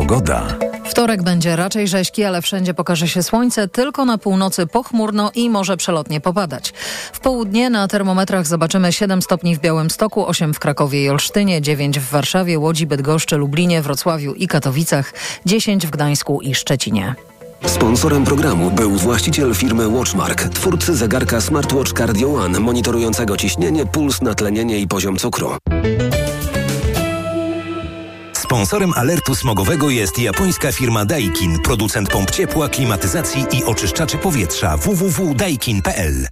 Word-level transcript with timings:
Pogoda. 0.00 0.46
Wtorek 0.84 1.22
będzie 1.22 1.56
raczej 1.56 1.88
rzeźki, 1.88 2.24
ale 2.24 2.42
wszędzie 2.42 2.74
pokaże 2.74 3.08
się 3.08 3.22
słońce, 3.22 3.68
tylko 3.68 4.04
na 4.04 4.18
północy 4.18 4.66
pochmurno 4.66 5.30
i 5.34 5.50
może 5.50 5.76
przelotnie 5.76 6.20
popadać. 6.20 6.72
W 7.12 7.20
południe 7.20 7.70
na 7.70 7.88
termometrach 7.88 8.46
zobaczymy 8.46 8.92
7 8.92 9.22
stopni 9.22 9.56
w 9.56 9.60
Białymstoku, 9.60 10.26
8 10.26 10.54
w 10.54 10.58
Krakowie 10.58 11.04
i 11.04 11.08
Olsztynie, 11.08 11.62
9 11.62 11.98
w 11.98 12.10
Warszawie, 12.10 12.58
Łodzi, 12.58 12.86
Bydgoszczy, 12.86 13.36
Lublinie, 13.36 13.82
Wrocławiu 13.82 14.34
i 14.34 14.46
Katowicach, 14.46 15.12
10 15.46 15.86
w 15.86 15.90
Gdańsku 15.90 16.40
i 16.40 16.54
Szczecinie. 16.54 17.14
Sponsorem 17.66 18.24
programu 18.24 18.70
był 18.70 18.90
właściciel 18.90 19.54
firmy 19.54 19.88
Watchmark, 19.88 20.48
twórcy 20.48 20.96
zegarka 20.96 21.40
Smartwatch 21.40 21.92
Cardio 21.92 22.34
One, 22.34 22.60
monitorującego 22.60 23.36
ciśnienie, 23.36 23.86
puls, 23.86 24.22
natlenienie 24.22 24.78
i 24.78 24.88
poziom 24.88 25.16
cukru. 25.16 25.50
Sponsorem 28.50 28.92
alertu 28.96 29.34
smogowego 29.34 29.90
jest 29.90 30.18
japońska 30.18 30.72
firma 30.72 31.04
Daikin, 31.04 31.58
producent 31.58 32.08
pomp 32.08 32.30
ciepła, 32.30 32.68
klimatyzacji 32.68 33.46
i 33.52 33.64
oczyszczaczy 33.64 34.18
powietrza 34.18 34.76
www.daikin.pl. 34.76 36.26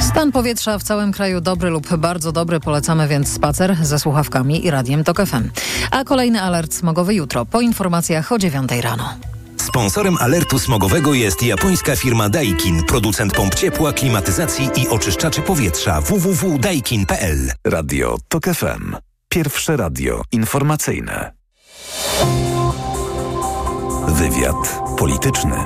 Stan 0.00 0.32
powietrza 0.32 0.78
w 0.78 0.82
całym 0.82 1.12
kraju 1.12 1.40
dobry 1.40 1.70
lub 1.70 1.96
bardzo 1.96 2.32
dobry. 2.32 2.60
Polecamy 2.60 3.08
więc 3.08 3.32
spacer 3.32 3.76
ze 3.82 3.98
słuchawkami 3.98 4.66
i 4.66 4.70
radiem 4.70 5.04
TOK 5.04 5.26
FM. 5.26 5.50
A 5.90 6.04
kolejny 6.04 6.42
alert 6.42 6.74
smogowy 6.74 7.14
jutro 7.14 7.46
po 7.46 7.60
informacjach 7.60 8.32
o 8.32 8.38
9 8.38 8.70
rano. 8.80 9.14
Sponsorem 9.56 10.16
alertu 10.20 10.58
smogowego 10.58 11.14
jest 11.14 11.42
japońska 11.42 11.96
firma 11.96 12.28
Daikin, 12.28 12.84
producent 12.84 13.32
pomp 13.32 13.54
ciepła, 13.54 13.92
klimatyzacji 13.92 14.70
i 14.76 14.88
oczyszczaczy 14.88 15.42
powietrza 15.42 16.00
www.daikin.pl. 16.00 17.52
Radio 17.64 18.18
TOK 18.28 18.44
FM. 18.44 18.96
Pierwsze 19.36 19.76
radio 19.76 20.22
informacyjne. 20.32 21.32
Wywiad 24.08 24.80
polityczny. 24.98 25.56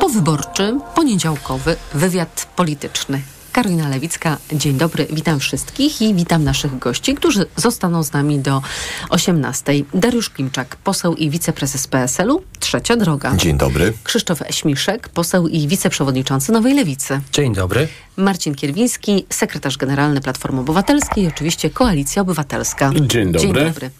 Powyborczy, 0.00 0.78
poniedziałkowy 0.94 1.76
wywiad 1.94 2.48
polityczny. 2.56 3.22
Karolina 3.52 3.88
Lewicka, 3.88 4.36
dzień 4.52 4.78
dobry, 4.78 5.06
witam 5.10 5.40
wszystkich 5.40 6.02
i 6.02 6.14
witam 6.14 6.44
naszych 6.44 6.78
gości, 6.78 7.14
którzy 7.14 7.46
zostaną 7.56 8.02
z 8.02 8.12
nami 8.12 8.38
do 8.38 8.62
18. 9.08 9.72
Dariusz 9.94 10.30
Klimczak, 10.30 10.76
poseł 10.76 11.14
i 11.14 11.30
wiceprezes 11.30 11.86
PSL-u, 11.86 12.42
Trzecia 12.60 12.96
Droga. 12.96 13.36
Dzień 13.36 13.58
dobry. 13.58 13.92
Krzysztof 14.04 14.42
Śmiszek, 14.50 15.08
poseł 15.08 15.48
i 15.48 15.68
wiceprzewodniczący 15.68 16.52
Nowej 16.52 16.74
Lewicy. 16.74 17.20
Dzień 17.32 17.54
dobry. 17.54 17.88
Marcin 18.16 18.54
Kierwiński, 18.54 19.26
sekretarz 19.30 19.76
generalny 19.76 20.20
Platformy 20.20 20.60
Obywatelskiej 20.60 21.24
i 21.24 21.28
oczywiście 21.28 21.70
Koalicja 21.70 22.22
Obywatelska. 22.22 22.90
Dzień 22.94 23.32
dobry. 23.32 23.40
Dzień 23.40 23.52
dobry. 23.52 23.90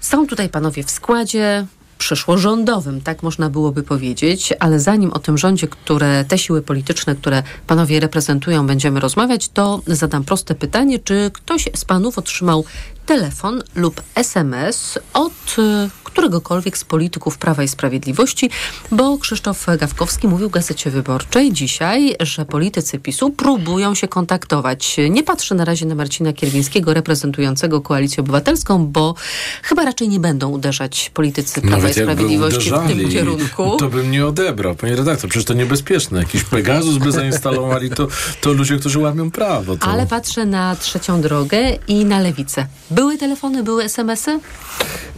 Są 0.00 0.26
tutaj 0.26 0.48
panowie 0.48 0.84
w 0.84 0.90
składzie 0.90 1.66
przyszłorządowym, 2.00 3.00
tak 3.00 3.22
można 3.22 3.50
byłoby 3.50 3.82
powiedzieć, 3.82 4.52
ale 4.60 4.80
zanim 4.80 5.12
o 5.12 5.18
tym 5.18 5.38
rządzie, 5.38 5.68
które 5.68 6.24
te 6.24 6.38
siły 6.38 6.62
polityczne, 6.62 7.16
które 7.16 7.42
panowie 7.66 8.00
reprezentują, 8.00 8.66
będziemy 8.66 9.00
rozmawiać, 9.00 9.48
to 9.48 9.80
zadam 9.86 10.24
proste 10.24 10.54
pytanie, 10.54 10.98
czy 10.98 11.30
ktoś 11.34 11.68
z 11.74 11.84
panów 11.84 12.18
otrzymał 12.18 12.64
telefon 13.06 13.62
lub 13.74 14.02
SMS 14.14 14.98
od 15.14 15.58
y, 15.58 15.90
któregokolwiek 16.12 16.78
z 16.78 16.84
polityków 16.84 17.38
Prawa 17.38 17.62
i 17.62 17.68
Sprawiedliwości, 17.68 18.50
bo 18.92 19.18
Krzysztof 19.18 19.66
Gawkowski 19.78 20.28
mówił 20.28 20.48
w 20.48 20.52
Gazecie 20.52 20.90
Wyborczej 20.90 21.52
dzisiaj, 21.52 22.16
że 22.20 22.44
politycy 22.44 22.98
PiSu 22.98 23.30
próbują 23.30 23.94
się 23.94 24.08
kontaktować. 24.08 24.96
Nie 25.10 25.22
patrzę 25.22 25.54
na 25.54 25.64
razie 25.64 25.86
na 25.86 25.94
Marcina 25.94 26.32
Kierwińskiego 26.32 26.94
reprezentującego 26.94 27.80
Koalicję 27.80 28.20
Obywatelską, 28.20 28.86
bo 28.86 29.14
chyba 29.62 29.84
raczej 29.84 30.08
nie 30.08 30.20
będą 30.20 30.48
uderzać 30.48 31.10
politycy 31.14 31.60
Prawa 31.60 31.76
Nawet 31.76 31.96
i 31.96 32.00
Sprawiedliwości 32.00 32.70
w 32.70 32.88
tym 32.88 33.10
kierunku. 33.10 33.76
To 33.76 33.88
bym 33.88 34.10
nie 34.10 34.26
odebrał, 34.26 34.74
panie 34.74 34.96
redaktor. 34.96 35.30
Przecież 35.30 35.44
to 35.44 35.54
niebezpieczne. 35.54 36.18
Jakiś 36.18 36.44
Pegasus 36.44 36.98
by 36.98 37.12
zainstalowali, 37.12 37.90
to, 37.90 38.08
to 38.40 38.52
ludzie, 38.52 38.76
którzy 38.76 38.98
łamią 38.98 39.30
prawo. 39.30 39.76
To... 39.76 39.86
Ale 39.86 40.06
patrzę 40.06 40.46
na 40.46 40.76
trzecią 40.76 41.20
drogę 41.20 41.58
i 41.88 42.04
na 42.04 42.20
lewicę. 42.20 42.66
Były 42.90 43.18
telefony, 43.18 43.62
były 43.62 43.84
SMS-y? 43.84 44.40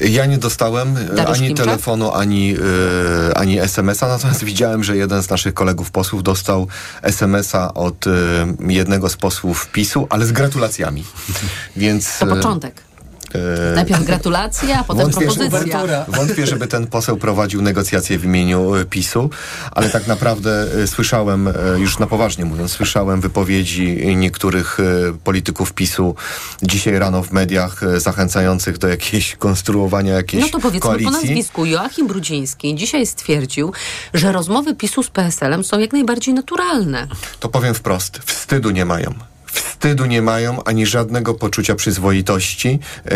Ja 0.00 0.26
nie 0.26 0.38
dostałem 0.38 0.91
e, 0.96 1.14
Dariusz 1.14 1.38
ani 1.38 1.46
Klimczak? 1.46 1.66
telefonu, 1.66 2.12
ani, 2.12 2.56
e, 3.30 3.38
ani 3.38 3.58
SMS-a, 3.60 4.08
natomiast 4.08 4.44
widziałem, 4.52 4.84
że 4.84 4.96
jeden 4.96 5.22
z 5.22 5.30
naszych 5.30 5.54
kolegów 5.54 5.90
posłów 5.90 6.22
dostał 6.22 6.68
SMS-a 7.02 7.74
od 7.74 8.06
e, 8.06 8.10
jednego 8.68 9.08
z 9.08 9.16
posłów 9.16 9.68
PiSu, 9.72 10.06
ale 10.10 10.26
z 10.26 10.32
gratulacjami. 10.32 11.04
Więc 11.76 12.18
To 12.18 12.26
początek. 12.26 12.91
E, 13.36 13.74
Najpierw 13.74 14.04
gratulacje, 14.04 14.78
a 14.78 14.84
potem 14.84 15.02
Wątpię, 15.10 15.30
że- 15.30 15.36
propozycja. 15.48 16.04
Wątpię, 16.08 16.46
żeby 16.46 16.66
ten 16.66 16.86
poseł 16.86 17.16
prowadził 17.16 17.62
negocjacje 17.62 18.18
w 18.18 18.24
imieniu 18.24 18.74
e, 18.74 18.84
PiSu, 18.84 19.30
ale 19.72 19.90
tak 19.90 20.06
naprawdę 20.06 20.66
e, 20.82 20.86
słyszałem, 20.86 21.48
już 21.78 21.98
na 21.98 22.06
poważnie 22.06 22.44
mówiąc, 22.44 22.72
słyszałem 22.72 23.20
wypowiedzi 23.20 24.16
niektórych 24.16 24.78
polityków 25.24 25.72
PiSu 25.72 26.14
dzisiaj 26.62 26.98
rano 26.98 27.22
w 27.22 27.32
mediach 27.32 27.80
zachęcających 28.00 28.78
do 28.78 28.88
jakiejś 28.88 29.36
konstruowania 29.46 30.14
jakiejś 30.14 30.42
No 30.42 30.48
to 30.48 30.58
powiedzmy 30.58 30.80
po 30.80 30.86
koalicji. 30.88 31.12
nazwisku. 31.12 31.64
Joachim 31.66 32.06
Brudziński 32.06 32.74
dzisiaj 32.74 33.06
stwierdził, 33.06 33.72
że 34.14 34.32
rozmowy 34.32 34.74
PiSu 34.74 35.02
z 35.02 35.10
PSL-em 35.10 35.64
są 35.64 35.78
jak 35.78 35.92
najbardziej 35.92 36.34
naturalne. 36.34 37.06
To 37.40 37.48
powiem 37.48 37.74
wprost, 37.74 38.18
wstydu 38.18 38.70
nie 38.70 38.84
mają. 38.84 39.14
Wstydu 39.52 40.04
nie 40.06 40.22
mają 40.22 40.64
ani 40.64 40.86
żadnego 40.86 41.34
poczucia 41.34 41.74
przyzwoitości. 41.74 42.78
E, 43.06 43.10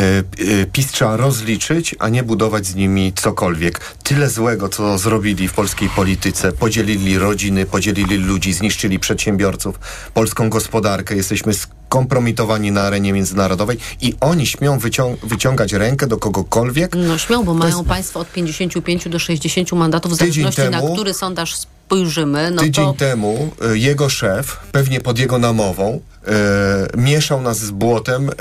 e, 0.62 0.66
PiS 0.72 0.86
trzeba 0.92 1.16
rozliczyć, 1.16 1.94
a 1.98 2.08
nie 2.08 2.22
budować 2.22 2.66
z 2.66 2.74
nimi 2.74 3.12
cokolwiek. 3.16 3.80
Tyle 4.02 4.30
złego, 4.30 4.68
co 4.68 4.98
zrobili 4.98 5.48
w 5.48 5.52
polskiej 5.52 5.88
polityce. 5.88 6.52
Podzielili 6.52 7.18
rodziny, 7.18 7.66
podzielili 7.66 8.16
ludzi, 8.16 8.52
zniszczyli 8.52 8.98
przedsiębiorców, 8.98 9.78
polską 10.14 10.50
gospodarkę. 10.50 11.16
Jesteśmy 11.16 11.54
skompromitowani 11.54 12.72
na 12.72 12.82
arenie 12.82 13.12
międzynarodowej 13.12 13.78
i 14.00 14.14
oni 14.20 14.46
śmią 14.46 14.78
wycią- 14.78 15.16
wyciągać 15.22 15.72
rękę 15.72 16.06
do 16.06 16.16
kogokolwiek. 16.16 16.92
No 17.08 17.18
śmiał, 17.18 17.44
bo 17.44 17.54
mają 17.54 17.76
jest- 17.76 17.88
państwo 17.88 18.20
od 18.20 18.32
55 18.32 19.08
do 19.08 19.18
60 19.18 19.76
mandatów, 19.76 20.12
w 20.12 20.14
zależności 20.16 20.60
na 20.60 20.80
temu- 20.80 20.94
który 20.94 21.14
sondaż 21.14 21.54
spojrzymy. 21.86 22.50
No 22.50 22.62
Tydzień 22.62 22.84
to 22.84 22.92
temu 22.92 23.50
e, 23.72 23.78
jego 23.78 24.08
szef, 24.08 24.56
pewnie 24.72 25.00
pod 25.00 25.18
jego 25.18 25.38
namową, 25.38 26.00
e, 26.26 26.96
mieszał 26.96 27.40
nas 27.40 27.58
z 27.58 27.70
błotem 27.70 28.28
e, 28.28 28.32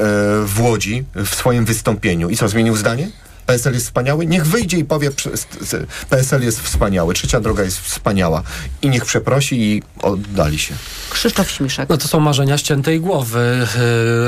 w 0.45 0.61
Łodzi 0.61 1.03
w 1.15 1.35
swoim 1.35 1.65
wystąpieniu. 1.65 2.29
I 2.29 2.37
co, 2.37 2.47
zmienił 2.47 2.75
zdanie? 2.75 3.09
PSL 3.45 3.73
jest 3.73 3.85
wspaniały? 3.85 4.25
Niech 4.25 4.45
wyjdzie 4.45 4.77
i 4.77 4.85
powie, 4.85 5.11
PSL 6.09 6.43
jest 6.43 6.61
wspaniały, 6.61 7.13
trzecia 7.13 7.39
droga 7.39 7.63
jest 7.63 7.79
wspaniała. 7.79 8.43
I 8.81 8.89
niech 8.89 9.05
przeprosi 9.05 9.61
i 9.61 9.83
oddali 10.01 10.59
się. 10.59 10.75
Krzysztof 11.09 11.51
Śmiszek. 11.51 11.89
No 11.89 11.97
to 11.97 12.07
są 12.07 12.19
marzenia 12.19 12.57
ściętej 12.57 12.99
głowy. 12.99 13.67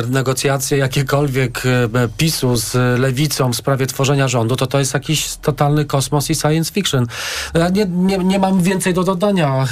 Yy, 0.01 0.09
Negocjacje 0.09 0.77
jakiekolwiek 0.77 1.61
yy, 1.93 2.09
PiSu 2.17 2.57
z 2.57 2.99
lewicą 2.99 3.53
w 3.53 3.55
sprawie 3.55 3.87
tworzenia 3.87 4.27
rządu, 4.27 4.55
to 4.55 4.67
to 4.67 4.79
jest 4.79 4.93
jakiś 4.93 5.35
totalny 5.35 5.85
kosmos 5.85 6.29
i 6.29 6.35
science 6.35 6.73
fiction. 6.73 7.07
Ja 7.53 7.69
nie, 7.69 7.85
nie, 7.85 8.17
nie 8.17 8.39
mam 8.39 8.61
więcej 8.61 8.93
do 8.93 9.03
dodania 9.03 9.67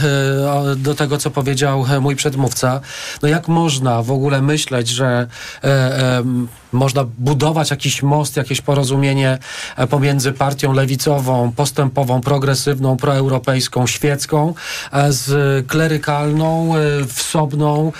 do 0.78 0.95
tego, 0.95 1.17
co 1.17 1.31
powiedział 1.31 1.85
e, 1.89 2.00
mój 2.00 2.16
przedmówca. 2.16 2.81
No 3.22 3.28
jak 3.28 3.47
można 3.47 4.03
w 4.03 4.11
ogóle 4.11 4.41
myśleć, 4.41 4.88
że 4.88 5.28
e, 5.63 6.23
można 6.72 7.03
budować 7.17 7.72
jakiś 7.72 8.03
most, 8.03 8.38
jakieś 8.38 8.61
porozumienie 8.61 9.34
e, 9.78 9.88
pomiędzy 9.88 10.31
partią 10.34 10.73
lewicową, 10.73 11.51
postępową, 11.56 12.22
progresywną, 12.22 12.97
proeuropejską, 12.97 13.88
świecką, 13.88 14.53
e, 14.91 15.12
z 15.12 15.68
klerykalną, 15.68 16.75
e, 16.75 16.79
wsobną 17.07 17.91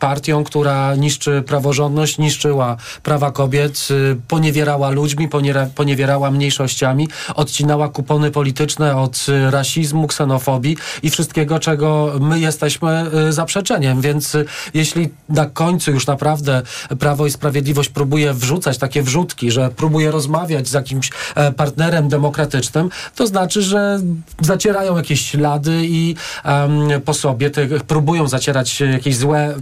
partią, 0.00 0.44
która 0.44 0.94
niszczy 0.94 1.42
praworządność, 1.42 2.18
niszczyła 2.18 2.76
prawa 3.02 3.30
kobiet, 3.30 3.88
poniewierała 4.28 4.90
ludźmi, 4.90 5.28
poniewierała 5.74 6.30
mniejszościami, 6.30 7.08
odcinała 7.34 7.88
kupony 7.88 8.30
polityczne 8.30 8.96
od 8.96 9.26
rasizmu, 9.50 10.06
ksenofobii 10.06 10.76
i 11.02 11.10
wszystkiego, 11.10 11.58
czego 11.58 12.12
my 12.20 12.40
jesteśmy 12.40 13.10
zaprzeczeniem. 13.30 14.00
Więc 14.00 14.36
jeśli 14.74 15.08
na 15.28 15.46
końcu 15.46 15.90
już 15.90 16.06
naprawdę 16.06 16.62
Prawo 16.98 17.26
i 17.26 17.30
Sprawiedliwość 17.30 17.88
próbuje 17.88 18.34
wrzucać 18.34 18.78
takie 18.78 19.02
wrzutki, 19.02 19.50
że 19.50 19.70
próbuje 19.70 20.10
rozmawiać 20.10 20.47
z 20.64 20.72
jakimś 20.72 21.10
e, 21.34 21.52
partnerem 21.52 22.08
demokratycznym, 22.08 22.90
to 23.14 23.26
znaczy, 23.26 23.62
że 23.62 24.00
zacierają 24.40 24.96
jakieś 24.96 25.26
ślady 25.30 25.80
i 25.82 26.14
em, 26.44 26.88
po 27.04 27.14
sobie 27.14 27.50
te, 27.50 27.66
próbują 27.66 28.28
zacierać 28.28 28.80
jakieś 28.80 29.16
złe 29.16 29.54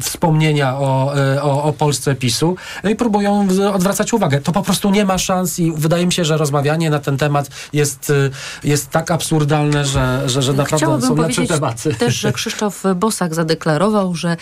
wspomnienia 0.00 0.78
o, 0.78 1.16
e, 1.16 1.42
o, 1.42 1.62
o 1.62 1.72
Polsce 1.72 2.14
PiSu 2.14 2.56
no 2.84 2.90
i 2.90 2.96
próbują 2.96 3.48
odwracać 3.74 4.12
uwagę. 4.12 4.40
To 4.40 4.52
po 4.52 4.62
prostu 4.62 4.90
nie 4.90 5.04
ma 5.04 5.18
szans 5.18 5.58
i 5.58 5.72
wydaje 5.72 6.06
mi 6.06 6.12
się, 6.12 6.24
że 6.24 6.36
rozmawianie 6.36 6.90
na 6.90 6.98
ten 6.98 7.16
temat 7.16 7.48
jest, 7.72 8.10
y, 8.10 8.30
jest 8.64 8.90
tak 8.90 9.10
absurdalne, 9.10 9.84
że, 9.84 10.22
że, 10.26 10.42
że 10.42 10.52
naprawdę 10.52 10.76
Chciałabym 10.76 11.08
są 11.08 11.16
lepsze 11.16 11.46
tematy. 11.46 11.94
też, 11.94 12.14
że 12.14 12.32
Krzysztof 12.32 12.82
Bosak 12.96 13.34
zadeklarował, 13.34 14.14
że 14.14 14.36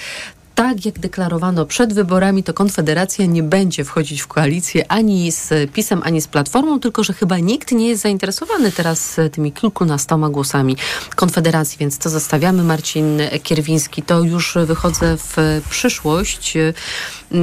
tak 0.61 0.87
jak 0.87 0.99
deklarowano 0.99 1.67
przed 1.67 1.93
wyborami, 1.93 2.43
to 2.43 2.55
Konfederacja 2.55 3.27
nie 3.27 3.43
będzie 3.43 3.85
wchodzić 3.85 4.21
w 4.21 4.27
koalicję 4.27 4.93
ani 4.93 5.33
z 5.33 5.73
PiSem, 5.73 6.03
ani 6.05 6.21
z 6.21 6.29
Platformą, 6.29 6.81
tylko 6.81 7.05
że 7.05 7.13
chyba 7.13 7.39
nikt 7.39 7.73
nie 7.73 7.89
jest 7.89 8.03
zainteresowany 8.03 8.73
teraz 8.73 9.19
e, 9.19 9.31
tymi 9.31 9.53
kilkunastoma 9.53 10.31
głosami 10.31 10.77
Konfederacji, 11.17 11.79
więc 11.79 11.99
to 11.99 12.11
zostawiamy. 12.11 12.63
Marcin 12.63 13.21
Kierwiński, 13.43 14.03
to 14.03 14.23
już 14.23 14.59
wychodzę 14.67 15.17
w 15.17 15.63
przyszłość. 15.71 16.57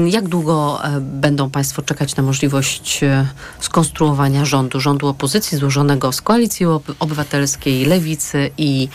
Jak 0.08 0.28
długo 0.28 0.80
e, 0.84 1.02
będą 1.02 1.50
Państwo 1.50 1.82
czekać 1.82 2.16
na 2.16 2.24
możliwość 2.24 3.04
e, 3.04 3.28
skonstruowania 3.60 4.46
rządu, 4.46 4.80
rządu 4.80 5.08
opozycji 5.08 5.58
złożonego 5.58 6.12
z 6.12 6.22
Koalicji 6.22 6.66
Obywatelskiej, 7.00 7.86
Lewicy 7.86 8.52
i 8.58 8.88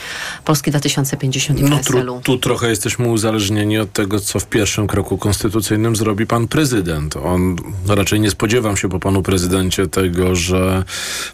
Polski 0.44 0.70
2050 0.70 1.60
i 1.60 1.62
no, 1.62 1.76
PSL-u? 1.76 2.14
Tu, 2.14 2.20
tu 2.20 2.38
trochę 2.38 2.68
jesteśmy 2.68 3.08
uzależnieni 3.08 3.78
od 3.78 3.92
tego, 3.92 4.11
co 4.20 4.40
w 4.40 4.46
pierwszym 4.46 4.86
kroku 4.86 5.18
konstytucyjnym 5.18 5.96
zrobi 5.96 6.26
pan 6.26 6.48
prezydent. 6.48 7.16
On 7.16 7.56
raczej 7.88 8.20
nie 8.20 8.30
spodziewam 8.30 8.76
się 8.76 8.88
po 8.88 9.00
panu 9.00 9.22
prezydencie 9.22 9.86
tego, 9.86 10.36
że 10.36 10.84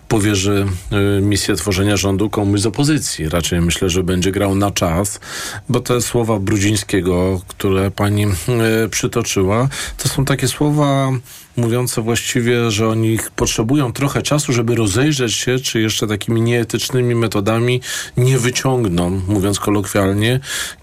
powierzy 0.08 0.66
y, 1.18 1.20
misję 1.20 1.54
tworzenia 1.54 1.96
rządu 1.96 2.30
komuś 2.30 2.60
z 2.60 2.66
opozycji. 2.66 3.28
Raczej 3.28 3.60
myślę, 3.60 3.90
że 3.90 4.02
będzie 4.02 4.32
grał 4.32 4.54
na 4.54 4.70
czas, 4.70 5.20
bo 5.68 5.80
te 5.80 6.00
słowa 6.00 6.38
Brudzińskiego, 6.38 7.40
które 7.48 7.90
pani 7.90 8.26
y, 8.26 8.88
przytoczyła, 8.90 9.68
to 9.96 10.08
są 10.08 10.24
takie 10.24 10.48
słowa 10.48 11.10
mówiące 11.58 12.02
właściwie, 12.02 12.70
że 12.70 12.88
oni 12.88 13.18
potrzebują 13.36 13.92
trochę 13.92 14.22
czasu, 14.22 14.52
żeby 14.52 14.74
rozejrzeć 14.74 15.34
się, 15.34 15.58
czy 15.58 15.80
jeszcze 15.80 16.06
takimi 16.06 16.40
nieetycznymi 16.40 17.14
metodami 17.14 17.80
nie 18.16 18.38
wyciągną, 18.38 19.10
mówiąc 19.28 19.60
kolokwialnie, 19.60 20.40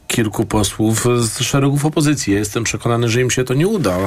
kilku 0.07 0.46
posłów 0.46 1.07
z 1.19 1.40
szeregów 1.40 1.86
opozycji. 1.86 2.34
Ja 2.34 2.40
jestem 2.40 2.63
przekonany, 2.63 3.10
że 3.10 3.22
im 3.22 3.31
się 3.31 3.44
to 3.44 3.54
nie 3.54 3.68
uda, 3.68 3.98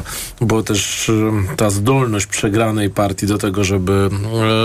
bo 0.40 0.62
też 0.62 1.10
ta 1.56 1.70
zdolność 1.70 2.26
przegranej 2.26 2.90
partii 2.90 3.26
do 3.26 3.38
tego, 3.38 3.64
żeby, 3.64 4.10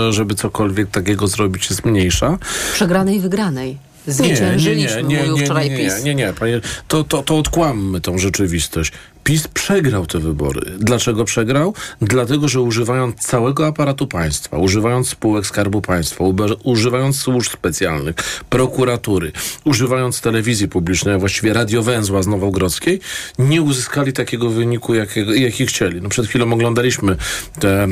e, 0.08 0.12
żeby 0.12 0.34
cokolwiek 0.34 0.90
takiego 0.90 1.26
zrobić 1.26 1.70
jest 1.70 1.84
mniejsza. 1.84 2.38
Przegranej 2.74 3.16
i 3.16 3.20
wygranej. 3.20 3.78
Zwyciężyliśmy, 4.06 5.02
nie, 5.02 5.16
nie, 5.16 5.22
nie, 5.22 5.32
nie, 5.32 5.44
wczoraj 5.44 5.70
nie, 5.70 5.76
PiS. 5.76 6.04
Nie, 6.04 6.14
nie, 6.14 6.32
nie, 6.40 6.60
to, 6.88 7.04
to, 7.04 7.22
to 7.22 7.38
odkłammy 7.38 8.00
tą 8.00 8.18
rzeczywistość. 8.18 8.92
PiS 9.24 9.48
przegrał 9.48 10.06
te 10.06 10.18
wybory. 10.18 10.70
Dlaczego 10.78 11.24
przegrał? 11.24 11.74
Dlatego, 12.02 12.48
że 12.48 12.60
używając 12.60 13.16
całego 13.16 13.66
aparatu 13.66 14.06
państwa, 14.06 14.58
używając 14.58 15.08
spółek 15.08 15.46
Skarbu 15.46 15.80
Państwa, 15.82 16.24
używając 16.62 17.20
służb 17.20 17.52
specjalnych, 17.52 18.14
prokuratury, 18.50 19.32
używając 19.64 20.20
telewizji 20.20 20.68
publicznej, 20.68 21.14
a 21.14 21.18
właściwie 21.18 21.52
radiowęzła 21.52 22.22
z 22.22 22.26
Nowogrodzkiej, 22.26 23.00
nie 23.38 23.62
uzyskali 23.62 24.12
takiego 24.12 24.50
wyniku, 24.50 24.94
jaki, 24.94 25.42
jaki 25.42 25.66
chcieli. 25.66 26.02
No 26.02 26.08
przed 26.08 26.26
chwilą 26.26 26.52
oglądaliśmy 26.52 27.16
te 27.60 27.84
e, 27.84 27.88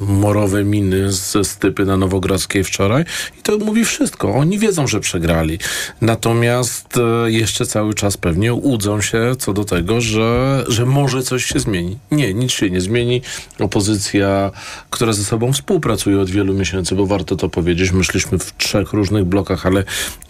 morowe 0.00 0.64
miny 0.64 1.12
ze 1.12 1.44
stypy 1.44 1.84
na 1.84 1.96
Nowogrodzkiej 1.96 2.64
wczoraj 2.64 3.04
i 3.40 3.42
to 3.42 3.58
mówi 3.58 3.84
wszystko. 3.84 4.34
Oni 4.34 4.58
wiedzą, 4.58 4.86
że 4.86 5.00
przegrali. 5.00 5.58
Natomiast 6.00 6.96
e, 6.96 7.30
jeszcze 7.30 7.66
cały 7.66 7.94
czas 7.94 8.16
pewnie 8.16 8.54
łudzą 8.54 9.00
się 9.00 9.32
co 9.38 9.52
do 9.52 9.64
tego, 9.64 10.00
że 10.00 10.64
że 10.68 10.86
może 10.86 11.22
coś 11.22 11.44
się 11.44 11.60
zmieni. 11.60 11.98
Nie, 12.10 12.34
nic 12.34 12.52
się 12.52 12.70
nie 12.70 12.80
zmieni. 12.80 13.22
Opozycja, 13.58 14.50
która 14.90 15.12
ze 15.12 15.24
sobą 15.24 15.52
współpracuje 15.52 16.20
od 16.20 16.30
wielu 16.30 16.54
miesięcy, 16.54 16.94
bo 16.94 17.06
warto 17.06 17.36
to 17.36 17.48
powiedzieć, 17.48 17.92
myśleliśmy 17.92 18.38
w 18.38 18.56
trzech 18.56 18.92
różnych 18.92 19.24
blokach, 19.24 19.66
ale 19.66 19.84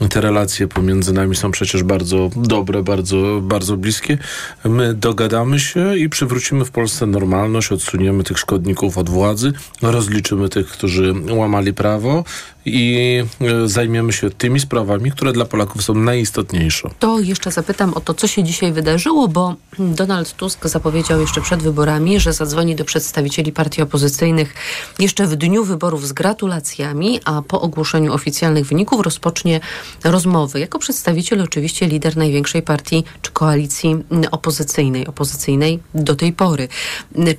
te 0.09 0.21
relacje 0.21 0.69
pomiędzy 0.69 1.12
nami 1.12 1.37
są 1.37 1.51
przecież 1.51 1.83
bardzo 1.83 2.31
dobre, 2.37 2.83
bardzo, 2.83 3.41
bardzo 3.43 3.77
bliskie. 3.77 4.19
My 4.65 4.95
dogadamy 4.95 5.61
się 5.61 5.97
i 5.97 6.09
przywrócimy 6.09 6.65
w 6.65 6.71
Polsce 6.71 7.07
normalność, 7.07 7.73
odsuniemy 7.73 8.25
tych 8.25 8.39
szkodników 8.39 8.99
od 8.99 9.11
władzy, 9.11 9.53
rozliczymy 9.82 10.49
tych, 10.49 10.69
którzy 10.69 11.14
łamali 11.31 11.75
prawo 11.75 12.25
i 12.67 13.19
e, 13.41 13.69
zajmiemy 13.69 14.13
się 14.13 14.31
tymi 14.31 14.61
sprawami, 14.61 15.11
które 15.11 15.33
dla 15.33 15.45
Polaków 15.45 15.83
są 15.83 15.95
najistotniejsze. 15.95 16.91
To 16.99 17.21
jeszcze 17.21 17.51
zapytam 17.51 17.95
o 17.95 18.01
to, 18.01 18.15
co 18.15 18.27
się 18.27 18.45
dzisiaj 18.45 18.73
wydarzyło, 18.73 19.29
bo 19.29 19.55
Donald 19.79 20.33
Tusk 20.33 20.67
zapowiedział 20.67 21.21
jeszcze 21.21 21.41
przed 21.41 21.63
wyborami, 21.63 22.21
że 22.21 22.33
zadzwoni 22.33 22.77
do 22.77 22.85
przedstawicieli 22.85 23.53
partii 23.53 23.83
opozycyjnych 23.83 24.55
jeszcze 24.99 25.27
w 25.27 25.37
dniu 25.37 25.65
wyborów 25.65 26.07
z 26.07 26.13
gratulacjami, 26.13 27.21
a 27.25 27.43
po 27.43 27.61
ogłoszeniu 27.61 28.13
oficjalnych 28.13 28.67
wyników 28.67 29.01
rozpocznie 29.01 29.61
rozmowy. 30.05 30.61
Jako 30.61 30.79
przedstawiciel 30.79 31.41
oczywiście 31.41 31.87
lider 31.87 32.17
największej 32.17 32.62
partii 32.62 33.05
czy 33.23 33.33
koalicji 33.33 33.97
opozycyjnej, 34.31 35.07
opozycyjnej 35.07 35.81
do 35.95 36.15
tej 36.15 36.33
pory. 36.33 36.69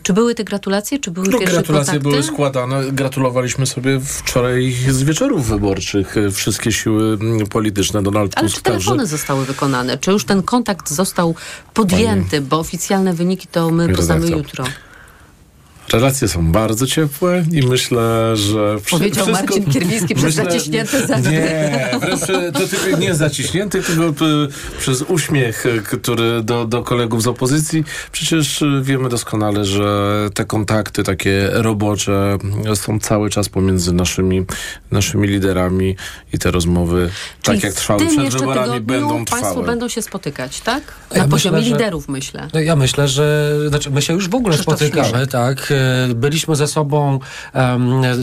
Czy 0.03 0.13
były 0.13 0.35
te 0.35 0.43
gratulacje, 0.43 0.99
czy 0.99 1.11
były 1.11 1.27
no, 1.27 1.39
pierwsze 1.39 1.55
Gratulacje 1.55 1.93
kontakty? 1.93 2.09
były 2.09 2.23
składane. 2.23 2.91
Gratulowaliśmy 2.91 3.65
sobie 3.65 3.99
wczoraj 3.99 4.75
z 4.89 5.03
wieczorów 5.17 5.47
wyborczych 5.47 6.17
e, 6.17 6.31
wszystkie 6.31 6.71
siły 6.71 7.17
mm, 7.21 7.47
polityczne. 7.47 8.03
Donald 8.03 8.33
Ale 8.35 8.47
Tusk 8.47 8.57
czy 8.57 8.63
telefony 8.63 8.97
także... 8.97 9.17
zostały 9.17 9.45
wykonane? 9.45 9.97
Czy 9.97 10.11
już 10.11 10.25
ten 10.25 10.43
kontakt 10.43 10.89
został 10.89 11.35
podjęty? 11.73 12.29
Panie, 12.29 12.41
bo 12.41 12.59
oficjalne 12.59 13.13
wyniki 13.13 13.47
to 13.47 13.71
my 13.71 13.89
poznamy 13.89 14.27
jutro. 14.27 14.65
Relacje 15.93 16.27
są 16.27 16.51
bardzo 16.51 16.87
ciepłe 16.87 17.43
i 17.51 17.63
myślę, 17.67 18.35
że... 18.37 18.77
Powiedział 18.89 19.25
wszystko, 19.25 19.45
Marcin 19.45 19.65
Kierwiński 19.65 20.15
przez 20.15 20.37
myślę, 20.37 20.51
zaciśnięte 20.51 21.07
zęby. 21.07 21.31
Nie, 21.31 21.89
to 22.53 22.67
tylko 22.67 22.97
nie 22.97 23.15
zaciśnięty, 23.15 23.83
tylko 23.83 24.13
przez 24.79 25.01
uśmiech, 25.01 25.63
który 25.83 26.43
do, 26.43 26.65
do 26.65 26.83
kolegów 26.83 27.23
z 27.23 27.27
opozycji. 27.27 27.83
Przecież 28.11 28.63
wiemy 28.81 29.09
doskonale, 29.09 29.65
że 29.65 30.29
te 30.33 30.45
kontakty 30.45 31.03
takie 31.03 31.49
robocze 31.51 32.37
są 32.75 32.99
cały 32.99 33.29
czas 33.29 33.49
pomiędzy 33.49 33.93
naszymi, 33.93 34.45
naszymi 34.91 35.27
liderami 35.27 35.95
i 36.33 36.39
te 36.39 36.51
rozmowy, 36.51 37.09
Czyli 37.41 37.57
tak 37.57 37.63
jak 37.63 37.73
trwały 37.73 38.07
przed 38.07 38.33
wyborami, 38.33 38.79
będą 38.79 39.25
trwały. 39.25 39.41
Państwo 39.41 39.63
będą 39.63 39.87
się 39.87 40.01
spotykać, 40.01 40.61
tak? 40.61 40.83
Na 41.11 41.17
ja 41.17 41.27
poziomie 41.27 41.57
myślę, 41.57 41.71
liderów, 41.71 42.09
myślę. 42.09 42.47
Ja 42.53 42.75
myślę, 42.75 43.07
że 43.07 43.55
znaczy 43.69 43.91
my 43.91 44.01
się 44.01 44.13
już 44.13 44.29
w 44.29 44.35
ogóle 44.35 44.55
Krzysztof 44.55 44.79
spotykamy, 44.79 45.27
tak? 45.27 45.73
Byliśmy 46.15 46.55
ze 46.55 46.67
sobą 46.67 47.19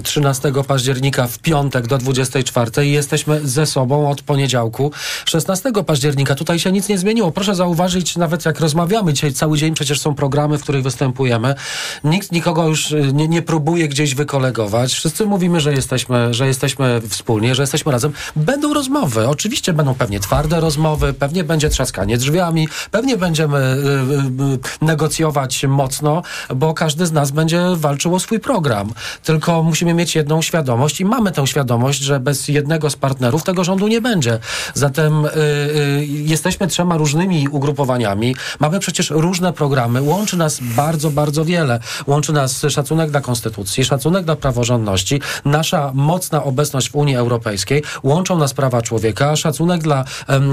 13 0.03 0.53
października 0.67 1.27
w 1.27 1.39
piątek 1.39 1.87
do 1.87 1.99
24 1.99 2.87
i 2.87 2.93
jesteśmy 2.93 3.41
ze 3.49 3.67
sobą 3.67 4.11
od 4.11 4.23
poniedziałku 4.23 4.93
16 5.25 5.73
października. 5.87 6.35
Tutaj 6.35 6.59
się 6.59 6.73
nic 6.73 6.89
nie 6.89 6.99
zmieniło. 6.99 7.33
Proszę 7.33 7.55
zauważyć, 7.55 8.17
nawet 8.17 8.45
jak 8.45 8.61
rozmawiamy 8.61 9.13
dzisiaj 9.13 9.33
cały 9.33 9.59
dzień, 9.59 9.75
przecież 9.75 10.01
są 10.01 10.15
programy, 10.15 10.59
w 10.59 10.63
których 10.63 10.83
występujemy. 10.83 11.55
Nikt 12.05 12.33
nikogo 12.33 12.69
już 12.69 12.93
y, 12.93 13.13
nie, 13.13 13.29
nie 13.29 13.43
próbuje 13.43 13.89
gdzieś 13.89 14.15
wykolegować. 14.15 14.95
Wszyscy 14.95 15.27
mówimy, 15.27 15.61
że 15.61 15.73
jesteśmy, 15.73 16.35
że 16.35 16.47
jesteśmy 16.47 17.01
wspólnie, 17.09 17.55
że 17.55 17.63
jesteśmy 17.63 17.93
razem. 17.93 18.13
Będą 18.37 18.75
rozmowy. 18.75 19.29
Oczywiście 19.29 19.73
będą 19.73 19.95
pewnie 19.95 20.21
twarde 20.21 20.61
rozmowy, 20.61 21.13
pewnie 21.13 21.45
będzie 21.45 21.69
trzaskanie 21.69 22.19
drzwiami, 22.19 22.69
pewnie 22.91 23.17
będziemy 23.17 23.59
y, 23.59 24.55
y, 24.55 24.87
negocjować 24.87 25.65
mocno, 25.65 26.23
bo 26.55 26.75
każdy 26.75 27.07
z 27.07 27.13
nas 27.13 27.31
będzie 27.31 27.44
będzie 27.45 27.77
walczył 27.77 28.15
o 28.15 28.21
swój 28.21 28.41
program. 28.41 28.93
Tylko 29.23 29.63
musimy 29.63 29.95
mieć 29.95 30.15
jedną 30.15 30.43
świadomość 30.43 31.01
i 31.01 31.05
mamy 31.05 31.33
tę 31.33 31.47
świadomość, 31.47 32.01
że 32.01 32.21
bez 32.21 32.49
jednego 32.49 32.91
z 32.91 32.97
partnerów 32.97 33.43
tego 33.43 33.65
rządu 33.65 33.89
nie 33.89 34.01
będzie. 34.01 34.39
Zatem 34.75 35.25
y, 35.25 35.29
y, 35.29 36.07
jesteśmy 36.07 36.67
trzema 36.67 36.97
różnymi 36.97 37.49
ugrupowaniami. 37.49 38.37
Mamy 38.61 38.81
przecież 38.81 39.11
różne 39.11 39.53
programy. 39.53 40.03
Łączy 40.03 40.37
nas 40.37 40.61
bardzo, 40.61 41.11
bardzo 41.11 41.45
wiele. 41.45 41.81
Łączy 42.07 42.33
nas 42.33 42.67
szacunek 42.69 43.11
dla 43.11 43.21
konstytucji, 43.21 43.85
szacunek 43.85 44.25
dla 44.25 44.37
praworządności, 44.37 45.21
nasza 45.45 45.91
mocna 45.95 46.45
obecność 46.45 46.91
w 46.91 46.95
Unii 46.97 47.17
Europejskiej. 47.17 47.83
Łączą 48.03 48.39
nas 48.39 48.55
prawa 48.55 48.83
człowieka, 48.83 49.37
szacunek 49.37 49.83
dla 49.83 50.05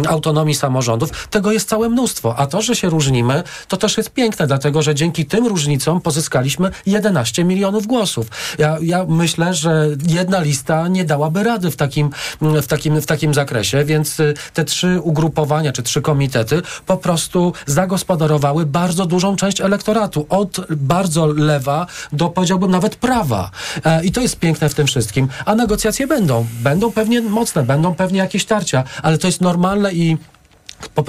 autonomii 0.09 0.55
samorządów. 0.55 1.27
Tego 1.27 1.51
jest 1.51 1.69
całe 1.69 1.89
mnóstwo. 1.89 2.35
A 2.37 2.47
to, 2.47 2.61
że 2.61 2.75
się 2.75 2.89
różnimy, 2.89 3.43
to 3.67 3.77
też 3.77 3.97
jest 3.97 4.09
piękne, 4.09 4.47
dlatego 4.47 4.81
że 4.81 4.95
dzięki 4.95 5.25
tym 5.25 5.47
różnicom 5.47 6.01
pozyskaliśmy 6.01 6.71
11 6.85 7.43
milionów 7.43 7.87
głosów. 7.87 8.27
Ja, 8.57 8.77
ja 8.81 9.05
myślę, 9.07 9.53
że 9.53 9.87
jedna 10.07 10.41
lista 10.41 10.87
nie 10.87 11.05
dałaby 11.05 11.43
rady 11.43 11.71
w 11.71 11.75
takim, 11.75 12.09
w, 12.41 12.67
takim, 12.67 13.01
w 13.01 13.05
takim 13.05 13.33
zakresie, 13.33 13.85
więc 13.85 14.19
y, 14.19 14.33
te 14.53 14.65
trzy 14.65 14.99
ugrupowania, 15.01 15.71
czy 15.71 15.83
trzy 15.83 16.01
komitety 16.01 16.61
po 16.85 16.97
prostu 16.97 17.53
zagospodarowały 17.65 18.65
bardzo 18.65 19.05
dużą 19.05 19.35
część 19.35 19.61
elektoratu. 19.61 20.25
Od 20.29 20.61
bardzo 20.69 21.25
lewa 21.27 21.87
do, 22.13 22.29
powiedziałbym, 22.29 22.71
nawet 22.71 22.95
prawa. 22.95 23.51
E, 23.85 24.05
I 24.05 24.11
to 24.11 24.21
jest 24.21 24.39
piękne 24.39 24.69
w 24.69 24.73
tym 24.73 24.87
wszystkim. 24.87 25.27
A 25.45 25.55
negocjacje 25.55 26.07
będą. 26.07 26.47
Będą 26.63 26.91
pewnie 26.91 27.21
mocne, 27.21 27.63
będą 27.63 27.95
pewnie 27.95 28.19
jakieś 28.19 28.45
tarcia, 28.45 28.83
ale 29.03 29.17
to 29.17 29.27
jest 29.27 29.41
normalne 29.41 29.93
i 29.93 30.17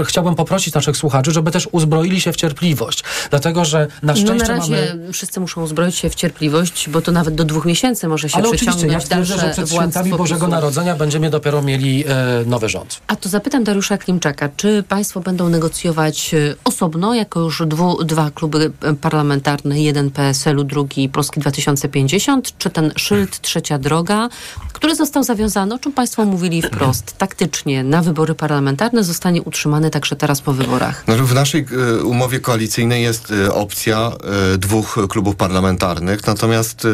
chciałbym 0.05 0.35
poprosić 0.35 0.75
naszych 0.75 0.97
słuchaczy, 0.97 1.33
żeby 1.33 1.51
też 1.51 1.69
uzbroili 1.73 2.21
się 2.21 2.33
w 2.33 2.37
cierpliwość. 2.37 3.05
Dlatego, 3.31 3.65
że 3.65 3.87
na 4.03 4.17
szczęście 4.17 4.35
no 4.35 4.55
na 4.55 4.61
razie 4.61 4.95
mamy... 4.95 5.13
wszyscy 5.13 5.41
muszą 5.41 5.63
uzbroić 5.63 5.97
się 5.97 6.11
w 6.11 6.15
cierpliwość, 6.15 6.89
bo 6.89 7.01
to 7.01 7.13
nawet 7.13 7.35
do 7.35 7.45
dwóch 7.45 7.65
miesięcy 7.65 8.09
może 8.09 8.29
się 8.29 8.37
Ale 8.37 8.49
oczywiście, 8.49 8.87
ja 8.87 9.01
twierdzę, 9.01 9.39
że 9.39 9.51
przed 9.51 9.71
świętami 9.71 10.11
Bożego. 10.11 10.49
Narodzenia 10.49 10.97
będziemy 10.97 11.31
dopiero 11.31 11.63
mieli 11.63 12.05
e, 12.07 12.45
nowy 12.47 12.69
rząd. 12.69 13.01
A 13.07 13.17
to 13.17 13.29
zapytam 13.29 13.65
Dariusza 13.65 13.99
Klimczaka, 13.99 14.49
czy 14.57 14.85
państwo 14.89 15.21
będą 15.21 15.49
negocjować 15.49 16.35
e, 16.35 16.55
osobno, 16.65 17.15
jako 17.15 17.41
już 17.41 17.63
dwu, 17.67 18.05
dwa 18.05 18.31
kluby 18.31 18.73
e, 18.83 18.95
parlamentarne, 18.95 19.81
jeden 19.81 20.11
PSL-u, 20.11 20.65
drugi 20.65 21.09
Polski 21.09 21.41
2050, 21.41 22.59
czy 22.59 22.71
ten 22.71 22.93
szyld 22.97 23.41
Trzecia 23.41 23.79
Droga, 23.79 24.29
który 24.73 24.95
został 24.95 25.23
zawiązany, 25.23 25.75
o 25.75 25.79
czym 25.79 25.93
państwo 25.93 26.25
mówili 26.25 26.63
wprost, 26.63 27.19
taktycznie 27.19 27.85
na 27.85 28.03
wybory 28.03 28.35
parlamentarne, 28.35 29.05
zostanie 29.05 29.43
utrzymany 29.43 29.62
także 29.91 30.17
teraz 30.17 30.41
po 30.41 30.53
wyborach? 30.53 31.05
No, 31.07 31.17
w 31.17 31.35
naszej 31.35 31.67
e, 32.01 32.05
umowie 32.05 32.41
koalicyjnej 32.41 33.03
jest 33.03 33.33
e, 33.33 33.55
opcja 33.55 34.13
e, 34.55 34.59
dwóch 34.59 34.99
klubów 35.09 35.37
parlamentarnych, 35.37 36.27
natomiast 36.27 36.87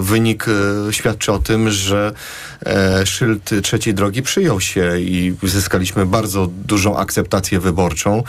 wynik 0.00 0.46
świadczy 0.90 1.32
o 1.32 1.38
tym, 1.38 1.70
że 1.70 2.12
szyld 3.04 3.50
trzeciej 3.62 3.94
drogi 3.94 4.22
przyjął 4.22 4.60
się 4.60 4.98
i 4.98 5.34
zyskaliśmy 5.42 6.06
bardzo 6.06 6.48
dużą 6.64 6.96
akceptację 6.96 7.60
wyborczą. 7.60 8.22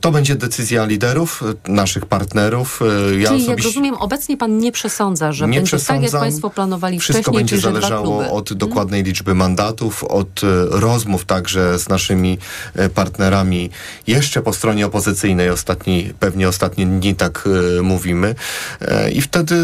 To 0.00 0.10
będzie 0.10 0.34
decyzja 0.34 0.84
liderów, 0.84 1.44
naszych 1.68 2.06
partnerów. 2.06 2.80
Ja 3.18 3.28
Czyli 3.28 3.46
jak 3.46 3.62
rozumiem, 3.62 3.94
obecnie 3.94 4.36
pan 4.36 4.58
nie 4.58 4.72
przesądza, 4.72 5.32
że 5.32 5.48
nie 5.48 5.58
będzie 5.58 5.78
tak, 5.78 6.02
jak 6.02 6.12
państwo 6.12 6.50
planowali 6.50 7.00
Wszystko 7.00 7.22
wcześniej, 7.22 7.40
będzie 7.40 7.58
zależało 7.58 8.30
od 8.30 8.52
dokładnej 8.52 9.02
liczby 9.02 9.34
mandatów, 9.34 10.04
od 10.04 10.40
rozmów 10.70 11.24
także 11.24 11.78
z 11.78 11.88
naszymi 11.88 12.38
e, 12.74 12.88
partnerami 13.06 13.70
jeszcze 14.06 14.42
po 14.42 14.52
stronie 14.52 14.86
opozycyjnej. 14.86 15.50
Ostatni, 15.50 16.12
pewnie 16.20 16.48
ostatnie 16.48 16.86
dni 16.86 17.14
tak 17.14 17.48
e, 17.78 17.82
mówimy. 17.82 18.34
E, 18.80 19.10
I 19.10 19.20
wtedy 19.20 19.54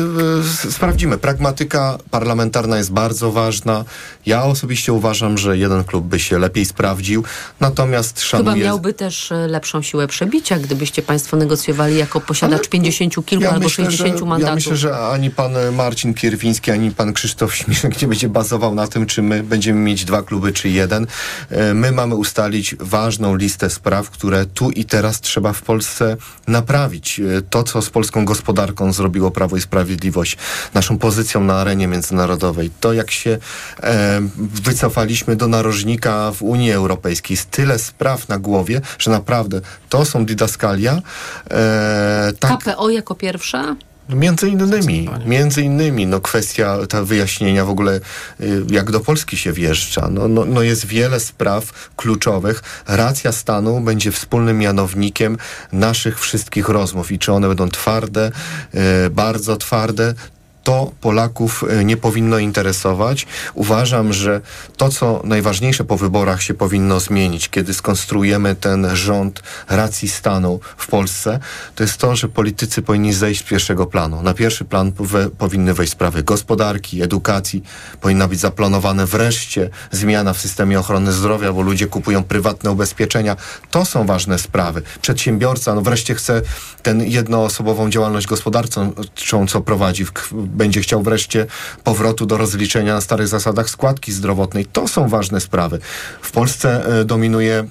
e, 0.67 0.71
sprawdzimy. 0.71 1.19
Pragmatyka 1.19 1.99
parlamentarna 2.11 2.79
jest 2.79 2.93
bardzo 2.93 3.33
ważna. 3.33 3.85
Ja 4.27 4.45
osobiście 4.45 4.93
uważam, 4.93 5.39
że 5.39 5.59
jeden 5.59 5.85
klub 5.85 6.05
by 6.07 6.19
się 6.19 6.39
lepiej 6.39 6.65
sprawdził. 6.65 7.25
Natomiast 7.61 8.21
Chyba 8.21 8.45
szanuję... 8.45 8.65
miałby 8.65 8.95
też 8.95 9.33
lepszą 9.49 9.83
siłę 9.83 10.07
przebicia, 10.07 10.59
gdybyście 10.59 11.03
państwo 11.03 11.37
negocjowali 11.37 11.97
jako 11.99 12.21
posiadacz 12.21 12.69
50 12.69 13.27
kilku 13.27 13.47
albo 13.47 13.69
60 13.69 14.19
że, 14.19 14.25
mandatów. 14.25 14.49
Ja 14.49 14.55
myślę, 14.55 14.77
że 14.77 14.99
ani 14.99 15.31
pan 15.31 15.53
Marcin 15.73 16.15
Kierwiński, 16.15 16.71
ani 16.71 16.91
pan 16.91 17.13
Krzysztof 17.13 17.55
Śmiszek 17.55 18.03
nie 18.03 18.09
będzie 18.09 18.29
bazował 18.29 18.75
na 18.75 18.87
tym, 18.87 19.07
czy 19.07 19.23
my 19.23 19.43
będziemy 19.43 19.81
mieć 19.81 20.05
dwa 20.05 20.23
kluby, 20.23 20.53
czy 20.53 20.69
jeden. 20.69 21.07
My 21.75 21.93
mamy 21.93 22.15
ustalić 22.15 22.77
ważną 22.81 23.32
listę 23.37 23.71
spraw, 23.71 24.11
które 24.11 24.47
tu 24.47 24.71
i 24.71 24.85
teraz 24.85 25.21
trzeba 25.21 25.53
w 25.53 25.63
Polsce 25.63 26.17
naprawić. 26.49 27.21
E, 27.21 27.43
To, 27.51 27.63
co 27.63 27.83
z 27.83 27.91
polską 27.91 28.25
gospodarką 28.25 28.93
zrobiło 28.93 29.31
Prawo 29.31 29.57
i 29.57 29.61
Sprawiedliwość, 29.61 30.37
naszą 30.75 30.99
pozycją 30.99 31.45
na 31.45 31.55
arenie 31.55 31.89
międzynarodowej, 31.89 32.71
to 32.81 32.93
jak 32.93 33.11
się 33.11 33.39
e, 33.83 34.21
wycofaliśmy 34.37 35.37
do 35.37 35.49
narożnika 35.49 36.33
w 36.33 36.43
Unii 36.43 36.73
Europejskiej, 36.73 37.35
jest 37.35 37.51
tyle 37.51 37.79
spraw 37.79 38.29
na 38.29 38.39
głowie, 38.39 38.81
że 38.99 39.11
naprawdę 39.11 39.61
to 39.89 40.05
są 40.05 40.25
didaskalia. 40.27 41.03
E, 41.51 42.33
tak, 42.41 42.59
KPO 42.65 42.91
jako 42.91 43.15
pierwsza? 43.15 43.77
Między 44.15 44.49
innymi, 44.49 45.09
między 45.27 45.63
innymi, 45.63 46.07
no 46.07 46.21
kwestia 46.21 46.79
ta 46.89 47.05
wyjaśnienia 47.05 47.65
w 47.65 47.71
ogóle, 47.71 48.01
y, 48.41 48.63
jak 48.71 48.91
do 48.91 49.01
Polski 49.01 49.37
się 49.37 49.53
wjeżdża. 49.53 50.09
No, 50.11 50.29
no, 50.29 50.45
no 50.45 50.63
jest 50.63 50.87
wiele 50.87 51.21
spraw 51.21 51.91
kluczowych. 51.97 52.63
Racja 52.89 53.33
stanu 53.33 53.81
będzie 53.81 54.13
wspólnym 54.13 54.59
mianownikiem 54.59 55.39
naszych 55.73 56.21
wszystkich 56.21 56.69
rozmów 56.69 57.13
i 57.13 57.19
czy 57.19 57.33
one 57.33 57.49
będą 57.49 57.69
twarde, 57.69 58.33
y, 59.07 59.11
bardzo 59.11 59.57
twarde, 59.57 60.15
to 60.65 60.93
Polaków 61.01 61.65
e, 61.71 61.85
nie 61.85 61.97
powinno 61.97 62.39
interesować. 62.39 63.27
Uważam, 63.55 64.13
że 64.13 64.41
to, 64.77 64.89
co 64.89 65.21
najważniejsze 65.25 65.85
po 65.85 65.97
wyborach 65.97 66.43
się 66.43 66.55
powinno 66.55 67.01
zmienić, 67.01 67.49
kiedy 67.49 67.75
skonstruujemy 67.75 68.55
ten 68.55 68.97
rząd 68.97 69.43
racji 69.69 70.09
stanu 70.09 70.61
w 70.77 70.87
Polsce, 70.87 71.39
to 71.75 71.85
jest 71.85 71.99
to, 71.99 72.17
że 72.17 72.29
politycy 72.29 72.83
powinni 72.83 73.13
zejść 73.13 73.41
z 73.41 73.45
pierwszego 73.45 73.87
planu. 73.87 74.23
Na 74.23 74.35
pierwszy 74.35 74.65
plan 74.65 74.93
we, 75.01 75.31
powinny 75.31 75.75
wejść 75.75 75.93
sprawy 75.93 76.23
gospodarki, 76.23 77.03
edukacji. 77.03 77.63
Powinna 78.01 78.29
być 78.29 78.41
zaplanowana 78.41 79.07
wreszcie 79.07 79.71
zmiana 79.91 80.33
w 80.33 80.41
systemie 80.41 80.81
ochrony 80.81 81.13
zdrowia, 81.13 81.53
bo 81.53 81.63
ludzie 81.63 81.87
kupują 81.87 82.25
prywatne 82.25 82.71
ubezpieczenia. 82.71 83.37
To 83.71 83.85
są 83.85 84.07
ważne 84.07 84.39
sprawy. 84.39 84.83
Przedsiębiorca, 85.03 85.75
no 85.75 85.83
wreszcie 85.83 86.15
chce 86.15 86.43
ten 86.83 87.03
jednoosobową 87.03 87.91
działalność 87.91 88.27
gospodarczą, 88.27 88.93
co 89.49 89.61
prowadzi, 89.61 90.05
w, 90.05 90.13
będzie 90.53 90.81
chciał 90.81 91.03
wreszcie 91.03 91.47
powrotu 91.85 92.27
do 92.27 92.37
rozliczenia 92.37 92.95
na 92.95 93.01
starych 93.01 93.29
zasadach 93.29 93.71
składki 93.71 94.13
zdrowotnej. 94.13 94.67
To 94.67 94.89
są 94.89 95.09
ważne 95.09 95.41
sprawy. 95.41 95.79
W 96.23 96.31
Polsce 96.31 97.01
e, 97.01 97.05
dominuje 97.05 97.65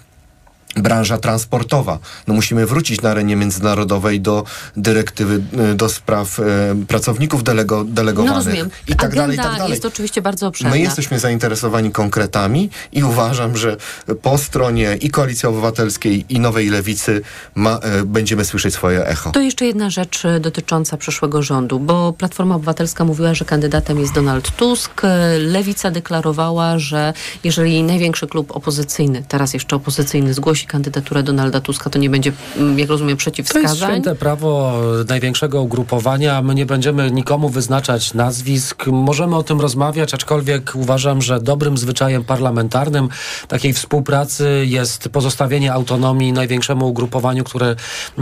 branża 0.76 1.18
transportowa. 1.18 2.00
No 2.28 2.34
musimy 2.34 2.66
wrócić 2.66 3.02
na 3.02 3.10
arenie 3.12 3.36
międzynarodowej 3.36 4.22
do 4.22 4.44
dyrektywy 4.78 5.42
y, 5.72 5.76
do 5.76 5.90
spraw 5.90 6.40
y, 6.40 6.44
pracowników 6.88 7.44
delego, 7.44 7.78
No 7.78 7.84
delegowanych 7.86 8.36
rozumiem. 8.46 8.70
i 8.88 8.96
tak 8.96 9.04
Agenda 9.04 9.22
dalej, 9.22 9.36
i 9.36 9.40
tak 9.40 9.52
dalej. 9.58 9.70
jest 9.72 9.86
oczywiście 9.86 10.22
bardzo 10.22 10.48
obszerna. 10.48 10.72
My 10.72 10.80
jesteśmy 10.80 11.20
zainteresowani 11.20 11.92
konkretami 11.92 12.70
i 12.92 13.04
uważam, 13.04 13.58
że 13.58 13.78
po 14.22 14.38
stronie 14.38 14.98
i 15.02 15.10
Koalicji 15.10 15.50
Obywatelskiej 15.50 16.26
i 16.30 16.40
Nowej 16.40 16.70
Lewicy 16.70 17.22
ma, 17.56 17.80
y, 18.02 18.06
będziemy 18.06 18.46
słyszeć 18.46 18.74
swoje 18.74 19.06
echo. 19.08 19.32
To 19.32 19.40
jeszcze 19.42 19.66
jedna 19.66 19.90
rzecz 19.90 20.26
e, 20.26 20.40
dotycząca 20.40 20.98
przyszłego 20.98 21.42
rządu, 21.42 21.80
bo 21.80 22.14
Platforma 22.14 22.56
Obywatelska 22.56 23.06
mówiła, 23.06 23.34
że 23.34 23.46
kandydatem 23.46 24.00
jest 24.00 24.14
Donald 24.14 24.52
Tusk. 24.56 25.02
E, 25.06 25.38
Lewica 25.38 25.92
deklarowała, 25.92 26.80
że 26.80 27.14
jeżeli 27.44 27.84
największy 27.84 28.28
klub 28.28 28.52
opozycyjny, 28.56 29.24
teraz 29.28 29.54
jeszcze 29.54 29.76
opozycyjny, 29.76 30.34
zgłosi 30.34 30.61
kandydaturę 30.66 31.24
Donalda 31.24 31.62
Tuska, 31.62 31.90
to 31.90 32.00
nie 32.00 32.10
będzie, 32.10 32.32
mm, 32.58 32.80
jak 32.80 32.90
rozumiem, 32.90 33.18
To 33.18 33.30
jest 33.30 33.36
przeciwwskazań. 33.44 33.90
święte 33.90 34.16
prawo 34.16 34.82
największego 35.10 35.62
ugrupowania. 35.62 36.42
My 36.42 36.56
nie 36.56 36.66
będziemy 36.66 37.12
nikomu 37.12 37.50
wyznaczać 37.50 38.14
nazwisk. 38.14 38.88
Możemy 38.88 39.36
o 39.36 39.44
tym 39.44 39.62
rozmawiać, 39.62 40.14
aczkolwiek 40.14 40.72
uważam, 40.76 41.22
że 41.22 41.40
dobrym 41.40 41.78
zwyczajem 41.78 42.24
parlamentarnym 42.24 43.10
takiej 43.48 43.74
współpracy 43.74 44.64
jest 44.68 45.10
pozostawienie 45.10 45.74
autonomii 45.74 46.34
największemu 46.34 46.88
ugrupowaniu, 46.88 47.44
które, 47.44 47.76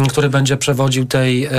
które 0.10 0.30
będzie 0.30 0.58
przewodził 0.58 1.06
tej, 1.06 1.50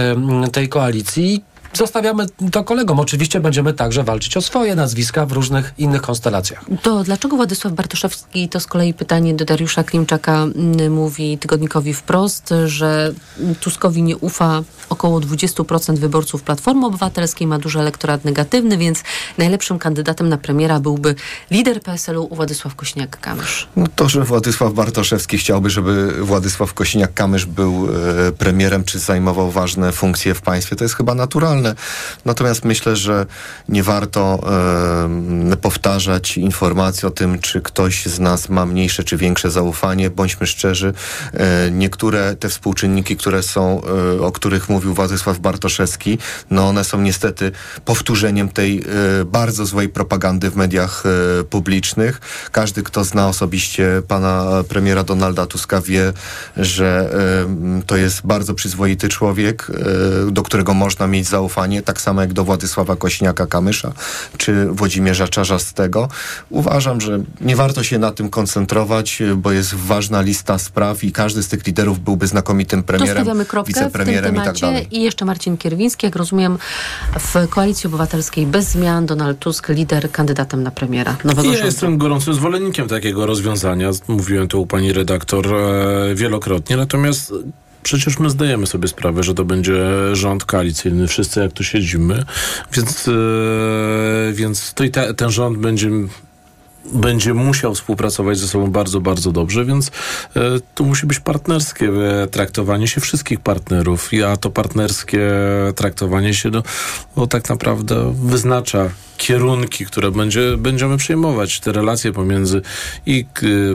tej 0.53 0.69
koalicji. 0.69 1.45
Zostawiamy 1.73 2.27
to 2.53 2.65
kolegom. 2.65 3.01
Oczywiście 3.01 3.41
będziemy 3.41 3.73
także 3.73 4.05
walczyć 4.05 4.37
o 4.37 4.41
swoje 4.41 4.75
nazwiska 4.75 5.27
w 5.27 5.33
różnych 5.33 5.75
innych 5.79 6.03
konstelacjach. 6.03 6.65
To 6.83 7.05
dlaczego 7.05 7.37
Władysław 7.37 7.75
Bartoszewski, 7.75 8.49
to 8.49 8.61
z 8.61 8.67
kolei 8.67 8.95
pytanie 8.95 9.35
do 9.35 9.45
Dariusza 9.45 9.85
Klimczaka, 9.85 10.43
mm, 10.43 10.93
mówi 10.93 11.39
tygodnikowi 11.39 11.95
wprost, 11.95 12.55
że 12.67 13.13
Tuskowi 13.61 14.03
nie 14.03 14.17
ufa 14.17 14.63
około 14.89 15.21
20% 15.21 15.99
wyborców 15.99 16.43
Platformy 16.43 16.87
Obywatelskiej, 16.87 17.47
ma 17.47 17.59
duży 17.59 17.81
elektorat 17.81 18.25
negatywny, 18.25 18.79
więc 18.79 19.03
najlepszym 19.39 19.79
kandydatem 19.79 20.29
na 20.29 20.39
premiera 20.39 20.81
byłby 20.81 21.15
lider 21.51 21.83
PSL-u 21.83 22.29
Władysław 22.35 22.77
Kośniak-Kamysz. 22.77 23.67
No 23.77 23.87
to, 23.97 24.09
że 24.09 24.25
Władysław 24.25 24.73
Bartoszewski 24.73 25.39
chciałby, 25.39 25.71
żeby 25.71 26.25
Władysław 26.25 26.75
Kosiniak-Kamysz 26.75 27.45
był 27.47 27.89
e, 28.29 28.33
premierem, 28.33 28.85
czy 28.85 28.99
zajmował 28.99 29.51
ważne 29.51 29.93
funkcje 29.93 30.35
w 30.35 30.41
państwie, 30.43 30.77
to 30.77 30.85
jest 30.85 30.95
chyba 30.95 31.15
naturalne. 31.15 31.60
Natomiast 32.25 32.65
myślę, 32.65 32.97
że 32.97 33.27
nie 33.69 33.83
warto 33.83 34.41
e, 35.53 35.57
powtarzać 35.57 36.39
informacji 36.39 37.09
o 37.09 37.11
tym, 37.11 37.39
czy 37.39 37.61
ktoś 37.61 38.07
z 38.07 38.21
nas 38.21 38.49
ma 38.49 38.67
mniejsze 38.67 39.05
czy 39.05 39.17
większe 39.17 39.51
zaufanie. 39.51 40.11
Bądźmy 40.11 40.47
szczerzy, 40.47 40.93
e, 41.33 41.71
niektóre 41.71 42.37
te 42.37 42.49
współczynniki, 42.49 43.17
które 43.17 43.43
są, 43.43 43.83
e, 44.19 44.23
o 44.23 44.33
których 44.33 44.69
mówił 44.69 44.95
Władysław 44.95 45.39
Bartoszewski, 45.39 46.19
no 46.51 46.69
one 46.69 46.85
są 46.85 47.01
niestety 47.01 47.53
powtórzeniem 47.85 48.49
tej 48.49 48.79
e, 48.79 48.85
bardzo 49.25 49.67
złej 49.67 49.89
propagandy 49.89 50.51
w 50.51 50.57
mediach 50.57 51.03
e, 51.07 51.45
publicznych. 51.45 52.21
Każdy, 52.53 52.83
kto 52.83 53.05
zna 53.05 53.29
osobiście 53.29 54.03
pana 54.09 54.65
premiera 54.69 55.05
Donalda 55.05 55.47
Tuska 55.47 55.81
wie, 55.81 56.13
że 56.57 57.11
to 57.87 57.97
jest 57.97 58.27
bardzo 58.27 58.55
przyzwoity 58.55 59.09
człowiek, 59.09 59.71
e, 60.29 60.31
do 60.31 60.43
którego 60.43 60.75
można 60.75 61.07
mieć 61.07 61.29
zaufanie 61.29 61.50
zaufanie, 61.51 61.83
tak 61.83 62.01
samo 62.01 62.21
jak 62.21 62.33
do 62.33 62.45
Władysława 62.45 62.95
Kośniaka-Kamysza 62.95 63.91
czy 64.37 64.67
Włodzimierza 64.67 65.29
Czarzastego. 65.29 66.09
Uważam, 66.51 67.01
że 67.01 67.21
nie 67.41 67.57
warto 67.57 67.83
się 67.83 67.99
na 67.99 68.13
tym 68.13 68.31
koncentrować, 68.31 69.23
bo 69.37 69.53
jest 69.53 69.75
ważna 69.75 70.21
lista 70.21 70.59
spraw 70.59 71.05
i 71.05 71.13
każdy 71.13 71.43
z 71.43 71.49
tych 71.49 71.67
liderów 71.67 72.01
byłby 72.01 72.27
znakomitym 72.27 72.83
premierem, 72.83 73.27
wicepremierem 73.67 74.37
i 74.37 74.39
tak 74.39 74.59
dalej. 74.59 74.87
I 74.91 75.03
jeszcze 75.03 75.25
Marcin 75.25 75.57
Kierwiński, 75.57 76.07
jak 76.07 76.17
rozumiem, 76.17 76.59
w 77.19 77.49
Koalicji 77.49 77.87
Obywatelskiej 77.87 78.47
bez 78.47 78.69
zmian 78.69 79.07
Donald 79.07 79.39
Tusk, 79.39 79.69
lider 79.69 80.11
kandydatem 80.11 80.63
na 80.63 80.71
premiera 80.71 81.17
nowego 81.25 81.49
Ja 81.49 81.53
rządu. 81.53 81.67
jestem 81.67 81.99
gorącym 81.99 82.35
zwolennikiem 82.35 82.89
takiego 82.89 83.27
rozwiązania. 83.27 83.91
Mówiłem 84.09 84.49
to 84.49 84.59
u 84.59 84.67
pani 84.67 84.93
redaktor 84.93 85.47
e, 85.47 86.15
wielokrotnie. 86.15 86.77
Natomiast 86.77 87.33
przecież 87.83 88.19
my 88.19 88.31
zdajemy 88.31 88.67
sobie 88.67 88.89
sprawę, 88.89 89.23
że 89.23 89.35
to 89.35 89.45
będzie 89.45 89.83
rząd 90.13 90.45
koalicyjny. 90.45 91.09
Wszyscy 91.09 91.41
jak 91.41 91.53
tu 91.53 91.65
siedzimy. 91.65 92.25
Więc, 92.73 93.09
e, 93.09 93.13
więc 94.33 94.75
to 94.75 94.85
i 94.85 94.91
ten 95.17 95.31
rząd 95.31 95.59
będzie 95.59 95.91
będzie 96.85 97.35
musiał 97.35 97.75
współpracować 97.75 98.39
ze 98.39 98.49
sobą 98.49 98.71
bardzo, 98.71 99.01
bardzo 99.01 99.33
dobrze, 99.33 99.65
więc 99.65 99.91
e, 100.37 100.41
tu 100.75 100.85
musi 100.85 101.07
być 101.07 101.21
partnerskie 101.21 101.89
e, 102.23 102.27
traktowanie 102.27 102.89
się 102.89 103.01
wszystkich 103.01 103.41
partnerów, 103.41 104.11
a 104.27 104.37
to 104.37 104.51
partnerskie 104.51 105.21
traktowanie 105.77 106.35
się 106.35 106.51
no, 106.51 106.63
no, 107.17 107.27
tak 107.27 107.49
naprawdę 107.49 108.15
wyznacza 108.25 108.91
kierunki, 109.21 109.87
które 109.87 110.11
będzie, 110.11 110.57
będziemy 110.57 110.97
przyjmować. 110.97 111.61
Te 111.61 111.73
relacje 111.73 112.13
pomiędzy 112.13 112.63
i 113.07 113.25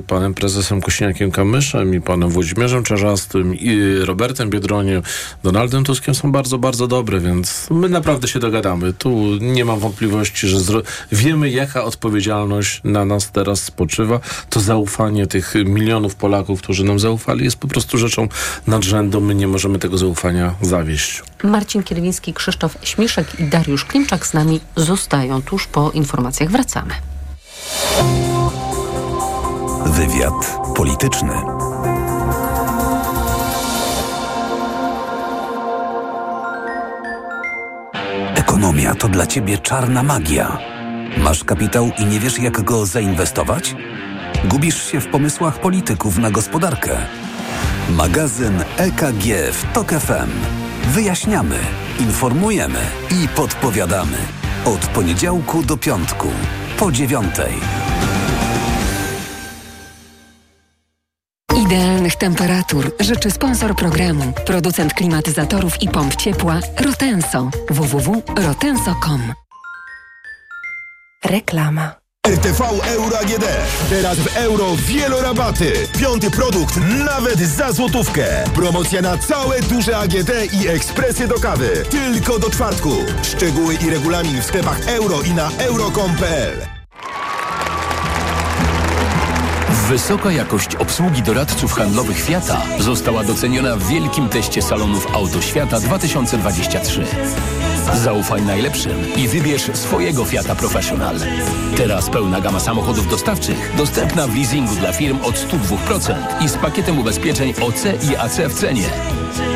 panem 0.07 0.33
prezesem 0.33 0.81
Kośniakiem 0.81 1.31
Kamyszem 1.31 1.95
i 1.95 2.01
panem 2.01 2.29
Włodzimierzem 2.29 2.83
Czarzastym 2.83 3.55
i 3.55 3.95
Robertem 4.00 4.50
Biedroniem, 4.50 5.01
Donaldem 5.43 5.83
Tuskiem 5.83 6.15
są 6.15 6.31
bardzo, 6.31 6.57
bardzo 6.57 6.88
dobre, 6.88 7.19
więc 7.19 7.67
my 7.69 7.89
naprawdę 7.89 8.27
się 8.27 8.39
dogadamy. 8.39 8.93
Tu 8.93 9.38
nie 9.41 9.65
mam 9.65 9.79
wątpliwości, 9.79 10.47
że 10.47 10.57
wiemy, 11.12 11.50
jaka 11.50 11.83
odpowiedzialność 11.83 12.81
na 12.96 13.06
nas 13.06 13.32
teraz 13.32 13.64
spoczywa. 13.64 14.20
To 14.50 14.60
zaufanie 14.60 15.28
tych 15.28 15.54
milionów 15.66 16.16
Polaków, 16.16 16.62
którzy 16.62 16.84
nam 16.84 17.00
zaufali, 17.00 17.46
jest 17.46 17.58
po 17.58 17.68
prostu 17.68 17.98
rzeczą 17.98 18.28
nadrzędną. 18.68 19.20
My 19.20 19.36
nie 19.36 19.48
możemy 19.48 19.80
tego 19.80 19.98
zaufania 19.98 20.56
zawieść. 20.62 21.24
Marcin 21.44 21.84
Kierwiński, 21.84 22.34
Krzysztof 22.34 22.78
Śmiszek 22.82 23.40
i 23.40 23.44
Dariusz 23.44 23.86
Klimczak 23.86 24.28
z 24.28 24.34
nami 24.34 24.60
zostają. 24.75 25.42
Tuż 25.42 25.68
po 25.68 25.92
informacjach 25.92 26.52
wracamy. 26.52 26.94
Wywiad 29.86 30.58
polityczny. 30.75 31.34
Ekonomia 38.36 38.96
to 38.96 39.08
dla 39.08 39.28
ciebie 39.28 39.58
czarna 39.58 40.04
magia. 40.04 40.75
Masz 41.17 41.43
kapitał 41.43 41.91
i 42.00 42.05
nie 42.05 42.19
wiesz, 42.19 42.39
jak 42.39 42.62
go 42.62 42.86
zainwestować? 42.86 43.75
Gubisz 44.45 44.91
się 44.91 45.00
w 45.01 45.07
pomysłach 45.07 45.60
polityków 45.60 46.17
na 46.17 46.31
gospodarkę. 46.31 46.98
Magazyn 47.89 48.63
EKG 48.77 49.24
w 49.51 49.74
TOK 49.74 49.91
FM. 49.91 50.29
Wyjaśniamy, 50.88 51.55
informujemy 52.00 52.79
i 53.12 53.27
podpowiadamy. 53.27 54.17
Od 54.65 54.79
poniedziałku 54.79 55.63
do 55.63 55.77
piątku, 55.77 56.27
po 56.77 56.91
dziewiątej. 56.91 57.53
Idealnych 61.65 62.15
temperatur 62.15 62.91
życzy 63.00 63.31
sponsor 63.31 63.75
programu, 63.75 64.34
producent 64.45 64.93
klimatyzatorów 64.93 65.84
i 65.84 65.89
pomp 65.89 66.15
ciepła 66.15 66.60
Rotenso. 66.79 67.50
www.rotenso.com 67.69 69.45
Reklama. 71.25 71.96
RTV 72.27 72.63
Euro 72.88 73.20
AGD. 73.20 73.46
Teraz 73.89 74.17
w 74.17 74.38
euro 74.38 74.65
wielorabaty. 74.75 75.74
Piąty 76.00 76.32
produkt 76.32 76.77
nawet 77.05 77.39
za 77.39 77.72
złotówkę. 77.72 78.25
Promocja 78.55 79.01
na 79.01 79.17
całe 79.17 79.62
duże 79.62 79.98
AGD 79.98 80.32
i 80.53 80.67
ekspresy 80.67 81.27
do 81.27 81.36
kawy. 81.39 81.84
Tylko 81.89 82.39
do 82.39 82.50
czwartku. 82.50 82.91
Szczegóły 83.24 83.75
i 83.75 83.89
regulamin 83.89 84.41
w 84.41 84.46
sklepach 84.46 84.88
euro 84.88 85.22
i 85.22 85.32
na 85.32 85.50
euro.com.pl. 85.58 86.75
Wysoka 89.89 90.32
jakość 90.32 90.75
obsługi 90.75 91.22
doradców 91.22 91.74
handlowych 91.74 92.22
Fiata 92.22 92.62
została 92.80 93.24
doceniona 93.24 93.75
w 93.75 93.88
wielkim 93.88 94.30
teście 94.30 94.62
salonów 94.62 95.15
Auto 95.15 95.42
Świata 95.42 95.80
2023. 95.80 97.06
Zaufaj 97.94 98.42
najlepszym 98.42 99.15
i 99.15 99.27
wybierz 99.27 99.72
swojego 99.74 100.25
Fiata 100.25 100.56
Professional. 100.56 101.15
Teraz 101.77 102.10
pełna 102.10 102.42
gama 102.42 102.60
samochodów 102.60 103.10
dostawczych 103.10 103.75
dostępna 103.77 104.27
w 104.27 104.36
leasingu 104.36 104.75
dla 104.75 104.94
firm 104.94 105.20
od 105.24 105.36
102% 105.36 106.15
i 106.42 106.50
z 106.50 106.58
pakietem 106.58 107.00
ubezpieczeń 107.00 107.54
OC 107.62 107.84
i 108.12 108.15
AC 108.15 108.38
w 108.50 108.54
cenie. 108.54 108.89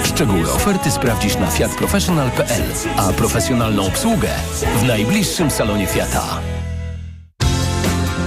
Szczegóły 0.03 0.51
oferty 0.51 0.91
sprawdzisz 0.91 1.36
na 1.36 1.48
fiatprofessional.pl, 1.48 2.63
a 2.98 3.13
profesjonalną 3.13 3.86
obsługę 3.86 4.29
w 4.81 4.83
najbliższym 4.83 5.51
salonie 5.51 5.88
Fiata. 5.88 6.59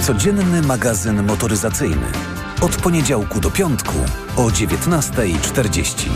Codzienny 0.02 0.62
magazyn 0.62 1.22
motoryzacyjny. 1.22 2.06
Od 2.60 2.76
poniedziałku 2.76 3.40
do 3.40 3.50
piątku 3.50 3.94
o 4.36 4.42
19.40. 4.42 6.08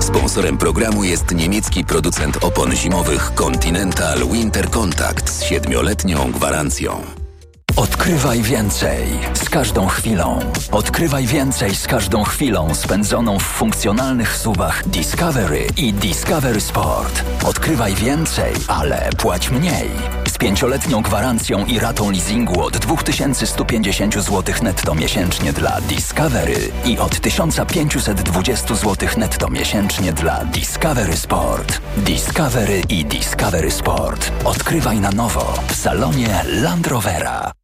Sponsorem 0.00 0.58
programu 0.58 1.04
jest 1.04 1.34
niemiecki 1.34 1.84
producent 1.84 2.44
opon 2.44 2.76
zimowych 2.76 3.32
Continental 3.34 4.18
Winter 4.32 4.70
Contact 4.70 5.30
z 5.30 5.42
siedmioletnią 5.42 6.32
gwarancją. 6.32 7.27
Odkrywaj 7.78 8.42
więcej 8.42 9.06
z 9.34 9.48
każdą 9.48 9.86
chwilą. 9.86 10.38
Odkrywaj 10.72 11.26
więcej 11.26 11.74
z 11.74 11.86
każdą 11.86 12.24
chwilą 12.24 12.74
spędzoną 12.74 13.38
w 13.38 13.42
funkcjonalnych 13.42 14.36
suwach 14.36 14.88
Discovery 14.88 15.66
i 15.76 15.92
Discovery 15.92 16.60
Sport. 16.60 17.24
Odkrywaj 17.46 17.94
więcej, 17.94 18.54
ale 18.68 19.10
płać 19.18 19.50
mniej. 19.50 19.90
Z 20.28 20.38
pięcioletnią 20.38 21.02
gwarancją 21.02 21.66
i 21.66 21.78
ratą 21.78 22.10
leasingu 22.10 22.62
od 22.62 22.76
2150 22.78 24.14
zł 24.14 24.54
netto 24.62 24.94
miesięcznie 24.94 25.52
dla 25.52 25.80
Discovery 25.80 26.70
i 26.84 26.98
od 26.98 27.20
1520 27.20 28.74
zł 28.74 29.08
netto 29.16 29.50
miesięcznie 29.50 30.12
dla 30.12 30.44
Discovery 30.44 31.16
Sport. 31.16 31.80
Discovery 31.96 32.82
i 32.88 33.04
Discovery 33.04 33.70
Sport. 33.70 34.32
Odkrywaj 34.44 35.00
na 35.00 35.10
nowo 35.10 35.54
w 35.68 35.74
salonie 35.74 36.44
Land 36.46 36.86
Rovera. 36.86 37.57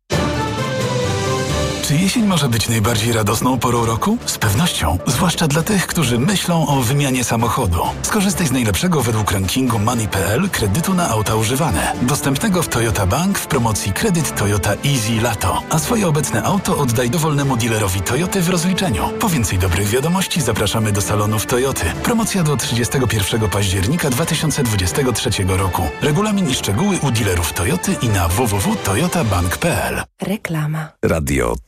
Czy 1.84 1.94
jesień 1.94 2.26
może 2.26 2.48
być 2.48 2.68
najbardziej 2.68 3.12
radosną 3.12 3.58
porą 3.58 3.86
roku? 3.86 4.18
Z 4.26 4.38
pewnością, 4.38 4.98
zwłaszcza 5.06 5.48
dla 5.48 5.62
tych, 5.62 5.86
którzy 5.86 6.18
myślą 6.18 6.66
o 6.66 6.80
wymianie 6.80 7.24
samochodu. 7.24 7.80
Skorzystaj 8.02 8.46
z 8.46 8.52
najlepszego 8.52 9.02
według 9.02 9.32
rankingu 9.32 9.78
Money.pl 9.78 10.50
kredytu 10.50 10.94
na 10.94 11.08
auta 11.08 11.34
używane. 11.34 11.92
Dostępnego 12.02 12.62
w 12.62 12.68
Toyota 12.68 13.06
Bank 13.06 13.38
w 13.38 13.46
promocji 13.46 13.92
kredyt 13.92 14.36
Toyota 14.38 14.70
Easy 14.70 15.22
Lato. 15.22 15.62
A 15.70 15.78
swoje 15.78 16.08
obecne 16.08 16.42
auto 16.42 16.78
oddaj 16.78 17.10
dowolnemu 17.10 17.56
dealerowi 17.56 18.00
Toyoty 18.00 18.42
w 18.42 18.48
rozliczeniu. 18.48 19.08
Po 19.20 19.28
więcej 19.28 19.58
dobrych 19.58 19.88
wiadomości 19.88 20.40
zapraszamy 20.40 20.92
do 20.92 21.00
salonów 21.00 21.46
Toyoty. 21.46 21.84
Promocja 22.02 22.42
do 22.42 22.56
31 22.56 23.48
października 23.48 24.10
2023 24.10 25.30
roku. 25.48 25.82
Regulamin 26.02 26.50
i 26.50 26.54
szczegóły 26.54 26.98
u 27.02 27.10
dealerów 27.10 27.52
Toyoty 27.52 27.96
i 28.02 28.08
na 28.08 28.28
www.toyotabank.pl. 28.28 30.02
Reklama. 30.22 30.88
Radio 31.02 31.56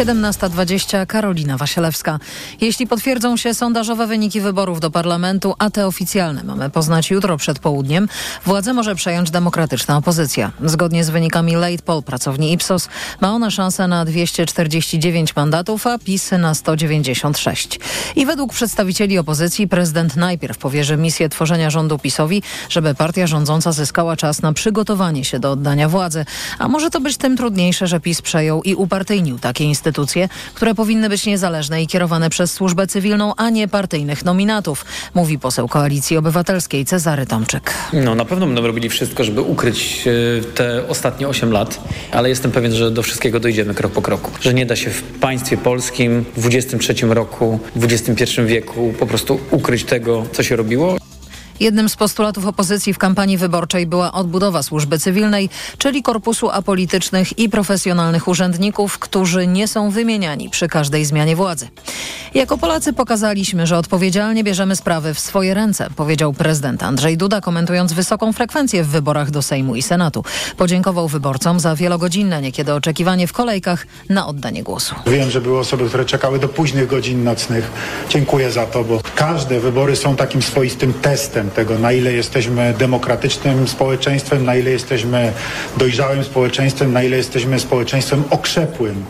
17.20 0.00 1.06
Karolina 1.06 1.56
Wasielewska. 1.56 2.18
Jeśli 2.60 2.86
potwierdzą 2.86 3.36
się 3.36 3.54
sondażowe 3.54 4.06
wyniki 4.06 4.40
wyborów 4.40 4.80
do 4.80 4.90
parlamentu, 4.90 5.54
a 5.58 5.70
te 5.70 5.86
oficjalne 5.86 6.44
mamy 6.44 6.70
poznać 6.70 7.10
jutro 7.10 7.36
przed 7.36 7.58
południem, 7.58 8.08
władzę 8.44 8.72
może 8.72 8.94
przejąć 8.94 9.30
demokratyczna 9.30 9.96
opozycja. 9.96 10.52
Zgodnie 10.64 11.04
z 11.04 11.10
wynikami 11.10 11.54
late 11.54 11.82
poll 11.84 12.02
pracowni 12.02 12.52
Ipsos 12.52 12.88
ma 13.20 13.32
ona 13.32 13.50
szansę 13.50 13.88
na 13.88 14.04
249 14.04 15.36
mandatów, 15.36 15.86
a 15.86 15.98
PiS 15.98 16.30
na 16.38 16.54
196. 16.54 17.80
I 18.16 18.26
według 18.26 18.52
przedstawicieli 18.52 19.18
opozycji 19.18 19.68
prezydent 19.68 20.16
najpierw 20.16 20.58
powierzy 20.58 20.96
misję 20.96 21.28
tworzenia 21.28 21.70
rządu 21.70 21.98
PiSowi, 21.98 22.42
żeby 22.68 22.94
partia 22.94 23.26
rządząca 23.26 23.72
zyskała 23.72 24.16
czas 24.16 24.42
na 24.42 24.52
przygotowanie 24.52 25.24
się 25.24 25.38
do 25.38 25.50
oddania 25.50 25.88
władzy. 25.88 26.24
A 26.58 26.68
może 26.68 26.90
to 26.90 27.00
być 27.00 27.16
tym 27.16 27.36
trudniejsze, 27.36 27.86
że 27.86 28.00
PiS 28.00 28.22
przejął 28.22 28.62
i 28.62 28.74
upartyjnił 28.74 29.38
takie 29.38 29.64
instytucje 29.64 29.89
instytucje, 29.90 30.28
które 30.54 30.74
powinny 30.74 31.08
być 31.08 31.26
niezależne 31.26 31.82
i 31.82 31.86
kierowane 31.86 32.30
przez 32.30 32.52
służbę 32.52 32.86
cywilną, 32.86 33.34
a 33.36 33.50
nie 33.50 33.68
partyjnych 33.68 34.24
nominatów, 34.24 34.84
mówi 35.14 35.38
poseł 35.38 35.68
Koalicji 35.68 36.16
Obywatelskiej 36.16 36.84
Cezary 36.84 37.26
Tomczyk. 37.26 37.74
No 37.92 38.14
na 38.14 38.24
pewno 38.24 38.46
będą 38.46 38.66
robili 38.66 38.88
wszystko, 38.88 39.24
żeby 39.24 39.40
ukryć 39.40 40.04
e, 40.06 40.44
te 40.54 40.88
ostatnie 40.88 41.28
8 41.28 41.52
lat, 41.52 41.80
ale 42.12 42.28
jestem 42.28 42.50
pewien, 42.50 42.72
że 42.72 42.90
do 42.90 43.02
wszystkiego 43.02 43.40
dojdziemy 43.40 43.74
krok 43.74 43.92
po 43.92 44.02
kroku. 44.02 44.30
Że 44.40 44.54
nie 44.54 44.66
da 44.66 44.76
się 44.76 44.90
w 44.90 45.02
państwie 45.02 45.56
polskim 45.56 46.24
w 46.36 46.46
XXIII 46.46 47.14
roku, 47.14 47.60
w 47.76 47.84
XXI 47.84 48.40
wieku 48.46 48.94
po 48.98 49.06
prostu 49.06 49.40
ukryć 49.50 49.84
tego, 49.84 50.26
co 50.32 50.42
się 50.42 50.56
robiło. 50.56 51.09
Jednym 51.60 51.88
z 51.88 51.96
postulatów 51.96 52.46
opozycji 52.46 52.94
w 52.94 52.98
kampanii 52.98 53.36
wyborczej 53.36 53.86
była 53.86 54.12
odbudowa 54.12 54.62
służby 54.62 54.98
cywilnej, 54.98 55.48
czyli 55.78 56.02
korpusu 56.02 56.50
apolitycznych 56.50 57.38
i 57.38 57.48
profesjonalnych 57.48 58.28
urzędników, 58.28 58.98
którzy 58.98 59.46
nie 59.46 59.68
są 59.68 59.90
wymieniani 59.90 60.50
przy 60.50 60.68
każdej 60.68 61.04
zmianie 61.04 61.36
władzy. 61.36 61.68
Jako 62.34 62.58
Polacy 62.58 62.92
pokazaliśmy, 62.92 63.66
że 63.66 63.78
odpowiedzialnie 63.78 64.44
bierzemy 64.44 64.76
sprawy 64.76 65.14
w 65.14 65.20
swoje 65.20 65.54
ręce, 65.54 65.88
powiedział 65.96 66.32
prezydent 66.32 66.82
Andrzej 66.82 67.16
Duda, 67.16 67.40
komentując 67.40 67.92
wysoką 67.92 68.32
frekwencję 68.32 68.84
w 68.84 68.88
wyborach 68.88 69.30
do 69.30 69.42
Sejmu 69.42 69.76
i 69.76 69.82
Senatu. 69.82 70.24
Podziękował 70.56 71.08
wyborcom 71.08 71.60
za 71.60 71.76
wielogodzinne 71.76 72.42
niekiedy 72.42 72.74
oczekiwanie 72.74 73.26
w 73.26 73.32
kolejkach 73.32 73.86
na 74.08 74.26
oddanie 74.26 74.62
głosu. 74.62 74.94
Wiem, 75.06 75.30
że 75.30 75.40
były 75.40 75.58
osoby, 75.58 75.88
które 75.88 76.04
czekały 76.04 76.38
do 76.38 76.48
późnych 76.48 76.86
godzin 76.86 77.24
nocnych. 77.24 77.70
Dziękuję 78.08 78.50
za 78.50 78.66
to, 78.66 78.84
bo 78.84 79.00
każde 79.14 79.60
wybory 79.60 79.96
są 79.96 80.16
takim 80.16 80.42
swoistym 80.42 80.92
testem 80.92 81.49
tego, 81.50 81.78
na 81.78 81.92
ile 81.92 82.12
jesteśmy 82.12 82.74
demokratycznym 82.78 83.68
społeczeństwem, 83.68 84.44
na 84.44 84.56
ile 84.56 84.70
jesteśmy 84.70 85.32
dojrzałym 85.76 86.24
społeczeństwem, 86.24 86.92
na 86.92 87.02
ile 87.02 87.16
jesteśmy 87.16 87.60
społeczeństwem 87.60 88.24
okrzepłym 88.30 89.04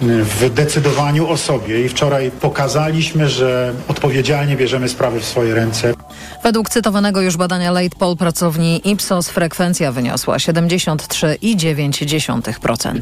w 0.00 0.50
decydowaniu 0.50 1.28
o 1.28 1.36
sobie 1.36 1.84
i 1.84 1.88
wczoraj 1.88 2.30
pokazaliśmy, 2.30 3.28
że 3.28 3.72
odpowiedzialnie 3.88 4.56
bierzemy 4.56 4.88
sprawy 4.88 5.20
w 5.20 5.24
swoje 5.24 5.54
ręce. 5.54 5.94
Według 6.42 6.70
cytowanego 6.70 7.20
już 7.20 7.36
badania 7.36 7.70
Late 7.70 7.96
Poll 7.98 8.16
pracowni 8.16 8.80
Ipsos 8.84 9.28
frekwencja 9.28 9.92
wyniosła 9.92 10.36
73,9%. 10.36 13.00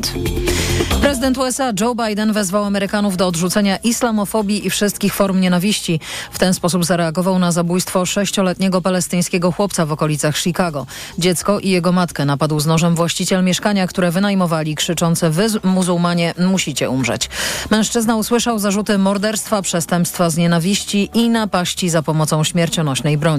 Prezydent 1.00 1.38
USA 1.38 1.72
Joe 1.81 1.94
Biden 1.94 2.33
wezwał 2.33 2.64
Amerykanów 2.64 3.16
do 3.16 3.26
odrzucenia 3.26 3.76
islamofobii 3.76 4.66
i 4.66 4.70
wszystkich 4.70 5.14
form 5.14 5.40
nienawiści. 5.40 6.00
W 6.33 6.38
ten 6.38 6.55
sposób 6.55 6.85
zareagował 6.85 7.38
na 7.38 7.53
zabójstwo 7.53 8.07
sześcioletniego 8.07 8.81
palestyńskiego 8.81 9.53
chłopca 9.53 9.87
w 9.87 9.92
okolicach 9.92 10.38
Chicago. 10.38 10.87
Dziecko 11.18 11.61
i 11.61 11.70
jego 11.70 11.92
matkę 11.92 12.24
napadł 12.24 12.61
z 12.61 12.66
nożem 12.66 12.94
właściciel 12.94 13.44
mieszkania, 13.44 13.87
które 13.87 14.11
wynajmowali 14.11 14.74
krzyczące 14.74 15.31
wy 15.31 15.46
muzułmanie 15.64 16.35
musicie 16.38 16.90
umrzeć. 16.90 17.31
Mężczyzna 17.70 18.16
usłyszał 18.16 18.59
zarzuty 18.59 18.98
morderstwa, 18.98 19.62
przestępstwa 19.62 20.31
z 20.31 20.37
nienawiści 20.37 21.11
i 21.14 21.29
napaści 21.29 21.88
za 21.88 22.03
pomocą 22.03 22.44
śmiercionośnej 22.44 23.18
broni. 23.18 23.30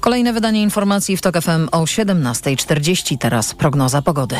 Kolejne 0.00 0.32
wydanie 0.32 0.62
informacji 0.62 1.16
w 1.16 1.20
TOK 1.20 1.40
FM 1.40 1.68
o 1.72 1.84
17.40. 1.84 3.18
Teraz 3.18 3.54
prognoza 3.54 4.02
pogody. 4.02 4.36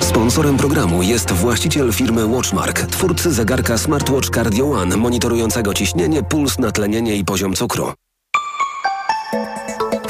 Sponsorem 0.00 0.56
programu 0.56 1.02
jest 1.02 1.32
właściciel 1.32 1.92
firmy 1.92 2.26
Watchmark, 2.26 2.80
twórcy 2.80 3.32
zegarka 3.32 3.78
Smartwatch 3.78 4.30
Cardio 4.30 4.70
One, 4.70 4.96
monitorującego 4.96 5.74
ciśnienie, 5.74 6.22
puls, 6.22 6.58
natlenienie 6.58 7.16
i 7.16 7.24
poziom 7.24 7.54
cukru. 7.54 7.92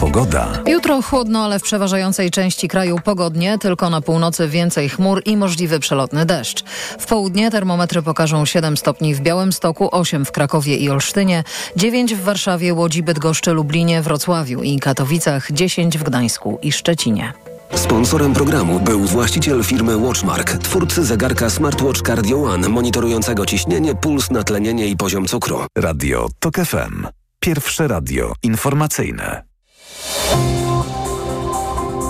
Pogoda. 0.04 0.48
Jutro 0.66 1.02
chłodno, 1.02 1.44
ale 1.44 1.58
w 1.58 1.62
przeważającej 1.62 2.30
części 2.30 2.68
kraju 2.68 2.96
pogodnie, 3.04 3.58
tylko 3.58 3.90
na 3.90 4.00
północy 4.00 4.48
więcej 4.48 4.88
chmur 4.88 5.22
i 5.24 5.36
możliwy 5.36 5.80
przelotny 5.80 6.26
deszcz. 6.26 6.64
W 6.98 7.06
południe 7.06 7.50
termometry 7.50 8.02
pokażą 8.02 8.44
7 8.44 8.76
stopni 8.76 9.14
w 9.14 9.20
Białymstoku, 9.20 9.88
8 9.92 10.24
w 10.24 10.32
Krakowie 10.32 10.76
i 10.76 10.90
Olsztynie, 10.90 11.44
9 11.76 12.14
w 12.14 12.22
Warszawie, 12.22 12.74
Łodzi, 12.74 13.02
Bydgoszczy, 13.02 13.52
Lublinie, 13.52 14.02
Wrocławiu 14.02 14.62
i 14.62 14.78
Katowicach, 14.78 15.52
10 15.52 15.98
w 15.98 16.02
Gdańsku 16.02 16.58
i 16.62 16.72
Szczecinie. 16.72 17.32
Sponsorem 17.74 18.32
programu 18.32 18.80
był 18.80 19.00
właściciel 19.00 19.64
firmy 19.64 19.96
Watchmark, 19.96 20.50
twórcy 20.50 21.04
zegarka 21.04 21.50
Smartwatch 21.50 22.02
Cardio 22.02 22.42
One, 22.42 22.68
monitorującego 22.68 23.46
ciśnienie, 23.46 23.94
puls, 23.94 24.30
natlenienie 24.30 24.86
i 24.86 24.96
poziom 24.96 25.26
cukru. 25.26 25.58
Radio 25.78 26.28
TOK 26.38 26.54
FM. 26.56 27.06
Pierwsze 27.40 27.88
radio 27.88 28.32
informacyjne. 28.42 29.53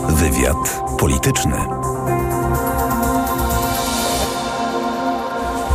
Wywiad 0.09 0.81
polityczny. 0.99 1.57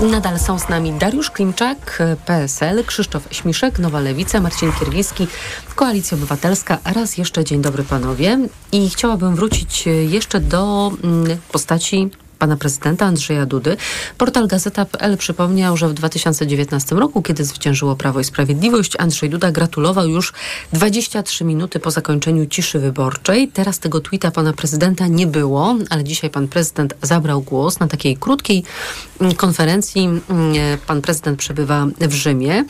Nadal 0.01 0.39
są 0.39 0.59
z 0.59 0.69
nami 0.69 0.93
Dariusz 0.93 1.31
Klimczak, 1.31 2.03
PSL, 2.25 2.85
Krzysztof 2.85 3.27
Śmiszek, 3.31 3.79
Nowa 3.79 3.99
Lewica, 3.99 4.39
Marcin 4.39 4.71
Kierwiński, 4.79 5.27
Koalicja 5.75 6.17
Obywatelska. 6.17 6.77
Raz 6.85 7.17
jeszcze 7.17 7.43
dzień 7.43 7.61
dobry 7.61 7.83
panowie. 7.83 8.39
I 8.71 8.89
chciałabym 8.89 9.35
wrócić 9.35 9.85
jeszcze 10.09 10.39
do 10.39 10.91
mm, 11.03 11.37
postaci 11.51 12.09
pana 12.39 12.57
prezydenta 12.57 13.05
Andrzeja 13.05 13.45
Dudy. 13.45 13.77
Portal 14.17 14.47
Gazeta.pl 14.47 15.17
przypomniał, 15.17 15.77
że 15.77 15.89
w 15.89 15.93
2019 15.93 16.95
roku, 16.95 17.21
kiedy 17.21 17.45
zwyciężyło 17.45 17.95
Prawo 17.95 18.19
i 18.19 18.23
Sprawiedliwość, 18.23 18.93
Andrzej 18.99 19.29
Duda 19.29 19.51
gratulował 19.51 20.07
już 20.07 20.33
23 20.73 21.45
minuty 21.45 21.79
po 21.79 21.91
zakończeniu 21.91 22.45
ciszy 22.45 22.79
wyborczej. 22.79 23.47
Teraz 23.47 23.79
tego 23.79 23.99
tweeta 23.99 24.31
pana 24.31 24.53
prezydenta 24.53 25.07
nie 25.07 25.27
było, 25.27 25.75
ale 25.89 26.03
dzisiaj 26.03 26.29
pan 26.29 26.47
prezydent 26.47 26.93
zabrał 27.01 27.41
głos 27.41 27.79
na 27.79 27.87
takiej 27.87 28.17
krótkiej 28.17 28.63
mm, 29.21 29.35
konferencji. 29.35 30.01
Mm, 30.01 30.23
pan 30.87 31.01
prezydent 31.01 31.39
przebywa 31.39 31.87
w 31.99 32.13
Rzymie. 32.13 32.65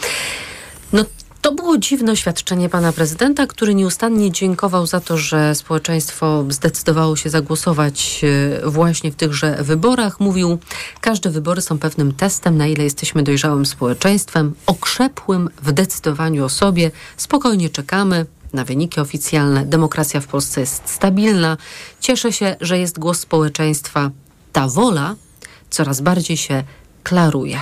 No 0.94 1.06
to 1.42 1.52
było 1.52 1.78
dziwne 1.78 2.12
oświadczenie 2.12 2.70
pana 2.70 2.94
prezydenta, 2.94 3.48
który 3.48 3.76
nieustannie 3.76 4.32
dziękował 4.32 4.86
za 4.86 5.00
to, 5.00 5.18
że 5.18 5.56
społeczeństwo 5.56 6.46
zdecydowało 6.50 7.16
się 7.16 7.30
zagłosować 7.30 8.22
e, 8.64 8.70
właśnie 8.70 9.12
w 9.12 9.16
tychże 9.16 9.64
wyborach. 9.64 10.20
Mówił, 10.20 10.58
każde 11.02 11.30
wybory 11.30 11.62
są 11.62 11.80
pewnym 11.80 12.14
testem, 12.14 12.58
na 12.58 12.68
ile 12.68 12.84
jesteśmy 12.84 13.24
dojrzałym 13.24 13.66
społeczeństwem, 13.66 14.54
okrzepłym 14.66 15.50
w 15.64 15.72
decydowaniu 15.72 16.46
o 16.46 16.50
sobie. 16.50 16.92
Spokojnie 17.18 17.70
czekamy 17.70 18.26
na 18.54 18.66
wyniki 18.66 19.00
oficjalne. 19.00 19.66
Demokracja 19.66 20.22
w 20.22 20.28
Polsce 20.28 20.62
jest 20.62 20.82
stabilna. 20.86 21.58
Cieszę 22.00 22.34
się, 22.34 22.56
że 22.62 22.80
jest 22.80 23.00
głos 23.00 23.20
społeczeństwa. 23.20 24.12
Ta 24.54 24.68
wola 24.68 25.16
coraz 25.70 26.02
bardziej 26.02 26.38
się 26.38 26.64
klaruje. 27.04 27.60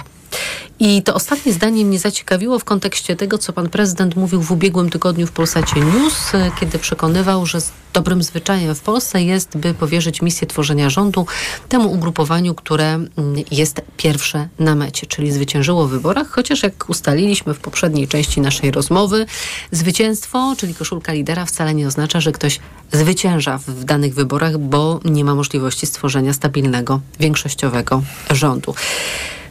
I 0.79 1.01
to 1.01 1.13
ostatnie 1.13 1.53
zdanie 1.53 1.85
mnie 1.85 1.99
zaciekawiło 1.99 2.59
w 2.59 2.63
kontekście 2.63 3.15
tego, 3.15 3.37
co 3.37 3.53
pan 3.53 3.69
prezydent 3.69 4.15
mówił 4.15 4.41
w 4.41 4.51
ubiegłym 4.51 4.89
tygodniu 4.89 5.27
w 5.27 5.31
Polsacie 5.31 5.79
News, 5.79 6.31
kiedy 6.59 6.79
przekonywał, 6.79 7.45
że 7.45 7.59
dobrym 7.93 8.23
zwyczajem 8.23 8.75
w 8.75 8.81
Polsce 8.81 9.23
jest, 9.23 9.57
by 9.57 9.73
powierzyć 9.73 10.21
misję 10.21 10.47
tworzenia 10.47 10.89
rządu 10.89 11.25
temu 11.69 11.91
ugrupowaniu, 11.91 12.55
które 12.55 12.93
mm, 12.93 13.07
jest 13.51 13.81
pierwsze 13.97 14.47
na 14.59 14.75
mecie, 14.75 15.07
czyli 15.07 15.31
zwyciężyło 15.31 15.87
w 15.87 15.91
wyborach, 15.91 16.29
chociaż 16.29 16.63
jak 16.63 16.89
ustaliliśmy 16.89 17.53
w 17.53 17.59
poprzedniej 17.59 18.07
części 18.07 18.41
naszej 18.41 18.71
rozmowy, 18.71 19.25
zwycięstwo, 19.71 20.55
czyli 20.57 20.75
koszulka 20.75 21.13
lidera 21.13 21.45
wcale 21.45 21.73
nie 21.73 21.87
oznacza, 21.87 22.21
że 22.21 22.31
ktoś 22.31 22.59
zwycięża 22.91 23.57
w 23.57 23.83
danych 23.83 24.13
wyborach, 24.13 24.57
bo 24.57 24.99
nie 25.05 25.23
ma 25.23 25.35
możliwości 25.35 25.85
stworzenia 25.85 26.33
stabilnego, 26.33 27.01
większościowego 27.19 28.01
rządu. 28.29 28.75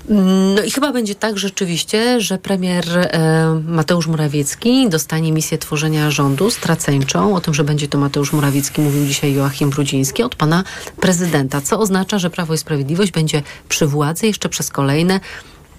No 0.08 0.62
i 0.62 0.70
chyba 0.70 0.92
będzie 0.92 1.14
tak 1.14 1.38
rzeczywiście, 1.38 2.20
że 2.20 2.38
premier 2.38 2.84
e, 2.98 3.62
Mateusz 3.66 4.06
Morawiecki 4.06 4.88
dostanie 4.88 5.32
misję 5.32 5.58
tworzenia 5.58 6.10
rządu 6.10 6.50
straceńczą. 6.50 7.34
O 7.34 7.40
tym, 7.40 7.54
że 7.54 7.64
będzie 7.64 7.88
to 7.88 7.98
Mateusz 7.98 8.32
Morawiecki, 8.32 8.80
mówił 8.80 9.06
dzisiaj 9.06 9.34
Joachim 9.34 9.70
Brudziński 9.70 10.22
od 10.22 10.34
pana 10.34 10.64
prezydenta, 11.00 11.60
co 11.60 11.78
oznacza, 11.78 12.18
że 12.18 12.30
Prawo 12.30 12.54
i 12.54 12.58
Sprawiedliwość 12.58 13.12
będzie 13.12 13.42
przy 13.68 13.86
władzy 13.86 14.26
jeszcze 14.26 14.48
przez 14.48 14.70
kolejne 14.70 15.20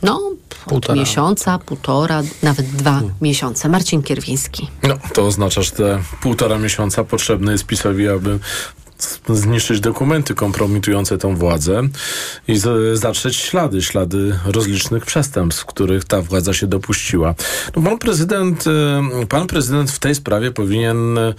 no, 0.03 0.31
od 0.65 0.95
miesiąca, 0.95 1.59
półtora, 1.59 2.21
nawet 2.43 2.65
dwa 2.65 2.91
hmm. 2.91 3.13
miesiące. 3.21 3.69
Marcin 3.69 4.03
Kierwiński. 4.03 4.67
No, 4.83 4.95
to 5.13 5.25
oznacza, 5.25 5.61
że 5.61 5.71
te 5.71 5.99
półtora 6.21 6.59
miesiąca 6.59 7.03
potrzebne 7.03 7.51
jest 7.51 7.65
PiSowi, 7.65 8.07
aby 8.09 8.39
zniszczyć 9.29 9.79
dokumenty 9.79 10.35
kompromitujące 10.35 11.17
tą 11.17 11.35
władzę 11.35 11.81
i 12.47 12.59
zatrzeć 12.93 13.35
ślady, 13.35 13.81
ślady 13.81 14.39
rozlicznych 14.45 15.05
przestępstw, 15.05 15.65
których 15.65 16.05
ta 16.05 16.21
władza 16.21 16.53
się 16.53 16.67
dopuściła. 16.67 17.35
No, 17.75 17.81
pan 17.81 17.97
prezydent, 17.97 18.65
e, 18.67 19.25
pan 19.25 19.47
prezydent 19.47 19.91
w 19.91 19.99
tej 19.99 20.15
sprawie 20.15 20.51
powinien 20.51 21.17
e, 21.17 21.33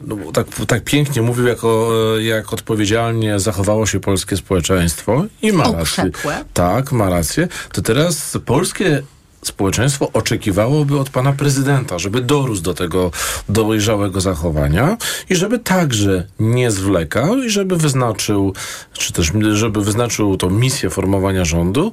no, 0.00 0.16
tak, 0.32 0.46
tak 0.66 0.84
pięknie 0.84 1.22
mówił, 1.22 1.46
jako, 1.46 1.90
e, 2.18 2.22
jak 2.22 2.52
odpowiedzialnie 2.52 3.38
zachowało 3.38 3.86
się 3.86 4.00
polskie 4.00 4.36
społeczeństwo 4.36 5.24
i 5.42 5.52
ma 5.52 5.72
rację. 5.72 6.10
Tak, 6.52 6.92
ma 6.92 7.10
rację. 7.10 7.48
To 7.72 7.82
teraz 7.82 8.38
polskie 8.44 9.02
społeczeństwo 9.48 10.10
oczekiwałoby 10.12 10.98
od 10.98 11.10
pana 11.10 11.32
prezydenta, 11.32 11.98
żeby 11.98 12.20
dorósł 12.20 12.62
do 12.62 12.74
tego 12.74 13.10
dojrzałego 13.48 14.20
zachowania 14.20 14.96
i 15.30 15.36
żeby 15.36 15.58
także 15.58 16.26
nie 16.40 16.70
zwlekał 16.70 17.38
i 17.38 17.50
żeby 17.50 17.76
wyznaczył, 17.76 18.54
czy 18.92 19.12
też 19.12 19.32
żeby 19.52 19.84
wyznaczył 19.84 20.36
tą 20.36 20.50
misję 20.50 20.90
formowania 20.90 21.44
rządu 21.44 21.92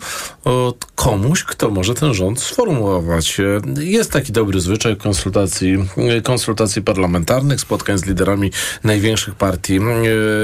komuś, 0.96 1.44
kto 1.44 1.70
może 1.70 1.94
ten 1.94 2.14
rząd 2.14 2.40
sformułować. 2.40 3.38
Jest 3.80 4.12
taki 4.12 4.32
dobry 4.32 4.60
zwyczaj 4.60 4.98
konsultacji, 4.98 5.78
konsultacji 6.24 6.82
parlamentarnych, 6.82 7.62
spotkań 7.62 7.98
z 7.98 8.06
liderami 8.06 8.52
największych 8.84 9.36
partii 9.36 9.78
e, 9.78 9.82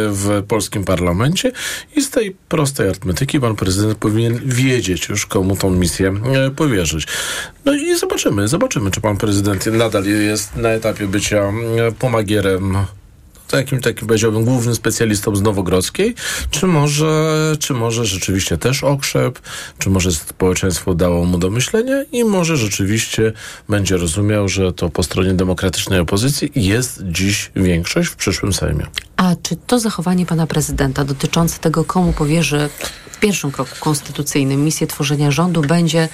w 0.10 0.44
polskim 0.48 0.84
parlamencie 0.84 1.52
i 1.96 2.02
z 2.02 2.10
tej 2.10 2.36
prostej 2.50 2.90
arytmetyki 2.90 3.40
pan 3.40 3.56
prezydent 3.56 3.98
powinien 3.98 4.40
wiedzieć 4.46 5.10
już, 5.10 5.26
komu 5.26 5.56
tą 5.56 5.72
misję 5.72 6.14
e, 6.48 6.52
No 7.66 7.74
i 7.74 7.98
zobaczymy, 7.98 8.48
zobaczymy, 8.48 8.92
czy 8.92 9.02
pan 9.02 9.18
prezydent 9.18 9.66
nadal 9.66 10.06
jest 10.06 10.56
na 10.56 10.70
etapie 10.70 11.08
bycia 11.08 11.38
e, 11.38 11.92
pomagierem. 11.92 12.78
Takim, 13.48 13.82
takim 13.82 14.08
powiedziałbym, 14.08 14.46
głównym 14.46 14.76
specjalistą 14.76 15.36
z 15.36 15.42
Nowogrodzkiej, 15.42 16.16
czy 16.52 16.68
może, 16.68 17.56
czy 17.60 17.74
może 17.74 18.06
rzeczywiście 18.06 18.58
też 18.58 18.84
okrzep, 18.84 19.40
czy 19.78 19.90
może 19.90 20.12
społeczeństwo 20.12 20.94
dało 20.94 21.26
mu 21.26 21.38
do 21.38 21.50
myślenia? 21.50 22.04
I 22.12 22.24
może 22.24 22.58
rzeczywiście 22.58 23.34
będzie 23.70 23.98
rozumiał, 23.98 24.48
że 24.48 24.74
to 24.74 24.90
po 24.90 25.04
stronie 25.04 25.34
demokratycznej 25.34 26.00
opozycji 26.00 26.52
jest 26.56 27.04
dziś 27.04 27.52
większość 27.56 28.10
w 28.10 28.16
przyszłym 28.16 28.54
Sejmie. 28.54 28.88
A 29.18 29.36
czy 29.44 29.56
to 29.56 29.80
zachowanie 29.80 30.26
pana 30.26 30.48
prezydenta 30.48 31.06
dotyczące 31.06 31.60
tego, 31.60 31.84
komu 31.84 32.14
powierzy 32.14 32.70
w 33.18 33.20
pierwszym 33.20 33.52
kroku 33.52 33.76
konstytucyjnym 33.80 34.66
misję 34.66 34.88
tworzenia 34.88 35.32
rządu 35.32 35.62
będzie 35.62 36.10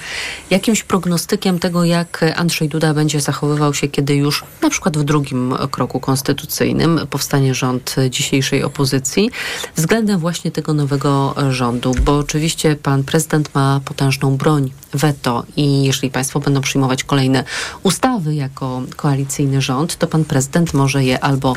jakimś 0.50 0.82
prognostykiem 0.82 1.58
tego, 1.58 1.84
jak 1.84 2.24
Andrzej 2.36 2.68
Duda 2.68 2.94
będzie 2.94 3.20
zachowywał 3.20 3.74
się, 3.74 3.88
kiedy 3.88 4.14
już 4.14 4.44
na 4.62 4.70
przykład 4.70 4.98
w 4.98 5.04
drugim 5.04 5.54
kroku 5.70 6.00
konstytucyjnym 6.00 7.00
powstanie 7.10 7.54
rząd 7.54 7.96
dzisiejszej 8.10 8.62
opozycji 8.62 9.30
względem 9.76 10.18
właśnie 10.18 10.50
tego 10.50 10.74
nowego 10.74 11.34
rządu, 11.50 11.94
bo 12.04 12.18
oczywiście 12.18 12.76
pan 12.76 13.04
prezydent 13.04 13.54
ma 13.54 13.80
potężną 13.84 14.36
broń 14.36 14.70
weto 14.94 15.44
i 15.56 15.84
jeżeli 15.84 16.10
państwo 16.10 16.40
będą 16.40 16.60
przyjmować 16.60 17.04
kolejne 17.04 17.44
ustawy 17.82 18.34
jako 18.34 18.82
koalicyjny 18.96 19.62
rząd, 19.62 19.96
to 19.96 20.06
pan 20.06 20.24
prezydent 20.24 20.74
może 20.74 21.04
je 21.04 21.20
albo 21.20 21.56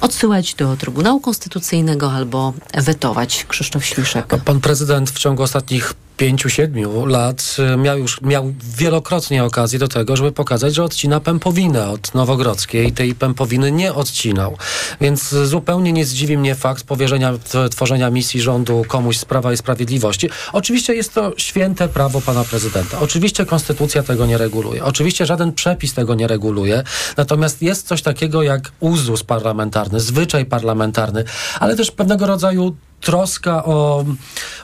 odsyłać 0.00 0.54
do 0.54 0.76
Trybunału 0.76 1.20
Konstytucyjnego 1.20 2.12
albo 2.12 2.52
wetować. 2.74 3.44
Krzysztof 3.48 3.84
Śmiszek. 3.84 4.26
Pan 4.44 4.60
prezydent 4.60 5.10
w 5.10 5.18
ciągu 5.18 5.42
ostatnich 5.42 5.94
pięciu, 6.18 6.50
siedmiu 6.50 7.06
lat 7.06 7.56
y, 7.74 7.76
miał 7.76 7.98
już 7.98 8.20
miał 8.20 8.52
wielokrotnie 8.76 9.44
okazję 9.44 9.78
do 9.78 9.88
tego, 9.88 10.16
żeby 10.16 10.32
pokazać, 10.32 10.74
że 10.74 10.84
odcina 10.84 11.20
pępowinę 11.20 11.88
od 11.88 12.14
Nowogrodzkiej 12.14 12.88
i 12.88 12.92
tej 12.92 13.14
pępowiny 13.14 13.72
nie 13.72 13.94
odcinał. 13.94 14.56
Więc 15.00 15.28
zupełnie 15.28 15.92
nie 15.92 16.04
zdziwi 16.04 16.38
mnie 16.38 16.54
fakt 16.54 16.84
powierzenia 16.84 17.32
tworzenia 17.70 18.10
misji 18.10 18.40
rządu 18.40 18.84
komuś 18.88 19.16
z 19.18 19.24
Prawa 19.24 19.52
i 19.52 19.56
Sprawiedliwości. 19.56 20.30
Oczywiście 20.52 20.94
jest 20.94 21.14
to 21.14 21.32
święte 21.36 21.88
prawo 21.88 22.20
pana 22.20 22.44
prezydenta. 22.44 23.00
Oczywiście 23.00 23.46
konstytucja 23.46 24.02
tego 24.02 24.26
nie 24.26 24.38
reguluje. 24.38 24.84
Oczywiście 24.84 25.26
żaden 25.26 25.52
przepis 25.52 25.94
tego 25.94 26.14
nie 26.14 26.26
reguluje. 26.26 26.82
Natomiast 27.16 27.62
jest 27.62 27.86
coś 27.86 28.02
takiego 28.02 28.42
jak 28.42 28.72
uzus 28.80 29.24
parlamentarny, 29.24 30.00
zwyczaj 30.00 30.44
parlamentarny, 30.44 31.24
ale 31.60 31.76
też 31.76 31.90
pewnego 31.90 32.26
rodzaju 32.26 32.76
troska 33.00 33.64
o 33.64 34.04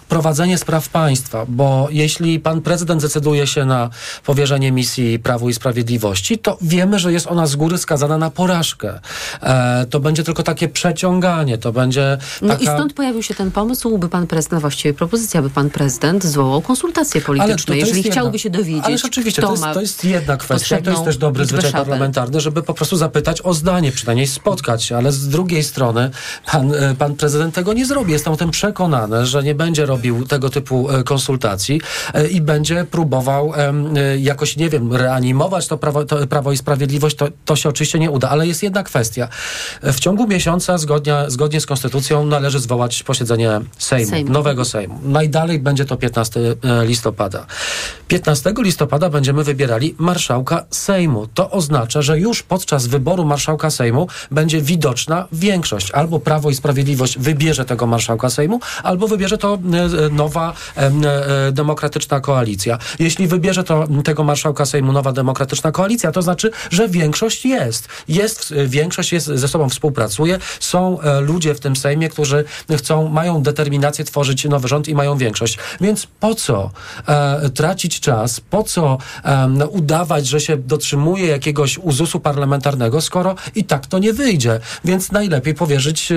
prowadzenie 0.09 0.59
spraw 0.59 0.89
państwa, 0.89 1.45
bo 1.49 1.89
jeśli 1.91 2.41
pan 2.41 2.61
prezydent 2.61 3.03
decyduje 3.03 3.47
się 3.47 3.65
na 3.65 3.91
powierzenie 4.25 4.73
misji 4.73 5.19
Prawu 5.19 5.49
i 5.49 5.55
Sprawiedliwości, 5.55 6.39
to 6.39 6.59
wiemy, 6.61 6.99
że 6.99 7.13
jest 7.13 7.27
ona 7.27 7.47
z 7.47 7.57
góry 7.57 7.79
skazana 7.79 8.19
na 8.19 8.31
porażkę. 8.31 9.01
E, 9.43 9.87
to 9.91 10.01
będzie 10.01 10.25
tylko 10.25 10.43
takie 10.43 10.69
przeciąganie, 10.69 11.59
to 11.59 11.73
będzie 11.73 12.19
taka... 12.41 12.47
No 12.47 12.59
i 12.59 12.63
stąd 12.63 12.93
pojawił 12.93 13.23
się 13.23 13.35
ten 13.35 13.51
pomysł, 13.51 13.99
by 13.99 14.09
pan 14.09 14.27
prezydent, 14.27 14.61
właściwie 14.61 14.95
propozycja, 14.95 15.43
by 15.43 15.51
pan 15.51 15.71
prezydent 15.71 16.25
zwołał 16.25 16.63
konsultacje 16.63 17.21
polityczne, 17.21 17.77
jeżeli 17.77 18.03
chciałby 18.03 18.39
się 18.39 18.51
dowiedzieć, 18.51 18.85
Ale 18.85 18.97
oczywiście, 19.05 19.43
kto 19.43 19.49
to 19.49 19.55
jest, 19.55 19.75
to 19.75 19.81
jest 19.81 20.05
jedna 20.05 20.37
kwestia, 20.37 20.83
to 20.83 20.91
jest 20.91 21.05
też 21.05 21.17
dobry 21.17 21.47
zwyczaj 21.47 21.71
szapel. 21.71 21.85
parlamentarny, 21.85 22.41
żeby 22.41 22.63
po 22.63 22.75
prostu 22.75 22.97
zapytać 22.97 23.43
o 23.43 23.55
zdanie, 23.55 23.93
przynajmniej 23.93 24.27
spotkać 24.27 24.85
się, 24.85 24.97
ale 24.97 25.13
z 25.13 25.29
drugiej 25.29 25.63
strony 25.63 26.11
pan, 26.53 26.75
e, 26.75 26.95
pan 26.95 27.15
prezydent 27.15 27.55
tego 27.55 27.73
nie 27.73 27.87
zrobi. 27.87 28.13
Jestem 28.25 28.35
o 28.35 28.37
tym 28.37 28.51
przekonany, 28.51 29.27
że 29.27 29.43
nie 29.43 29.55
będzie 29.55 29.87
robił 29.87 30.27
tego 30.27 30.51
typu 30.51 30.91
e, 30.91 31.03
konsultacji 31.03 31.81
e, 32.15 32.29
i 32.29 32.41
będzie 32.41 32.87
próbował 32.91 33.53
e, 33.57 34.19
jakoś, 34.19 34.57
nie 34.57 34.69
wiem, 34.69 34.93
reanimować 34.93 35.67
to 35.67 35.79
Prawo, 35.79 36.05
to 36.05 36.27
prawo 36.27 36.53
i 36.53 36.57
Sprawiedliwość. 36.57 37.17
To, 37.17 37.29
to 37.45 37.57
się 37.57 37.69
oczywiście 37.69 37.99
nie 37.99 38.11
uda, 38.11 38.29
ale 38.29 38.47
jest 38.47 38.63
jedna 38.63 38.83
kwestia. 38.83 39.29
W 39.83 40.01
ciągu 40.01 40.27
miesiąca 40.27 40.79
zgodnie, 40.79 41.15
zgodnie 41.29 41.61
z 41.61 41.67
Konstytucją 41.67 42.27
należy 42.27 42.61
zwołać 42.61 43.03
posiedzenie 43.03 43.61
Sejmu, 43.79 44.11
Sejmu. 44.11 44.33
nowego 44.33 44.65
Sejmu. 44.65 45.01
Najdalej 45.03 45.59
będzie 45.59 45.85
to 45.85 45.97
15 45.97 46.41
listopada. 46.83 47.47
15 48.09 48.55
listopada 48.59 49.11
będziemy 49.11 49.45
wybierali 49.45 49.95
marszałka 49.99 50.65
Sejmu. 50.71 51.27
To 51.35 51.51
oznacza, 51.51 52.03
że 52.03 52.19
już 52.19 52.43
podczas 52.43 52.87
wyboru 52.87 53.25
marszałka 53.25 53.71
Sejmu 53.71 54.09
będzie 54.31 54.61
widoczna 54.61 55.29
większość. 55.33 55.91
Albo 55.91 56.21
Prawo 56.21 56.51
i 56.51 56.55
Sprawiedliwość 56.55 57.19
wybierze 57.19 57.65
tego 57.65 57.87
marszałka 57.87 58.14
Sejmu, 58.31 58.61
albo 58.83 59.09
wybierze 59.09 59.39
to 59.39 59.55
e, 59.55 60.11
nowa 60.11 60.53
e, 60.77 60.81
e, 60.81 61.53
demokratyczna 61.53 62.21
koalicja. 62.21 62.79
Jeśli 62.99 63.29
wybierze 63.29 63.65
to 63.65 63.87
tego 64.05 64.25
marszałka 64.25 64.67
Sejmu 64.67 64.93
nowa 64.93 65.13
demokratyczna 65.13 65.73
koalicja, 65.73 66.13
to 66.13 66.23
znaczy, 66.23 66.51
że 66.71 66.89
większość 66.89 67.45
jest. 67.47 67.89
Jest 68.09 68.53
e, 68.57 68.67
większość 68.67 69.13
jest 69.13 69.27
ze 69.27 69.49
sobą 69.49 69.69
współpracuje. 69.69 70.39
Są 70.61 71.01
e, 71.01 71.21
ludzie 71.21 71.55
w 71.55 71.61
tym 71.61 71.77
Sejmie, 71.77 72.09
którzy 72.09 72.45
chcą, 72.77 73.09
mają 73.09 73.43
determinację 73.43 74.05
tworzyć 74.05 74.45
nowy 74.45 74.69
rząd 74.69 74.89
i 74.89 74.95
mają 74.95 75.17
większość. 75.17 75.59
Więc 75.81 76.07
po 76.21 76.35
co 76.35 76.71
e, 77.07 77.51
tracić 77.51 78.01
czas? 78.01 78.41
Po 78.41 78.63
co 78.63 78.99
e, 79.25 79.67
udawać, 79.69 80.27
że 80.27 80.41
się 80.41 80.57
dotrzymuje 80.57 81.27
jakiegoś 81.27 81.79
uzusu 81.79 82.21
parlamentarnego, 82.21 83.01
skoro 83.01 83.35
i 83.55 83.65
tak 83.65 83.87
to 83.87 83.99
nie 83.99 84.13
wyjdzie? 84.13 84.61
Więc 84.85 85.13
najlepiej 85.13 85.55
powierzyć 85.55 86.13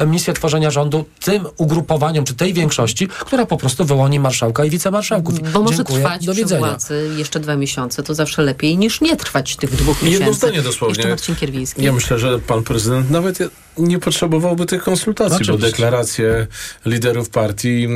e, 0.00 0.06
misję 0.06 0.34
tworzenia 0.34 0.70
rządu 0.70 1.04
tym 1.20 1.46
ugrupowaniom, 1.56 2.24
czy 2.24 2.34
tej 2.34 2.52
większości, 2.52 3.08
która 3.08 3.46
po 3.46 3.56
prostu 3.56 3.84
wyłoni 3.84 4.20
marszałka 4.20 4.64
i 4.64 4.70
wicemarszałków. 4.70 5.52
Bo 5.52 5.62
może 5.62 5.76
Dziękuję. 5.76 5.98
trwać 5.98 6.26
Do 6.26 6.32
przy 6.32 6.42
widzenia. 6.42 6.66
władzy 6.66 7.10
jeszcze 7.16 7.40
dwa 7.40 7.56
miesiące, 7.56 8.02
to 8.02 8.14
zawsze 8.14 8.42
lepiej 8.42 8.78
niż 8.78 9.00
nie 9.00 9.16
trwać 9.16 9.56
tych 9.56 9.76
dwóch 9.76 10.02
miesięcy. 10.02 10.24
Jedno 10.24 10.34
zdanie 10.34 10.62
dosłownie. 10.62 10.96
Jeszcze 10.96 11.08
Marcin 11.08 11.36
Kierwiński. 11.36 11.84
Ja 11.84 11.92
myślę, 11.92 12.18
że 12.18 12.38
pan 12.38 12.62
prezydent 12.62 13.10
nawet 13.10 13.38
nie 13.78 13.98
potrzebowałby 13.98 14.66
tych 14.66 14.82
konsultacji, 14.82 15.36
Oczywiście. 15.36 15.52
bo 15.60 15.66
deklaracje 15.66 16.46
liderów 16.86 17.28
partii 17.28 17.86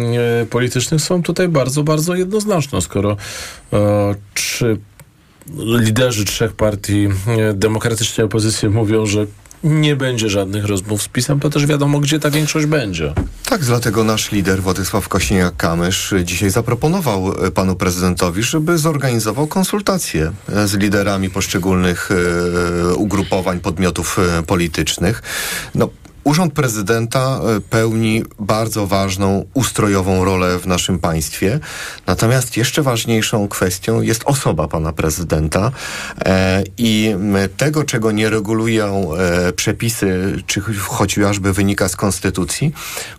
e, 0.43 0.47
politycznych 0.47 1.01
są 1.01 1.23
tutaj 1.23 1.49
bardzo, 1.49 1.83
bardzo 1.83 2.15
jednoznaczne. 2.15 2.81
Skoro 2.83 3.17
e, 3.73 4.15
trzy 4.35 4.77
liderzy 5.57 6.25
trzech 6.25 6.53
partii 6.53 7.09
e, 7.27 7.55
demokratycznej 7.55 8.25
opozycji 8.25 8.69
mówią, 8.69 9.07
że 9.07 9.27
nie 9.65 9.97
będzie 9.97 10.31
żadnych 10.31 10.65
rozmów 10.65 11.03
z 11.03 11.09
PiSem, 11.09 11.41
to 11.41 11.51
też 11.51 11.67
wiadomo, 11.67 12.01
gdzie 12.01 12.21
ta 12.21 12.31
większość 12.31 12.67
będzie. 12.67 13.15
Tak, 13.45 13.65
dlatego 13.65 14.05
nasz 14.05 14.33
lider 14.33 14.63
Władysław 14.63 15.09
Kośniak-Kamysz 15.09 16.25
dzisiaj 16.25 16.51
zaproponował 16.51 17.47
e, 17.47 17.51
panu 17.51 17.77
prezydentowi, 17.77 18.43
żeby 18.43 18.79
zorganizował 18.79 19.47
konsultacje 19.47 20.33
e, 20.49 20.69
z 20.69 20.75
liderami 20.75 21.31
poszczególnych 21.31 22.11
e, 22.11 22.95
ugrupowań, 22.95 23.61
podmiotów 23.61 24.17
politycznych. 24.47 25.23
No, 25.75 25.89
Urząd 26.29 26.53
prezydenta 26.53 27.41
e, 27.57 27.61
pełni 27.61 28.25
bardzo 28.39 28.87
ważną 28.87 29.45
ustrojową 29.55 30.25
rolę 30.25 30.59
w 30.59 30.67
naszym 30.67 30.99
państwie. 30.99 31.61
Natomiast 32.07 32.57
jeszcze 32.57 32.83
ważniejszą 32.83 33.49
kwestią 33.49 34.03
jest 34.03 34.23
osoba 34.25 34.69
pana 34.69 34.93
prezydenta 34.93 35.71
e, 36.25 36.65
i 36.79 37.15
tego, 37.57 37.85
czego 37.85 38.13
nie 38.13 38.31
regulują 38.31 39.15
e, 39.15 39.53
przepisy, 39.53 40.43
czy 40.47 40.61
ch- 40.61 40.79
chociażby 40.79 41.53
wynika 41.53 41.89
z 41.89 41.97
konstytucji, 41.97 42.73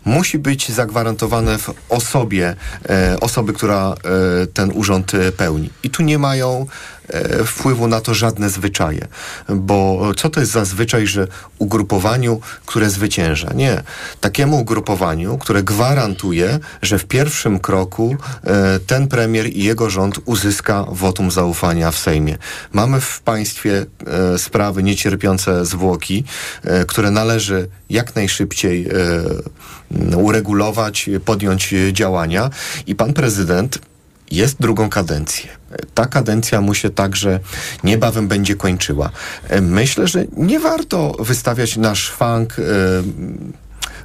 musi 0.06 0.40
być 0.40 0.72
zagwarantowane 0.72 1.58
w 1.58 1.74
osobie 1.90 2.56
osoby, 3.22 3.54
która 3.54 3.96
ten 4.54 4.72
urząd 4.74 5.12
pełni. 5.38 5.70
I 5.84 5.90
tu 5.90 6.04
nie 6.04 6.18
mają 6.18 6.66
wpływu 7.46 7.88
na 7.88 8.02
to 8.02 8.14
żadne 8.14 8.50
zwyczaje. 8.50 9.08
Bo 9.50 10.12
co 10.18 10.30
to 10.30 10.40
jest 10.40 10.52
za 10.52 10.66
zwyczaj, 10.66 11.08
że 11.08 11.28
ugrupowaniu, 11.58 12.42
które 12.66 12.90
zwycięża? 12.90 13.54
Nie. 13.54 13.84
Takiemu 14.22 14.60
ugrupowaniu, 14.60 15.38
które 15.38 15.64
gwarantuje, 15.64 16.60
że 16.82 17.00
w 17.00 17.06
pierwszym 17.06 17.60
kroku 17.60 18.18
e, 18.44 18.80
ten 18.80 19.08
premier 19.08 19.48
i 19.48 19.64
jego 19.64 19.90
rząd 19.90 20.20
uzyska 20.26 20.86
wotum 20.92 21.32
zaufania 21.32 21.92
w 21.92 21.98
Sejmie. 21.98 22.38
Mamy 22.74 23.02
w 23.02 23.22
państwie 23.22 23.86
e, 24.08 24.38
sprawy 24.38 24.84
niecierpiące 24.84 25.66
zwłoki, 25.66 26.24
e, 26.64 26.86
które 26.86 27.12
należy 27.12 27.70
jak 27.90 28.16
najszybciej 28.16 28.88
e, 28.88 30.18
uregulować, 30.18 31.10
podjąć 31.26 31.74
e, 31.74 31.94
działania 31.94 32.50
i 32.88 32.96
pan 32.96 33.14
prezydent 33.14 33.80
jest 34.32 34.62
drugą 34.62 34.90
kadencję. 34.90 35.50
Ta 35.94 36.06
kadencja 36.06 36.62
mu 36.62 36.74
się 36.74 36.90
także 36.90 37.40
niebawem 37.84 38.28
będzie 38.28 38.56
kończyła. 38.56 39.10
Myślę, 39.62 40.08
że 40.08 40.26
nie 40.38 40.60
warto 40.60 41.16
wystawiać 41.20 41.78
na 41.78 41.96
szwank 41.96 42.56
e, 42.60 42.64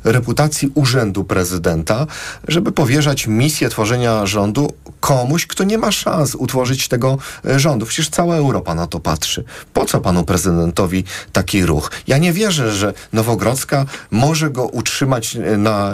reputacji 0.04 0.70
urzędu 0.74 1.24
prezydenta, 1.24 2.06
żeby 2.48 2.72
powierzać 2.72 3.26
misję 3.26 3.68
tworzenia 3.68 4.26
rządu 4.26 4.72
komuś, 5.00 5.46
kto 5.46 5.64
nie 5.64 5.78
ma 5.78 5.92
szans 5.92 6.34
utworzyć 6.34 6.88
tego 6.88 7.18
e, 7.46 7.58
rządu. 7.58 7.86
Przecież 7.86 8.08
cała 8.08 8.36
Europa 8.36 8.74
na 8.74 8.86
to 8.86 9.00
patrzy. 9.00 9.44
Po 9.72 9.84
co 9.84 10.00
panu 10.00 10.24
prezydentowi 10.24 11.04
taki 11.32 11.66
ruch? 11.66 11.90
Ja 12.06 12.18
nie 12.18 12.32
wierzę, 12.32 12.72
że 12.72 12.94
Nowogrodzka 13.12 13.86
może 14.10 14.50
go 14.50 14.66
utrzymać 14.66 15.36
e, 15.36 15.56
na, 15.56 15.92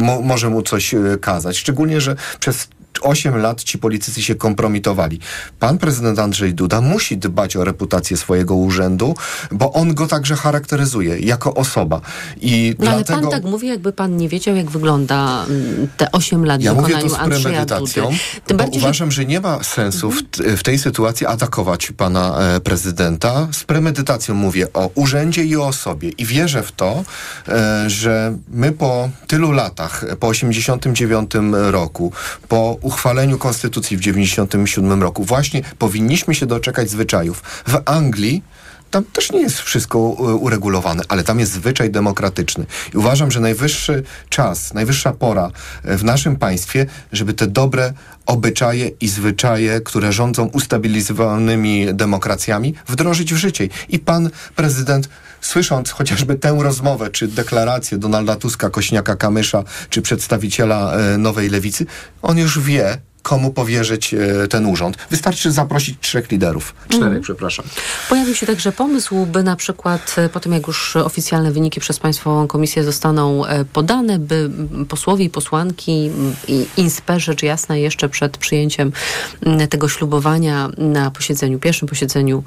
mo, 0.00 0.20
może 0.20 0.50
mu 0.50 0.62
coś 0.62 0.94
kazać. 1.20 1.58
Szczególnie, 1.58 2.00
że 2.00 2.16
przez 2.40 2.68
8 3.02 3.36
lat 3.36 3.62
ci 3.62 3.78
politycy 3.78 4.22
się 4.22 4.34
kompromitowali. 4.34 5.20
Pan 5.60 5.78
prezydent 5.78 6.18
Andrzej 6.18 6.54
Duda 6.54 6.80
musi 6.80 7.18
dbać 7.18 7.56
o 7.56 7.64
reputację 7.64 8.16
swojego 8.16 8.54
urzędu, 8.54 9.14
bo 9.52 9.72
on 9.72 9.94
go 9.94 10.06
także 10.06 10.36
charakteryzuje 10.36 11.18
jako 11.18 11.54
osoba. 11.54 12.00
I 12.40 12.74
No 12.78 12.90
ale 12.90 13.04
dlatego... 13.04 13.30
pan 13.30 13.40
tak 13.40 13.50
mówi, 13.50 13.68
jakby 13.68 13.92
pan 13.92 14.16
nie 14.16 14.28
wiedział, 14.28 14.56
jak 14.56 14.70
wygląda 14.70 15.44
mm, 15.48 15.88
te 15.96 16.12
8 16.12 16.44
lat 16.44 16.62
Ja 16.62 16.74
mówię 16.74 16.98
to 16.98 17.08
z 17.08 17.16
premedytacją. 17.16 18.10
Tym 18.46 18.56
bardziej, 18.56 18.80
że 18.80 18.86
uważam, 18.86 19.12
że... 19.12 19.24
nie 19.24 19.40
ma 19.40 19.62
sensu 19.62 20.10
w, 20.10 20.22
w 20.56 20.62
tej 20.62 20.78
sytuacji 20.78 21.26
atakować 21.26 21.92
pana 21.92 22.38
e, 22.38 22.60
prezydenta. 22.60 23.48
Z 23.52 23.64
premedytacją 23.64 24.34
mówię 24.34 24.72
o 24.72 24.90
urzędzie 24.94 25.44
i 25.44 25.56
o 25.56 25.66
osobie. 25.66 26.08
I 26.08 26.26
wierzę 26.26 26.62
w 26.62 26.72
to, 26.72 27.04
e, 27.48 27.90
że 27.90 28.36
my 28.48 28.72
po 28.72 29.10
tylu 29.26 29.52
latach, 29.52 30.04
po 30.20 30.28
89 30.28 31.30
roku, 31.70 32.12
po 32.48 32.78
uchwaleniu 32.86 33.38
konstytucji 33.38 33.96
w 33.96 34.00
97 34.00 35.02
roku, 35.02 35.24
właśnie 35.24 35.62
powinniśmy 35.78 36.34
się 36.34 36.46
doczekać 36.46 36.90
zwyczajów. 36.90 37.42
W 37.66 37.82
Anglii 37.84 38.42
tam 38.90 39.04
też 39.04 39.32
nie 39.32 39.40
jest 39.40 39.58
wszystko 39.60 39.98
e, 39.98 40.22
uregulowane, 40.22 41.02
ale 41.08 41.24
tam 41.24 41.40
jest 41.40 41.52
zwyczaj 41.52 41.90
demokratyczny. 41.90 42.66
I 42.94 42.96
uważam, 42.96 43.30
że 43.30 43.40
najwyższy 43.40 44.02
czas, 44.28 44.74
najwyższa 44.74 45.12
pora 45.12 45.50
e, 45.84 45.96
w 45.96 46.04
naszym 46.04 46.36
państwie, 46.36 46.86
żeby 47.12 47.34
te 47.34 47.46
dobre 47.46 47.92
obyczaje 48.26 48.90
i 49.00 49.08
zwyczaje, 49.08 49.80
które 49.80 50.12
rządzą 50.12 50.44
ustabilizowanymi 50.46 51.94
demokracjami, 51.94 52.74
wdrożyć 52.86 53.34
w 53.34 53.36
życie. 53.36 53.68
I 53.88 53.98
pan 53.98 54.30
prezydent 54.56 55.08
Słysząc 55.46 55.90
chociażby 55.90 56.34
tę 56.34 56.58
rozmowę, 56.60 57.10
czy 57.10 57.28
deklarację 57.28 57.98
Donalda 57.98 58.36
Tuska, 58.36 58.70
Kośniaka 58.70 59.16
Kamysza, 59.16 59.64
czy 59.90 60.02
przedstawiciela 60.02 60.92
e, 60.92 61.18
Nowej 61.18 61.50
Lewicy, 61.50 61.86
on 62.22 62.38
już 62.38 62.60
wie, 62.60 62.98
komu 63.26 63.50
powierzyć 63.52 64.14
e, 64.14 64.48
ten 64.48 64.66
urząd. 64.66 64.96
Wystarczy 65.10 65.52
zaprosić 65.52 65.98
trzech 66.00 66.30
liderów. 66.30 66.74
Czterech, 66.88 67.02
Mhm. 67.06 67.22
przepraszam. 67.22 67.64
Pojawił 68.08 68.34
się 68.34 68.46
także 68.46 68.72
pomysł, 68.72 69.26
by 69.26 69.42
na 69.42 69.56
przykład 69.56 70.14
e, 70.18 70.28
po 70.28 70.40
tym, 70.40 70.52
jak 70.52 70.66
już 70.66 70.96
oficjalne 70.96 71.52
wyniki 71.52 71.80
przez 71.80 71.98
Państwową 71.98 72.46
Komisję 72.46 72.84
zostaną 72.84 73.46
e, 73.46 73.64
podane, 73.64 74.18
by 74.18 74.50
posłowie 74.88 75.24
i 75.24 75.30
posłanki 75.30 76.06
m, 76.06 76.34
i 76.48 76.66
inspe, 76.76 77.20
rzecz 77.20 77.42
jasna, 77.42 77.76
jeszcze 77.76 78.08
przed 78.08 78.36
przyjęciem 78.38 78.92
m, 79.46 79.68
tego 79.68 79.88
ślubowania 79.88 80.68
na 80.78 81.10
posiedzeniu, 81.10 81.58
pierwszym 81.58 81.88
posiedzeniu 81.88 82.42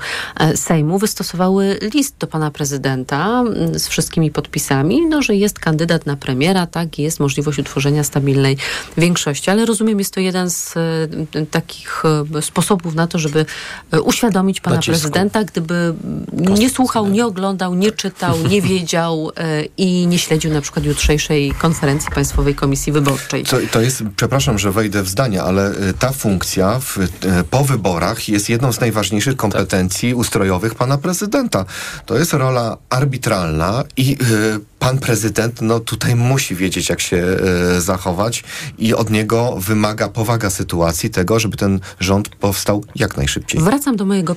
Sejmu, 0.55 0.99
wystosowały 0.99 1.79
list 1.93 2.15
do 2.19 2.27
pana 2.27 2.51
prezydenta 2.51 3.39
m, 3.41 3.79
z 3.79 3.87
wszystkimi 3.87 4.31
podpisami, 4.31 5.05
no, 5.09 5.21
że 5.21 5.35
jest 5.35 5.59
kandydat 5.59 6.05
na 6.05 6.15
premiera, 6.15 6.67
tak, 6.67 6.99
jest 6.99 7.19
możliwość 7.19 7.59
utworzenia 7.59 8.03
stabilnej 8.03 8.57
większości, 8.97 9.51
ale 9.51 9.65
rozumiem, 9.65 9.99
jest 9.99 10.13
to 10.13 10.19
jeden 10.19 10.49
z 10.49 10.68
e, 10.77 11.45
takich 11.45 12.03
e, 12.35 12.41
sposobów 12.41 12.95
na 12.95 13.07
to, 13.07 13.19
żeby 13.19 13.45
e, 13.91 14.01
uświadomić 14.01 14.61
pana 14.61 14.75
Nacisku. 14.75 15.01
prezydenta, 15.01 15.43
gdyby 15.43 15.93
nie 16.33 16.69
słuchał, 16.69 17.07
nie 17.07 17.25
oglądał, 17.25 17.75
nie 17.75 17.91
czytał, 17.91 18.37
nie 18.49 18.61
wiedział 18.71 19.31
i 19.77 20.07
nie 20.07 20.19
śledził 20.19 20.53
na 20.53 20.61
przykład 20.61 20.85
jutrzejszej 20.85 21.51
konferencji 21.51 22.11
Państwowej 22.11 22.55
Komisji 22.55 22.93
Wyborczej. 22.93 23.43
To, 23.43 23.57
to 23.71 23.81
jest, 23.81 24.03
przepraszam, 24.15 24.59
że 24.59 24.71
wejdę 24.71 25.03
w 25.03 25.09
zdanie, 25.09 25.43
ale 25.43 25.71
y, 25.71 25.93
ta 25.99 26.11
funkcja 26.11 26.79
w, 26.79 26.97
y, 26.97 27.07
po 27.49 27.63
wyborach 27.63 28.29
jest 28.29 28.49
jedną 28.49 28.73
z 28.73 28.79
najważniejszych 28.79 29.35
kompetencji 29.35 30.13
ustrojowych 30.13 30.75
pana 30.75 30.97
prezydenta. 30.97 31.65
To 32.05 32.17
jest 32.17 32.33
rola 32.33 32.77
arbitralna 32.89 33.83
i 33.97 34.17
y, 34.21 34.59
pan 34.79 34.97
prezydent 34.97 35.61
no, 35.61 35.79
tutaj 35.79 36.15
musi 36.15 36.55
wiedzieć, 36.55 36.89
jak 36.89 37.01
się 37.01 37.37
y, 37.77 37.81
zachować 37.81 38.43
i 38.77 38.93
od 38.93 39.09
niego 39.09 39.55
wymaga 39.57 40.09
powaga 40.09 40.49
sytuacji 40.49 41.09
tego, 41.09 41.39
żeby 41.39 41.57
ten 41.57 41.79
rząd 41.99 42.29
powstał 42.29 42.83
jak 42.95 43.17
najszybciej. 43.17 43.61
Wracam 43.61 43.95
do 43.95 44.05
mojego 44.05 44.35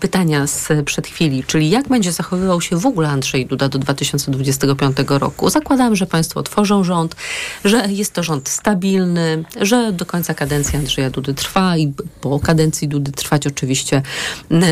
pytania 0.00 0.46
z 0.46 0.68
przed 0.84 1.06
chwili, 1.06 1.44
czyli 1.44 1.70
jak 1.70 1.88
będzie 1.88 2.12
zachowywał 2.12 2.60
się 2.60 2.76
w 2.76 2.86
ogóle 2.86 3.08
Andrzej 3.08 3.46
Duda 3.46 3.68
do 3.68 3.78
2025 3.78 4.96
roku? 5.08 5.50
Zakładam, 5.50 5.96
że 5.96 6.06
państwo 6.06 6.42
tworzą 6.42 6.84
rząd, 6.84 7.16
że 7.64 7.86
jest 7.88 8.12
to 8.12 8.22
rząd 8.22 8.48
stabilny, 8.48 9.44
że 9.60 9.92
do 9.92 10.06
końca 10.06 10.34
kadencji 10.34 10.78
Andrzeja 10.78 11.10
Dudy 11.10 11.34
trwa 11.34 11.76
i 11.76 11.92
po 12.20 12.40
kadencji 12.40 12.88
Dudy 12.88 13.12
trwać 13.12 13.46
oczywiście 13.46 14.02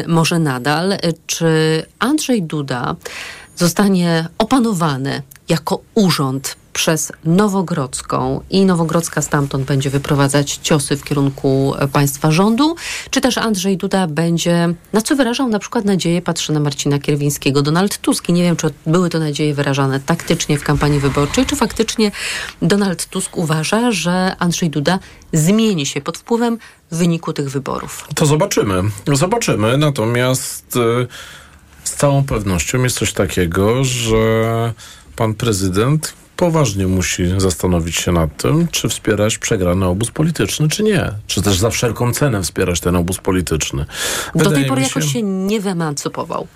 może 0.07 0.39
nadal. 0.39 0.99
Czy 1.27 1.83
Andrzej 1.99 2.43
Duda 2.43 2.97
zostanie 3.59 4.29
opanowany 4.39 5.23
jako 5.49 5.81
urząd 5.95 6.57
przez 6.73 7.13
Nowogrodzką 7.25 8.41
i 8.51 8.65
Nowogrodzka 8.65 9.23
stamtąd 9.23 9.65
będzie 9.65 9.91
wyprowadzać 9.91 10.59
ciosy 10.63 10.97
w 10.97 11.05
kierunku 11.05 11.75
e, 11.79 11.89
państwa 11.89 12.31
rządu, 12.31 12.77
czy 13.11 13.21
też 13.21 13.39
Andrzej 13.39 13.77
Duda 13.77 14.07
będzie, 14.07 14.75
na 14.93 15.01
co 15.01 15.17
wyrażał 15.17 15.49
na 15.49 15.59
przykład 15.59 15.85
nadzieję, 15.85 16.23
patrzę 16.23 16.53
na 16.53 16.61
Marcina 16.61 16.99
Kierwińskiego, 16.99 17.63
Donald 17.63 17.99
Tusk 17.99 18.29
i 18.29 18.33
nie 18.33 18.43
wiem, 18.43 18.57
czy 18.57 18.71
były 18.87 19.11
to 19.11 19.19
nadzieje 19.19 19.55
wyrażane 19.55 20.01
taktycznie 20.01 20.59
w 20.59 20.65
kampanii 20.65 21.01
wyborczej, 21.01 21.47
czy 21.47 21.57
faktycznie 21.57 22.11
Donald 22.63 23.07
Tusk 23.07 23.37
uważa, 23.37 23.93
że 23.93 24.37
Andrzej 24.39 24.71
Duda 24.71 24.99
zmieni 25.33 25.87
się 25.87 26.01
pod 26.01 26.19
wpływem 26.19 26.59
wyniku 26.91 27.33
tych 27.33 27.51
wyborów. 27.51 28.09
To 28.15 28.27
zobaczymy. 28.27 28.83
Zobaczymy. 29.13 29.79
Natomiast 29.79 30.77
y, 30.77 31.07
z 31.89 31.95
całą 31.95 32.25
pewnością 32.25 32.83
jest 32.83 32.99
coś 32.99 33.13
takiego, 33.13 33.85
że 33.85 34.73
pan 35.17 35.35
prezydent 35.35 36.15
poważnie 36.37 36.87
musi 36.87 37.41
zastanowić 37.41 37.97
się 37.97 38.13
nad 38.13 38.37
tym, 38.37 38.69
czy 38.69 38.89
wspierać 38.89 39.39
przegrany 39.39 39.87
obóz 39.87 40.11
polityczny, 40.11 40.69
czy 40.69 40.83
nie. 40.83 41.11
Czy 41.27 41.43
też 41.43 41.59
za 41.59 41.71
wszelką 41.71 42.13
cenę 42.13 42.43
wspierać 42.43 42.81
ten 42.81 42.97
obóz 42.97 43.19
polityczny. 43.19 43.85
Do 44.35 44.41
tej 44.41 44.49
Wydaje 44.49 44.67
pory 44.67 44.81
mi 44.81 44.87
jakoś 44.87 45.13
się 45.13 45.23
nie 45.23 45.61
wyemancypował. 45.61 46.47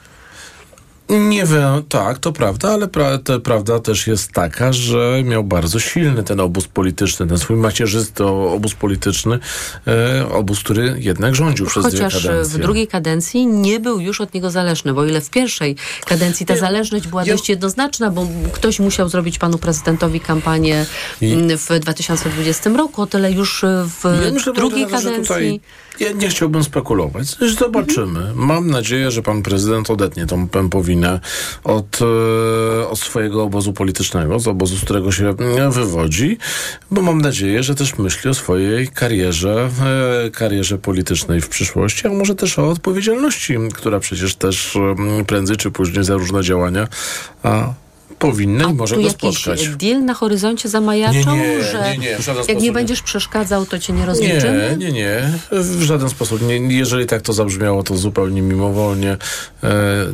Nie 1.12 1.44
wiem, 1.46 1.82
tak, 1.88 2.18
to 2.18 2.32
prawda, 2.32 2.68
ale 2.72 2.88
pra, 2.88 3.18
te, 3.18 3.40
prawda 3.40 3.78
też 3.80 4.06
jest 4.06 4.32
taka, 4.32 4.72
że 4.72 5.22
miał 5.24 5.44
bardzo 5.44 5.78
silny 5.80 6.22
ten 6.22 6.40
obóz 6.40 6.66
polityczny, 6.68 7.26
ten 7.26 7.38
swój 7.38 7.56
macierzysty 7.56 8.24
obóz 8.24 8.74
polityczny, 8.74 9.38
e, 9.86 10.28
obóz, 10.28 10.60
który 10.60 10.96
jednak 10.98 11.34
rządził 11.34 11.66
przez 11.66 11.86
dwie 11.86 12.04
Chociaż 12.04 12.22
kadencje. 12.26 12.58
w 12.58 12.62
drugiej 12.62 12.86
kadencji 12.86 13.46
nie 13.46 13.80
był 13.80 14.00
już 14.00 14.20
od 14.20 14.34
niego 14.34 14.50
zależny, 14.50 14.92
bo 14.94 15.04
ile 15.06 15.20
w 15.20 15.30
pierwszej 15.30 15.76
kadencji 16.06 16.46
ta 16.46 16.56
zależność 16.56 17.06
była 17.08 17.24
dość 17.24 17.48
jednoznaczna, 17.48 18.10
bo 18.10 18.26
ktoś 18.52 18.80
musiał 18.80 19.08
zrobić 19.08 19.38
panu 19.38 19.58
prezydentowi 19.58 20.20
kampanię 20.20 20.86
I- 21.20 21.36
w 21.56 21.78
2020 21.80 22.70
roku, 22.76 23.02
o 23.02 23.06
tyle 23.06 23.32
już 23.32 23.64
w 23.84 24.04
Ja 24.24 24.32
myślę, 24.32 24.52
drugiej 24.52 24.86
kadencji... 24.86 25.22
Tutaj 25.22 25.60
ja 26.00 26.12
nie 26.12 26.28
chciałbym 26.28 26.64
spekulować. 26.64 27.26
Zobaczymy. 27.58 28.32
Mam 28.34 28.70
nadzieję, 28.70 29.10
że 29.10 29.22
pan 29.22 29.42
prezydent 29.42 29.90
odetnie 29.90 30.26
tą 30.26 30.48
pępowinę 30.48 31.01
od, 31.64 31.98
e, 32.82 32.88
od 32.88 32.98
swojego 32.98 33.42
obozu 33.42 33.72
politycznego, 33.72 34.38
z 34.38 34.48
obozu, 34.48 34.76
z 34.76 34.84
którego 34.84 35.12
się 35.12 35.28
e, 35.28 35.70
wywodzi, 35.70 36.38
bo 36.90 37.02
mam 37.02 37.20
nadzieję, 37.20 37.62
że 37.62 37.74
też 37.74 37.98
myśli 37.98 38.30
o 38.30 38.34
swojej 38.34 38.88
karierze, 38.88 39.68
e, 40.26 40.30
karierze 40.30 40.78
politycznej 40.78 41.40
w 41.40 41.48
przyszłości, 41.48 42.06
a 42.06 42.10
może 42.10 42.34
też 42.34 42.58
o 42.58 42.68
odpowiedzialności, 42.68 43.56
która 43.74 44.00
przecież 44.00 44.34
też 44.34 44.78
prędzej 45.26 45.56
czy 45.56 45.70
później 45.70 46.04
za 46.04 46.14
różne 46.14 46.42
działania 46.42 46.88
powinna 48.18 48.70
i 48.70 48.74
może 48.74 48.94
tu 48.94 49.00
go 49.00 49.06
jakiś 49.06 49.38
spotkać. 49.38 49.68
deal 49.68 50.04
na 50.04 50.14
horyzoncie 50.14 50.68
zamajaczą, 50.68 51.36
Nie, 51.36 51.48
nie, 51.48 51.64
że 51.64 51.82
nie, 51.82 51.98
nie, 51.98 52.16
w 52.18 52.20
żaden 52.20 52.36
jak 52.36 52.44
sposób 52.44 52.60
nie 52.62 52.68
nie. 52.68 52.72
będziesz 52.72 53.02
przeszkadzał, 53.02 53.66
to 53.66 53.78
cię 53.78 53.92
nie 53.92 54.06
rozliczymy? 54.06 54.76
Nie, 54.78 54.86
nie, 54.86 54.92
nie. 54.92 55.32
W 55.52 55.82
żaden 55.82 56.08
sposób. 56.08 56.42
Nie, 56.42 56.54
jeżeli 56.56 57.06
tak 57.06 57.22
to 57.22 57.32
zabrzmiało, 57.32 57.82
to 57.82 57.96
zupełnie 57.96 58.42
mimowolnie. 58.42 59.10
E, 59.12 59.18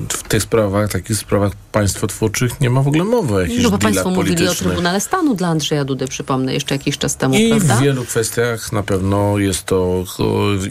w 0.09 0.23
tych 0.29 0.43
sprawach, 0.43 0.93
takich 0.93 1.17
sprawach 1.17 1.53
państwotwórczych 1.73 2.61
nie 2.61 2.71
ma 2.71 2.83
w 2.83 2.89
ogóle 2.89 3.05
mowy 3.05 3.35
o 3.35 3.41
jakichś 3.41 3.63
No 3.63 3.71
bo 3.71 3.79
państwo 3.79 4.11
mówili 4.11 4.49
o. 4.49 4.55
Trybunale 4.55 5.01
Stanu 5.01 5.35
dla 5.35 5.49
Andrzeja 5.49 5.85
Dudy, 5.85 6.09
przypomnę, 6.09 6.55
jeszcze 6.55 6.75
jakiś 6.75 6.99
czas 6.99 7.17
temu, 7.17 7.35
I 7.35 7.49
prawda? 7.51 7.77
w 7.77 7.83
wielu 7.83 8.05
kwestiach 8.05 8.73
na 8.73 8.83
pewno 8.83 9.39
jest 9.39 9.65
to, 9.65 10.05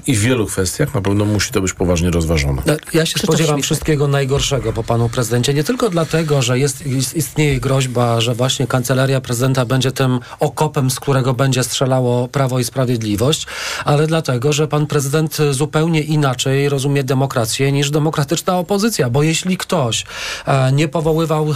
i 0.07 0.15
w 0.15 0.19
wielu 0.19 0.45
kwestiach 0.45 0.93
na 0.95 1.01
pewno 1.01 1.25
musi 1.25 1.51
to 1.51 1.61
być 1.61 1.73
poważnie 1.73 2.09
rozważone. 2.11 2.61
No, 2.65 2.73
Ja 2.93 3.05
się 3.05 3.13
Krzysztof 3.13 3.35
spodziewam 3.35 3.61
wszystkiego 3.61 4.07
najgorszego 4.07 4.73
po 4.73 4.83
panu 4.83 5.09
prezydencie. 5.09 5.53
Nie 5.53 5.63
tylko 5.63 5.89
dlatego, 5.89 6.41
że 6.41 6.59
jest, 6.59 6.85
jest 6.87 7.15
istnieje 7.17 7.59
groźba, 7.59 8.21
że 8.21 8.35
właśnie 8.35 8.67
kancelaria 8.67 9.21
prezydenta 9.21 9.65
będzie 9.65 9.91
tym 9.91 10.19
okopem, 10.39 10.91
z 10.91 10.99
którego 10.99 11.33
będzie 11.33 11.63
strzelało 11.63 12.27
Prawo 12.27 12.59
i 12.59 12.63
Sprawiedliwość, 12.63 13.47
ale 13.85 14.07
dlatego, 14.07 14.53
że 14.53 14.67
pan 14.67 14.87
prezydent 14.87 15.37
zupełnie 15.51 16.01
inaczej 16.01 16.69
rozumie 16.69 17.03
demokrację 17.03 17.71
niż 17.71 17.91
demokratyczna 17.91 18.57
opozycja, 18.57 19.09
bo 19.09 19.23
jeśli 19.23 19.57
ktoś 19.57 20.05
e, 20.45 20.71
nie 20.71 20.87
powoływał 20.87 21.47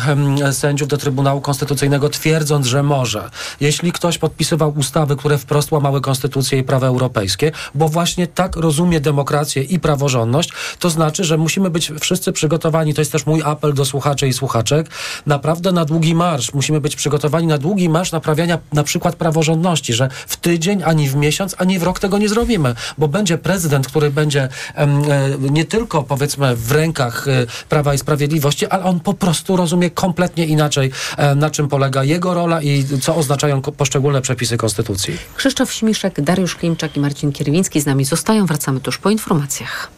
sędziów 0.52 0.88
do 0.88 0.98
Trybunału 0.98 1.42
Konstytucyjnego 1.42 2.10
twierdząc, 2.10 2.68
że 2.68 2.84
może, 2.84 3.30
jeśli 3.60 3.92
ktoś 3.92 4.18
podpisywał 4.18 4.74
ustawy, 4.78 5.16
które 5.16 5.38
wprost 5.38 5.72
łamały 5.72 6.02
konstytucję 6.02 6.60
i 6.60 6.64
prawa 6.64 6.88
europejskie, 6.88 7.52
bo 7.76 7.90
właśnie 7.90 8.28
tak 8.28 8.56
rozumie 8.56 9.00
demokrację 9.00 9.64
i 9.64 9.80
praworządność, 9.80 10.50
to 10.80 10.90
znaczy, 10.90 11.24
że 11.24 11.38
musimy 11.38 11.70
być 11.70 11.92
wszyscy 12.00 12.32
przygotowani, 12.32 12.94
to 12.94 13.02
jest 13.02 13.12
też 13.12 13.26
mój 13.26 13.42
apel 13.46 13.74
do 13.74 13.86
słuchaczy 13.86 14.28
i 14.28 14.34
słuchaczek, 14.34 14.90
naprawdę 15.26 15.51
na 15.74 15.86
długi 15.86 16.16
marsz. 16.16 16.54
Musimy 16.54 16.82
być 16.82 16.96
przygotowani 16.96 17.48
na 17.48 17.58
długi 17.58 17.90
marsz 17.90 18.12
naprawiania 18.12 18.58
na 18.74 18.84
przykład 18.84 19.16
praworządności, 19.16 19.94
że 19.94 20.10
w 20.28 20.38
tydzień, 20.38 20.84
ani 20.86 21.10
w 21.10 21.16
miesiąc, 21.16 21.56
ani 21.58 21.80
w 21.80 21.84
rok 21.84 22.00
tego 22.00 22.18
nie 22.18 22.30
zrobimy, 22.30 22.76
bo 22.98 23.08
będzie 23.08 23.38
prezydent, 23.38 23.88
który 23.88 24.10
będzie 24.12 24.50
em, 24.76 25.02
e, 25.12 25.30
nie 25.50 25.66
tylko 25.66 26.04
powiedzmy 26.04 26.56
w 26.56 26.72
rękach 26.72 27.28
e, 27.28 27.46
Prawa 27.70 27.94
i 27.94 27.98
Sprawiedliwości, 27.98 28.68
ale 28.68 28.84
on 28.84 29.00
po 29.00 29.14
prostu 29.14 29.56
rozumie 29.56 29.90
kompletnie 29.90 30.46
inaczej, 30.46 30.92
e, 31.18 31.36
na 31.36 31.50
czym 31.50 31.68
polega 31.68 32.04
jego 32.04 32.34
rola 32.34 32.62
i 32.62 32.86
co 33.02 33.16
oznaczają 33.16 33.62
ko- 33.62 33.72
poszczególne 33.72 34.22
przepisy 34.22 34.58
Konstytucji. 34.58 35.18
Krzysztof 35.36 35.74
Śmiszek, 35.74 36.22
Dariusz 36.22 36.56
Klimczak 36.56 36.98
i 36.98 37.00
Marcin 37.00 37.32
Kierwiński 37.32 37.82
z 37.82 37.86
nami 37.86 38.06
zostają. 38.06 38.46
Wracamy 38.46 38.80
tuż 38.80 38.98
po 38.98 39.10
informacjach. 39.10 39.90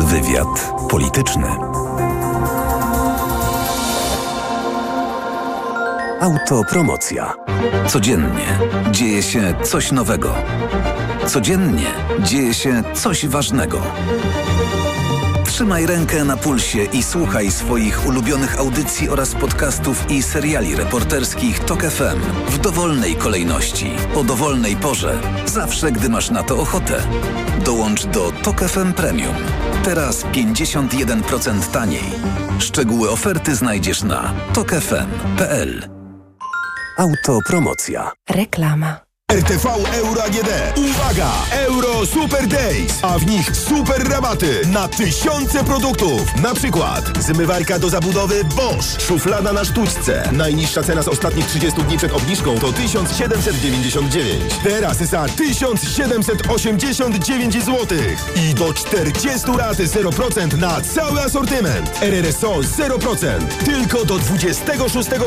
Wywiad 0.00 0.72
polityczny. 0.90 1.83
Autopromocja. 6.24 7.34
Codziennie 7.86 8.58
dzieje 8.90 9.22
się 9.22 9.54
coś 9.62 9.92
nowego. 9.92 10.34
Codziennie 11.26 11.86
dzieje 12.22 12.54
się 12.54 12.82
coś 12.94 13.26
ważnego. 13.26 13.82
Trzymaj 15.46 15.86
rękę 15.86 16.24
na 16.24 16.36
pulsie 16.36 16.84
i 16.84 17.02
słuchaj 17.02 17.50
swoich 17.50 18.06
ulubionych 18.06 18.58
audycji 18.58 19.08
oraz 19.08 19.34
podcastów 19.34 20.10
i 20.10 20.22
seriali 20.22 20.76
reporterskich 20.76 21.60
TOK 21.60 21.82
FM 21.82 22.20
w 22.48 22.58
dowolnej 22.58 23.14
kolejności, 23.14 23.90
o 24.14 24.24
dowolnej 24.24 24.76
porze, 24.76 25.20
zawsze 25.46 25.92
gdy 25.92 26.08
masz 26.08 26.30
na 26.30 26.42
to 26.42 26.58
ochotę. 26.58 27.02
Dołącz 27.64 28.06
do 28.06 28.32
TOK 28.32 28.60
FM 28.60 28.92
Premium. 28.92 29.34
Teraz 29.84 30.24
51% 30.24 31.70
taniej. 31.72 32.04
Szczegóły 32.58 33.10
oferty 33.10 33.56
znajdziesz 33.56 34.02
na 34.02 34.32
tokefm.pl. 34.54 35.93
Autopromocja. 36.96 38.12
Reklama. 38.30 39.03
RTV 39.32 39.66
Euro 39.94 40.22
AGD. 40.22 40.48
Uwaga! 40.76 41.30
Euro 41.50 42.06
Super 42.06 42.46
Days, 42.46 42.98
a 43.02 43.18
w 43.18 43.26
nich 43.26 43.56
super 43.56 44.08
rabaty 44.08 44.60
na 44.66 44.88
tysiące 44.88 45.64
produktów. 45.64 46.36
Na 46.42 46.54
przykład 46.54 47.22
zmywarka 47.22 47.78
do 47.78 47.88
zabudowy 47.88 48.44
Bosch, 48.44 49.00
szuflada 49.00 49.52
na 49.52 49.64
sztuczce. 49.64 50.28
Najniższa 50.32 50.82
cena 50.82 51.02
z 51.02 51.08
ostatnich 51.08 51.46
30 51.46 51.82
dni 51.82 51.98
przed 51.98 52.12
obniżką 52.12 52.58
to 52.58 52.72
1799. 52.72 54.54
Teraz 54.64 54.96
za 54.96 55.26
1789 55.26 57.54
zł. 57.54 57.98
I 58.36 58.54
do 58.54 58.74
40 58.74 59.50
lat 59.58 59.78
0% 59.78 60.58
na 60.58 60.80
cały 60.80 61.20
asortyment. 61.20 62.02
RRSO 62.02 62.54
0%. 62.54 63.46
Tylko 63.64 64.04
do 64.04 64.18
26 64.18 64.60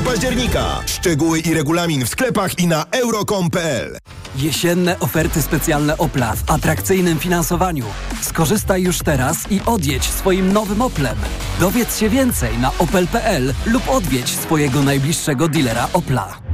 października. 0.05 0.81
Szczegóły 0.85 1.39
i 1.39 1.53
regulamin 1.53 2.05
w 2.05 2.09
sklepach 2.09 2.59
i 2.59 2.67
na 2.67 2.85
euro.com.pl. 2.91 3.86
Jesienne 4.35 4.99
oferty 4.99 5.41
specjalne 5.41 5.97
Opla 5.97 6.35
w 6.35 6.51
atrakcyjnym 6.51 7.19
finansowaniu. 7.19 7.85
Skorzystaj 8.21 8.83
już 8.83 8.99
teraz 8.99 9.51
i 9.51 9.61
odjedź 9.65 10.03
swoim 10.03 10.53
nowym 10.53 10.81
Oplem. 10.81 11.17
Dowiedz 11.59 11.97
się 11.99 12.09
więcej 12.09 12.57
na 12.57 12.71
opel.pl 12.79 13.53
lub 13.65 13.89
odwiedź 13.89 14.29
swojego 14.29 14.81
najbliższego 14.81 15.47
dealera 15.47 15.87
Opla. 15.93 16.46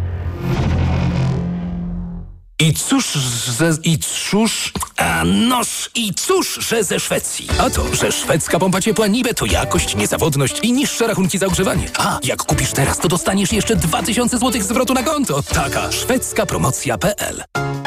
I 2.64 2.74
cóż, 2.74 3.14
że, 3.60 3.72
i 3.84 3.98
cóż, 4.00 4.74
a 4.98 5.24
noż, 5.24 5.90
i 5.96 6.14
cóż, 6.14 6.60
że 6.70 6.84
ze 6.84 7.00
Szwecji. 7.00 7.48
A 7.60 7.70
to, 7.70 7.96
że 7.96 8.12
szwedzka 8.12 8.60
pompa 8.60 8.82
ciepła 8.82 9.08
niby 9.08 9.34
to 9.34 9.46
jakość, 9.46 9.96
niezawodność 9.96 10.60
i 10.62 10.74
niższe 10.74 11.08
rachunki 11.08 11.38
za 11.38 11.46
ogrzewanie. 11.46 11.90
A, 11.98 12.20
jak 12.24 12.44
kupisz 12.44 12.72
teraz, 12.72 13.00
to 13.00 13.08
dostaniesz 13.08 13.54
jeszcze 13.54 13.76
2000 13.76 14.38
zł 14.38 14.62
zwrotu 14.62 14.94
na 14.94 15.04
konto. 15.04 15.44
Taka 15.44 15.92
szwedzka 15.92 16.46
promocja.pl 16.46 17.44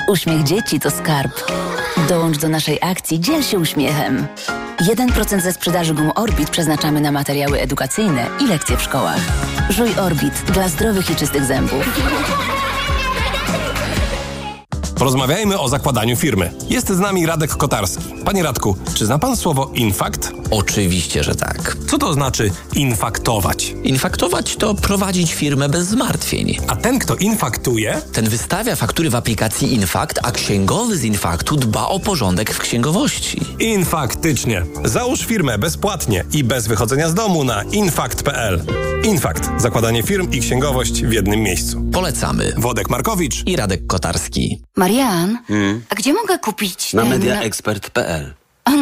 Uśmiech 0.09 0.43
dzieci 0.43 0.81
to 0.81 0.91
skarb. 0.91 1.53
Dołącz 2.09 2.39
do 2.39 2.49
naszej 2.49 2.79
akcji 2.83 3.21
Dziel 3.21 3.43
się 3.43 3.59
uśmiechem. 3.59 4.27
1% 4.81 5.41
ze 5.41 5.53
sprzedaży 5.53 5.95
gum 5.95 6.11
Orbit 6.15 6.51
przeznaczamy 6.51 7.01
na 7.01 7.13
materiały 7.13 7.61
edukacyjne 7.61 8.27
i 8.41 8.47
lekcje 8.47 8.77
w 8.77 8.83
szkołach. 8.83 9.21
Żuj 9.71 9.95
Orbit 9.99 10.35
dla 10.53 10.69
zdrowych 10.69 11.11
i 11.11 11.17
czystych 11.17 11.45
zębów. 11.45 11.85
Porozmawiajmy 14.97 15.61
o 15.61 15.69
zakładaniu 15.69 16.17
firmy. 16.17 16.53
Jest 16.69 16.89
z 16.89 16.99
nami 16.99 17.27
Radek 17.27 17.51
Kotarski. 17.51 18.05
Panie 18.25 18.43
Radku, 18.43 18.77
czy 18.95 19.07
zna 19.07 19.19
pan 19.19 19.37
słowo 19.37 19.71
infakt? 19.75 20.33
Oczywiście, 20.51 21.25
że 21.25 21.35
tak. 21.35 21.77
Co 21.91 21.99
to 21.99 22.13
znaczy 22.13 22.51
infaktować? 22.75 23.75
Infaktować 23.85 24.57
to 24.57 24.75
prowadzić 24.75 25.35
firmę 25.35 25.69
bez 25.69 25.87
zmartwień. 25.87 26.59
A 26.69 26.77
ten, 26.77 26.99
kto 26.99 27.17
infaktuje? 27.17 28.01
Ten 28.13 28.29
wystawia 28.29 28.77
faktury 28.77 29.11
w 29.11 29.15
aplikacji 29.15 29.75
Infakt, 29.75 30.19
a 30.23 30.33
księgowy 30.33 30.97
z 30.97 31.05
Infaktu 31.05 31.57
dba 31.57 31.87
o 31.89 32.01
porządek 32.01 32.55
w 32.55 32.59
księgowości. 32.59 33.41
Infaktycznie. 33.59 34.63
Załóż 34.85 35.21
firmę 35.21 35.59
bezpłatnie 35.59 36.25
i 36.33 36.45
bez 36.45 36.67
wychodzenia 36.67 37.09
z 37.09 37.15
domu 37.15 37.45
na 37.45 37.63
infakt.pl. 37.63 38.63
Infakt. 39.07 39.51
Zakładanie 39.57 40.03
firm 40.03 40.31
i 40.33 40.41
księgowość 40.41 41.03
w 41.03 41.13
jednym 41.13 41.41
miejscu. 41.43 41.83
Polecamy. 41.93 42.53
Wodek 42.57 42.91
Markowicz 42.91 43.47
i 43.47 43.57
Radek 43.57 43.87
Kotarski. 43.87 44.63
Marian, 44.77 45.39
a 45.89 45.95
gdzie 45.95 46.13
mogę 46.13 46.39
kupić 46.39 46.93
Na 46.95 47.03
ten- 47.03 47.11
mediaexpert.pl. 47.11 48.35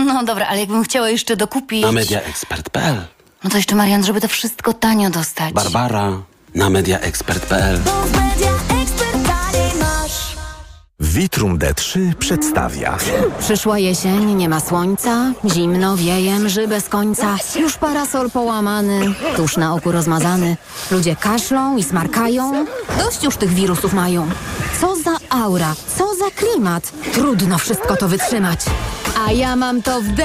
No 0.06 0.24
dobra, 0.24 0.46
ale 0.46 0.60
jakbym 0.60 0.84
chciała 0.84 1.08
jeszcze 1.08 1.36
dokupić... 1.36 1.82
Na 1.82 1.92
mediaexpert.pl. 1.92 2.96
No 3.44 3.50
to 3.50 3.56
jeszcze 3.56 3.74
Marian, 3.76 4.04
żeby 4.04 4.20
to 4.20 4.28
wszystko 4.28 4.72
tanio 4.72 5.10
dostać. 5.10 5.52
Barbara 5.54 6.22
na 6.54 6.70
mediaexpert.pl. 6.70 7.78
Vitrum 11.04 11.58
D3 11.58 12.14
przedstawia. 12.14 12.98
Przyszła 13.38 13.78
jesień, 13.78 14.34
nie 14.34 14.48
ma 14.48 14.60
słońca, 14.60 15.32
zimno, 15.54 15.96
wieje, 15.96 16.38
mrzy 16.38 16.68
bez 16.68 16.88
końca, 16.88 17.36
już 17.60 17.76
parasol 17.76 18.30
połamany, 18.30 19.14
tusz 19.36 19.56
na 19.56 19.74
oku 19.74 19.92
rozmazany. 19.92 20.56
Ludzie 20.90 21.16
kaszlą 21.16 21.76
i 21.76 21.82
smarkają, 21.82 22.66
dość 22.98 23.24
już 23.24 23.36
tych 23.36 23.50
wirusów 23.50 23.92
mają. 23.92 24.26
Co 24.80 24.96
za 24.96 25.16
aura, 25.30 25.74
co 25.96 26.14
za 26.14 26.30
klimat, 26.30 26.92
trudno 27.12 27.58
wszystko 27.58 27.96
to 27.96 28.08
wytrzymać. 28.08 28.60
A 29.26 29.32
ja 29.32 29.56
mam 29.56 29.82
to 29.82 30.00
w 30.00 30.08
D, 30.08 30.24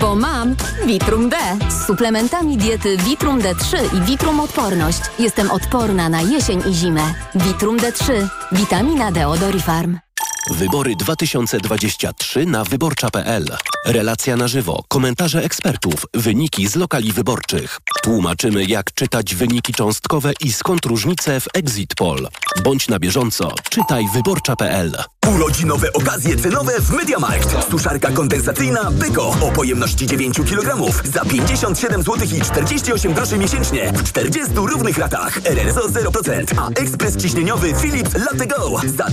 bo 0.00 0.14
mam 0.14 0.56
Vitrum 0.86 1.28
D. 1.28 1.36
Z 1.68 1.86
suplementami 1.86 2.56
diety 2.56 2.96
Vitrum 2.96 3.40
D3 3.40 3.96
i 3.96 4.00
Vitrum 4.00 4.40
Odporność 4.40 5.00
jestem 5.18 5.50
odporna 5.50 6.08
na 6.08 6.22
jesień 6.22 6.62
i 6.70 6.74
zimę. 6.74 7.14
Vitrum 7.34 7.76
D3, 7.76 8.28
witamina 8.52 9.12
D 9.12 9.28
od 9.28 9.42
Orifarm. 9.42 10.07
Wybory 10.50 10.96
2023 10.96 12.46
na 12.46 12.64
wyborcza.pl. 12.64 13.44
Relacja 13.86 14.36
na 14.36 14.48
żywo, 14.48 14.84
komentarze 14.88 15.42
ekspertów, 15.44 16.06
wyniki 16.14 16.68
z 16.68 16.76
lokali 16.76 17.12
wyborczych. 17.12 17.78
Tłumaczymy, 18.02 18.64
jak 18.64 18.94
czytać 18.94 19.34
wyniki 19.34 19.72
cząstkowe 19.72 20.32
i 20.40 20.52
skąd 20.52 20.84
różnice 20.84 21.40
w 21.40 21.48
Exit 21.54 21.94
Poll. 21.94 22.28
Bądź 22.64 22.88
na 22.88 22.98
bieżąco, 22.98 23.52
czytaj 23.70 24.04
wyborcza.pl. 24.14 24.96
Urodzinowe 25.34 25.92
okazje 25.92 26.36
cenowe 26.36 26.80
w 26.80 26.90
MediaMarkt. 26.90 27.70
Suszarka 27.70 28.10
kondensacyjna 28.10 28.90
Beko 28.90 29.36
o 29.40 29.50
pojemności 29.52 30.06
9 30.06 30.36
kg 30.36 30.92
za 31.04 31.24
57 31.24 32.02
zł 32.02 32.28
i 32.36 32.40
48 32.40 33.12
groszy 33.12 33.38
miesięcznie 33.38 33.92
w 33.92 34.02
40 34.02 34.54
równych 34.54 34.98
ratach. 34.98 35.38
RRSO 35.44 35.88
0%, 35.88 36.44
a 36.58 36.68
ekspres 36.68 37.16
ciśnieniowy 37.16 37.74
Philips 37.82 38.14
Latte 38.14 38.46
Go 38.46 38.80
za 38.96 39.04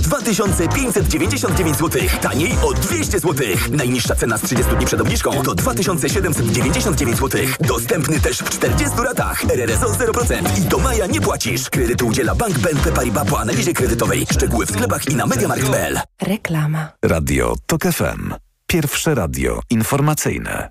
2599 1.27 1.77
zł. 1.77 2.01
Taniej 2.21 2.51
o 2.63 2.73
200 2.73 3.19
zł. 3.19 3.47
Najniższa 3.71 4.15
cena 4.15 4.37
z 4.37 4.41
30 4.41 4.75
dni 4.75 4.85
przed 4.85 5.01
obniżką 5.01 5.43
to 5.43 5.55
2799 5.55 7.17
zł. 7.17 7.41
Dostępny 7.59 8.19
też 8.19 8.37
w 8.37 8.49
40 8.49 8.97
ratach. 8.97 9.43
RRSO 9.49 9.87
0% 9.87 10.57
i 10.57 10.61
do 10.61 10.77
maja 10.77 11.05
nie 11.07 11.21
płacisz. 11.21 11.69
Kredytu 11.69 12.07
udziela 12.07 12.35
Bank 12.35 12.59
BNP 12.59 12.91
Paribas 12.91 13.27
po 13.27 13.39
analizie 13.39 13.73
kredytowej. 13.73 14.25
Szczegóły 14.33 14.65
w 14.65 14.71
sklepach 14.71 15.09
i 15.09 15.15
na 15.15 15.25
MediaMarkt.pl. 15.25 15.99
Reklama. 16.21 16.87
Radio 17.05 17.55
TOK 17.65 17.81
FM. 17.83 18.33
Pierwsze 18.67 19.15
radio 19.15 19.59
informacyjne. 19.69 20.69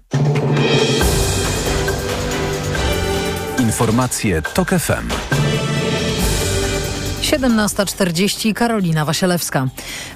Informacje 3.58 4.42
TOK 4.42 4.68
FM. 4.70 5.08
17.40 7.24 8.54
Karolina 8.54 9.04
Wasielewska. 9.04 9.68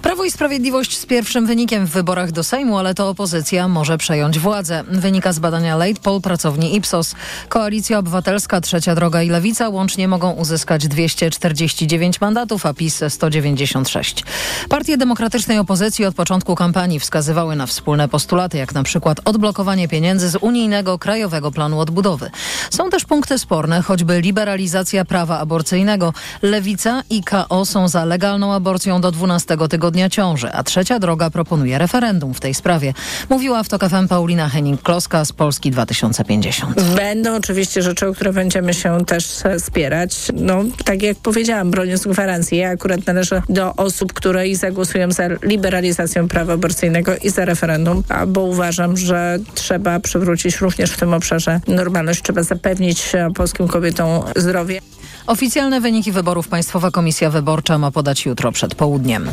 Prawo 0.03 0.25
i 0.25 0.31
Sprawiedliwość 0.31 0.99
z 0.99 1.07
pierwszym 1.07 1.47
wynikiem 1.47 1.87
w 1.87 1.91
wyborach 1.91 2.33
do 2.33 2.45
Sejmu, 2.45 2.79
ale 2.79 2.95
to 2.95 3.09
opozycja 3.09 3.69
może 3.69 3.99
przejąć 3.99 4.39
władzę. 4.39 4.85
Wynika 4.89 5.33
z 5.33 5.39
badania 5.39 5.77
Late 5.77 6.01
Poll 6.03 6.21
pracowni 6.21 6.77
Ipsos. 6.77 7.15
Koalicja 7.49 7.99
Obywatelska, 7.99 8.61
Trzecia 8.61 8.95
Droga 8.95 9.23
i 9.23 9.29
Lewica 9.29 9.69
łącznie 9.69 10.09
mogą 10.09 10.31
uzyskać 10.31 10.89
249 10.89 12.21
mandatów, 12.21 12.67
a 12.67 12.75
PiS 12.75 13.03
196. 13.09 14.25
Partie 14.69 14.97
demokratycznej 14.97 15.59
opozycji 15.59 16.05
od 16.05 16.15
początku 16.15 16.55
kampanii 16.55 17.01
wskazywały 17.01 17.57
na 17.57 17.67
wspólne 17.67 18.09
postulaty, 18.09 18.59
jak 18.59 18.75
na 18.75 18.83
przykład 18.83 19.21
odblokowanie 19.25 19.89
pieniędzy 19.89 20.29
z 20.29 20.37
unijnego 20.37 20.99
Krajowego 20.99 21.51
Planu 21.51 21.81
Odbudowy. 21.81 22.31
Są 22.71 22.91
też 22.91 23.05
punkty 23.05 23.39
sporne, 23.39 23.83
choćby 23.83 24.21
liberalizacja 24.21 25.05
prawa 25.05 25.39
aborcyjnego. 25.39 26.13
Lewica 26.43 26.98
i 27.11 27.23
KO 27.23 27.65
są 27.65 27.89
za 27.89 28.05
legalną 28.05 28.53
aborcją 28.53 29.01
do 29.01 29.11
12 29.11 29.57
tygodnia 29.71 30.11
ciąży, 30.11 30.53
a 30.53 30.63
Trzecia 30.63 30.99
Droga 30.99 31.31
proponuje 31.31 31.79
referendum 31.79 32.35
w 32.35 32.41
tej 32.41 32.55
sprawie. 32.55 32.95
Mówiła 33.29 33.63
w 33.63 33.69
TOK 33.69 33.89
FM 33.89 34.09
Paulina 34.09 34.49
Henning-Kloska 34.49 35.25
z 35.25 35.33
Polski 35.33 35.71
2050. 35.71 36.83
Będą 36.97 37.37
oczywiście 37.37 37.83
rzeczy, 37.83 38.09
o 38.09 38.15
które 38.15 38.33
będziemy 38.33 38.75
się 38.75 39.05
też 39.05 39.43
spierać. 39.59 40.17
No, 40.35 40.65
tak 40.85 41.03
jak 41.03 41.17
powiedziałam, 41.17 41.71
broniąc 41.71 42.07
gwarancji, 42.07 42.59
ja 42.59 42.69
akurat 42.69 43.07
należę 43.07 43.43
do 43.49 43.75
osób, 43.75 44.13
które 44.13 44.49
i 44.49 44.57
zagłosują 44.57 45.13
za 45.13 45.29
liberalizacją 45.43 46.29
prawa 46.29 46.53
aborcyjnego 46.53 47.17
i 47.17 47.31
za 47.31 47.45
referendum, 47.45 48.03
bo 48.27 48.41
uważam, 48.41 48.97
że 48.97 49.39
trzeba 49.55 50.01
przywrócić 50.01 50.57
również 50.57 50.91
w 50.91 50.97
tym 50.97 51.15
obszarze 51.15 51.61
normalność, 51.69 52.23
trzeba 52.23 52.43
zapewnić 52.43 53.13
polskim 53.35 53.69
kobietom 53.69 54.23
zdrowie. 54.37 54.81
Oficjalne 55.27 55.81
wyniki 55.81 56.13
wyborów 56.13 56.49
Państwowa 56.89 57.03
Komisja 57.03 57.31
Wyborcza 57.31 57.79
ma 57.79 57.91
podać 57.91 58.27
jutro 58.27 58.53
przed 58.53 58.75
południem. 58.75 59.31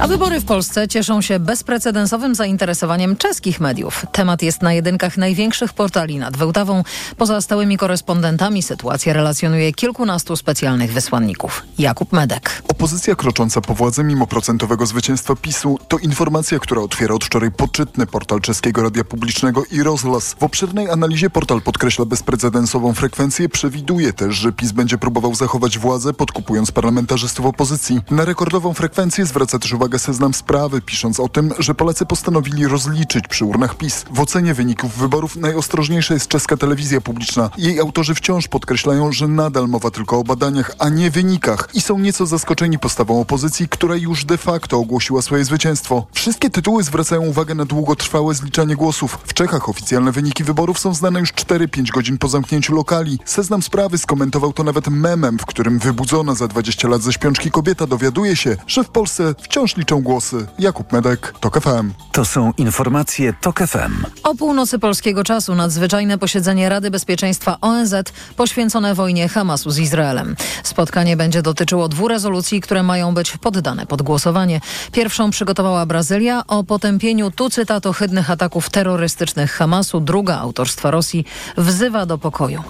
A 0.00 0.06
wybory 0.06 0.40
w 0.40 0.44
Polsce 0.44 0.88
cieszą 0.88 1.22
się 1.22 1.38
bezprecedensowym 1.38 2.34
zainteresowaniem 2.34 3.16
czeskich 3.16 3.60
mediów. 3.60 4.06
Temat 4.12 4.42
jest 4.42 4.62
na 4.62 4.72
jedynkach 4.72 5.16
największych 5.16 5.72
portali 5.72 6.18
nad 6.18 6.36
Wełtawą. 6.36 6.82
Poza 7.16 7.40
stałymi 7.40 7.78
korespondentami 7.78 8.62
sytuację 8.62 9.12
relacjonuje 9.12 9.72
kilkunastu 9.72 10.36
specjalnych 10.36 10.92
wysłanników. 10.92 11.62
Jakub 11.78 12.12
Medek. 12.12 12.62
Opozycja 12.68 13.14
krocząca 13.14 13.60
po 13.60 13.74
władzę 13.74 14.04
mimo 14.04 14.26
procentowego 14.26 14.86
zwycięstwa 14.86 15.36
PiSu 15.36 15.78
to 15.88 15.98
informacja, 15.98 16.58
która 16.58 16.82
otwiera 16.82 17.14
od 17.14 17.24
wczoraj 17.24 17.50
poczytny 17.50 18.06
portal 18.06 18.40
czeskiego 18.40 18.82
radia 18.82 19.04
publicznego 19.04 19.62
i 19.70 19.82
Rozglas. 19.82 20.34
W 20.40 20.42
obszernej 20.42 20.90
analizie 20.90 21.30
portal 21.30 21.60
podkreśla 21.60 22.04
bezprecedensową 22.04 22.94
frekwencję, 22.94 23.48
przewiduje 23.48 24.12
też, 24.12 24.34
że 24.34 24.52
PiS 24.52 24.72
będzie 24.72 24.98
próbował 24.98 25.34
zachować 25.34 25.78
władzę, 25.78 26.12
podkupując 26.12 26.67
parlamentarzystów 26.72 27.46
opozycji. 27.46 28.00
Na 28.10 28.24
rekordową 28.24 28.74
frekwencję 28.74 29.26
zwraca 29.26 29.58
też 29.58 29.72
uwagę 29.72 29.98
Seznam 29.98 30.34
Sprawy, 30.34 30.80
pisząc 30.80 31.20
o 31.20 31.28
tym, 31.28 31.52
że 31.58 31.74
Polacy 31.74 32.06
postanowili 32.06 32.66
rozliczyć 32.66 33.28
przy 33.28 33.44
urnach 33.44 33.74
PiS. 33.74 34.04
W 34.10 34.20
ocenie 34.20 34.54
wyników 34.54 34.96
wyborów 34.96 35.36
najostrożniejsza 35.36 36.14
jest 36.14 36.28
czeska 36.28 36.56
telewizja 36.56 37.00
publiczna. 37.00 37.50
Jej 37.58 37.80
autorzy 37.80 38.14
wciąż 38.14 38.48
podkreślają, 38.48 39.12
że 39.12 39.28
nadal 39.28 39.68
mowa 39.68 39.90
tylko 39.90 40.18
o 40.18 40.24
badaniach, 40.24 40.74
a 40.78 40.88
nie 40.88 41.10
wynikach 41.10 41.68
i 41.74 41.80
są 41.80 41.98
nieco 41.98 42.26
zaskoczeni 42.26 42.78
postawą 42.78 43.20
opozycji, 43.20 43.68
która 43.68 43.96
już 43.96 44.24
de 44.24 44.38
facto 44.38 44.78
ogłosiła 44.78 45.22
swoje 45.22 45.44
zwycięstwo. 45.44 46.06
Wszystkie 46.12 46.50
tytuły 46.50 46.82
zwracają 46.82 47.22
uwagę 47.22 47.54
na 47.54 47.64
długotrwałe 47.64 48.34
zliczanie 48.34 48.76
głosów. 48.76 49.18
W 49.26 49.34
Czechach 49.34 49.68
oficjalne 49.68 50.12
wyniki 50.12 50.44
wyborów 50.44 50.78
są 50.78 50.94
znane 50.94 51.20
już 51.20 51.32
4-5 51.32 51.90
godzin 51.90 52.18
po 52.18 52.28
zamknięciu 52.28 52.74
lokali. 52.74 53.18
Seznam 53.24 53.62
Sprawy 53.62 53.98
skomentował 53.98 54.52
to 54.52 54.64
nawet 54.64 54.88
memem, 54.88 55.38
w 55.38 55.46
którym 55.46 55.78
wybudzona 55.78 56.34
za 56.34 56.48
20 56.58 56.88
lat 56.88 57.02
ze 57.02 57.12
śpiączki 57.12 57.50
kobieta 57.50 57.86
dowiaduje 57.86 58.36
się, 58.36 58.56
że 58.66 58.84
w 58.84 58.88
Polsce 58.88 59.34
wciąż 59.42 59.76
liczą 59.76 60.02
głosy. 60.02 60.46
Jakub 60.58 60.92
Medek, 60.92 61.34
TOK 61.40 61.60
FM. 61.60 61.92
To 62.12 62.24
są 62.24 62.52
informacje 62.56 63.32
TOK 63.40 63.58
FM. 63.58 64.04
O 64.22 64.34
północy 64.34 64.78
polskiego 64.78 65.24
czasu 65.24 65.54
nadzwyczajne 65.54 66.18
posiedzenie 66.18 66.68
Rady 66.68 66.90
Bezpieczeństwa 66.90 67.56
ONZ 67.60 67.94
poświęcone 68.36 68.94
wojnie 68.94 69.28
Hamasu 69.28 69.70
z 69.70 69.78
Izraelem. 69.78 70.36
Spotkanie 70.62 71.16
będzie 71.16 71.42
dotyczyło 71.42 71.88
dwóch 71.88 72.08
rezolucji, 72.08 72.60
które 72.60 72.82
mają 72.82 73.14
być 73.14 73.36
poddane 73.36 73.86
pod 73.86 74.02
głosowanie. 74.02 74.60
Pierwszą 74.92 75.30
przygotowała 75.30 75.86
Brazylia 75.86 76.42
o 76.46 76.64
potępieniu 76.64 77.30
tu 77.30 77.50
cytat 77.50 77.86
ohydnych 77.86 78.30
ataków 78.30 78.70
terrorystycznych 78.70 79.52
Hamasu. 79.52 80.00
Druga 80.00 80.38
autorstwa 80.38 80.90
Rosji 80.90 81.24
wzywa 81.56 82.06
do 82.06 82.18
pokoju. 82.18 82.62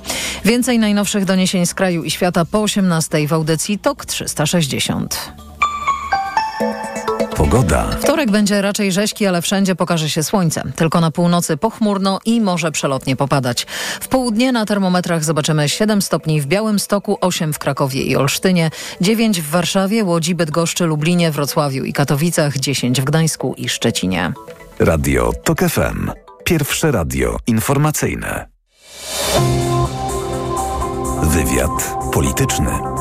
Więcej 0.44 0.78
najnowszych 0.78 1.24
doniesień 1.24 1.66
z 1.66 1.74
kraju 1.74 2.04
i 2.04 2.10
świata 2.10 2.44
po 2.44 2.62
18 2.62 3.28
w 3.28 3.32
audycji 3.32 3.77
TOK 3.78 4.06
360. 4.06 5.32
Pogoda. 7.36 7.90
Wtorek 8.00 8.30
będzie 8.30 8.62
raczej 8.62 8.92
rzeźki, 8.92 9.26
ale 9.26 9.42
wszędzie 9.42 9.74
pokaże 9.74 10.10
się 10.10 10.22
słońce. 10.22 10.62
Tylko 10.76 11.00
na 11.00 11.10
północy 11.10 11.56
pochmurno 11.56 12.18
i 12.24 12.40
może 12.40 12.72
przelotnie 12.72 13.16
popadać. 13.16 13.66
W 14.00 14.08
południe 14.08 14.52
na 14.52 14.66
termometrach 14.66 15.24
zobaczymy 15.24 15.68
7 15.68 16.02
stopni 16.02 16.40
w 16.40 16.46
Białymstoku, 16.46 17.18
8 17.20 17.52
w 17.52 17.58
Krakowie 17.58 18.02
i 18.02 18.16
Olsztynie, 18.16 18.70
9 19.00 19.40
w 19.40 19.50
Warszawie, 19.50 20.04
Łodzi, 20.04 20.34
Bydgoszczy, 20.34 20.86
Lublinie, 20.86 21.30
Wrocławiu 21.30 21.84
i 21.84 21.92
Katowicach, 21.92 22.58
10 22.58 23.00
w 23.00 23.04
Gdańsku 23.04 23.54
i 23.56 23.68
Szczecinie. 23.68 24.32
Radio 24.78 25.32
TOK 25.44 25.58
FM. 25.58 26.10
Pierwsze 26.44 26.92
radio 26.92 27.36
informacyjne. 27.46 28.48
Wywiad 31.22 31.96
polityczny. 32.12 32.97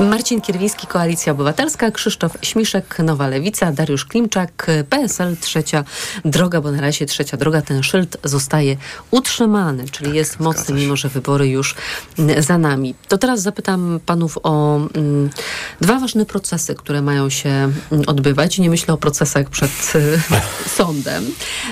Marcin 0.00 0.40
Kierwiński, 0.40 0.86
Koalicja 0.86 1.32
Obywatelska, 1.32 1.90
Krzysztof 1.90 2.38
Śmiszek, 2.42 2.98
Nowa 2.98 3.28
Lewica, 3.28 3.72
Dariusz 3.72 4.04
Klimczak, 4.04 4.66
PSL, 4.90 5.36
Trzecia 5.36 5.84
Droga, 6.24 6.60
bo 6.60 6.70
na 6.70 6.80
razie 6.80 7.06
Trzecia 7.06 7.36
Droga, 7.36 7.62
ten 7.62 7.82
szyld 7.82 8.16
zostaje 8.24 8.76
utrzymany, 9.10 9.84
czyli 9.90 10.16
jest 10.16 10.40
mocny, 10.40 10.74
mimo 10.74 10.96
że 10.96 11.08
wybory 11.08 11.48
już 11.48 11.74
za 12.38 12.58
nami. 12.58 12.94
To 13.08 13.18
teraz 13.18 13.42
zapytam 13.42 14.00
panów 14.06 14.38
o 14.42 14.76
mm, 14.76 15.30
dwa 15.80 15.98
ważne 15.98 16.26
procesy, 16.26 16.74
które 16.74 17.02
mają 17.02 17.30
się 17.30 17.48
mm, 17.48 17.72
odbywać. 18.06 18.58
Nie 18.58 18.70
myślę 18.70 18.94
o 18.94 18.96
procesach 18.96 19.50
przed 19.50 19.92
sądem. 20.76 21.24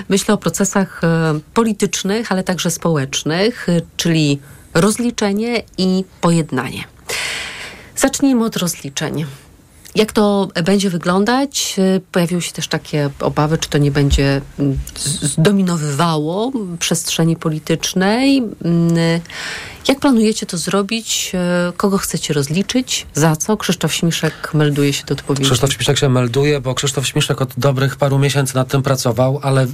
Myślę 0.09 0.35
o 0.35 0.39
procesach 0.39 1.05
e, 1.05 1.41
politycznych, 1.55 2.33
ale 2.33 2.43
także 2.43 2.71
społecznych, 2.71 3.69
e, 3.69 3.81
czyli 3.97 4.41
rozliczenie 4.75 5.63
i 5.79 6.05
pojednanie. 6.21 6.94
Zacznijmy 7.97 8.45
od 8.45 8.57
rozliczeń. 8.57 9.27
Jak 9.95 10.13
to 10.13 10.49
będzie 10.65 10.91
wyglądać? 10.91 11.77
Pojawiły 12.13 12.43
się 12.43 12.53
też 12.53 12.69
takie 12.69 13.11
obawy, 13.21 13.59
czy 13.59 13.69
to 13.69 13.79
nie 13.79 13.91
będzie 13.91 14.41
zdominowywało 15.23 16.53
przestrzeni 16.79 17.37
politycznej. 17.37 18.43
Jak 19.89 20.01
planujecie 20.01 20.47
to 20.47 20.59
zrobić? 20.59 21.33
Kogo 21.77 21.99
chcecie 21.99 22.35
rozliczyć? 22.35 23.07
Za 23.15 23.37
co? 23.37 23.57
Krzysztof 23.57 23.95
Śmiszek 23.95 24.55
melduje 24.55 24.93
się 24.93 25.05
do 25.05 25.15
odpowiedzi. 25.15 25.45
Krzysztof 25.45 25.73
Śmiszek 25.73 25.99
się 25.99 26.09
melduje, 26.09 26.61
bo 26.61 26.75
Krzysztof 26.75 27.07
Śmiszek 27.07 27.43
od 27.43 27.49
dobrych 27.57 27.97
paru 27.97 28.19
miesięcy 28.19 28.55
nad 28.55 28.69
tym 28.69 28.83
pracował, 28.83 29.41
ale 29.43 29.63
e, 29.63 29.67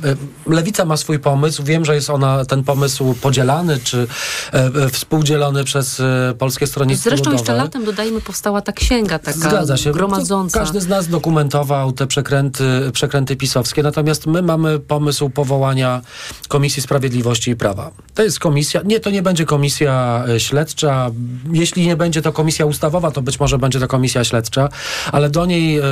Lewica 0.47 0.85
ma 0.85 0.97
swój 0.97 1.19
pomysł. 1.19 1.63
Wiem, 1.65 1.85
że 1.85 1.95
jest 1.95 2.11
ona, 2.11 2.45
ten 2.45 2.65
pomysł 2.65 3.15
podzielany, 3.15 3.79
czy 3.85 4.07
e, 4.53 4.89
współdzielony 4.89 5.65
przez 5.65 6.01
e, 6.01 6.35
Polskie 6.39 6.67
Stronnictwo 6.67 7.11
Zresztą 7.11 7.25
Ludowe. 7.31 7.37
jeszcze 7.37 7.53
latem, 7.55 7.85
dodajmy, 7.85 8.21
powstała 8.21 8.61
ta 8.63 8.73
księga 8.73 9.19
taka 9.19 9.39
Zgadza 9.39 9.77
się. 9.77 9.93
gromadząca. 9.93 10.59
Każdy 10.59 10.81
z 10.81 10.89
nas 10.89 11.09
dokumentował 11.09 11.93
te 11.93 12.07
przekręty, 12.07 12.65
przekręty 12.93 13.37
pisowskie, 13.37 13.83
natomiast 13.83 14.27
my 14.27 14.43
mamy 14.43 14.79
pomysł 14.79 15.31
powołania 15.31 16.01
Komisji 16.49 16.83
Sprawiedliwości 16.83 17.51
i 17.51 17.57
Prawa. 17.57 17.91
To 18.15 18.23
jest 18.23 18.39
komisja, 18.39 18.81
nie, 18.85 19.01
to 19.01 19.11
nie 19.11 19.23
będzie 19.23 19.45
komisja 19.45 20.00
śledcza. 20.39 21.11
Jeśli 21.53 21.87
nie 21.87 21.97
będzie 21.97 22.23
to 22.23 22.33
komisja 22.33 22.67
ustawowa, 22.67 23.11
to 23.11 23.23
być 23.23 23.41
może 23.41 23.59
będzie 23.59 23.81
to 23.81 23.89
komisja 23.89 24.25
śledcza, 24.25 24.69
ale 25.13 25.31
do 25.31 25.47
niej 25.47 25.79
y, 25.79 25.83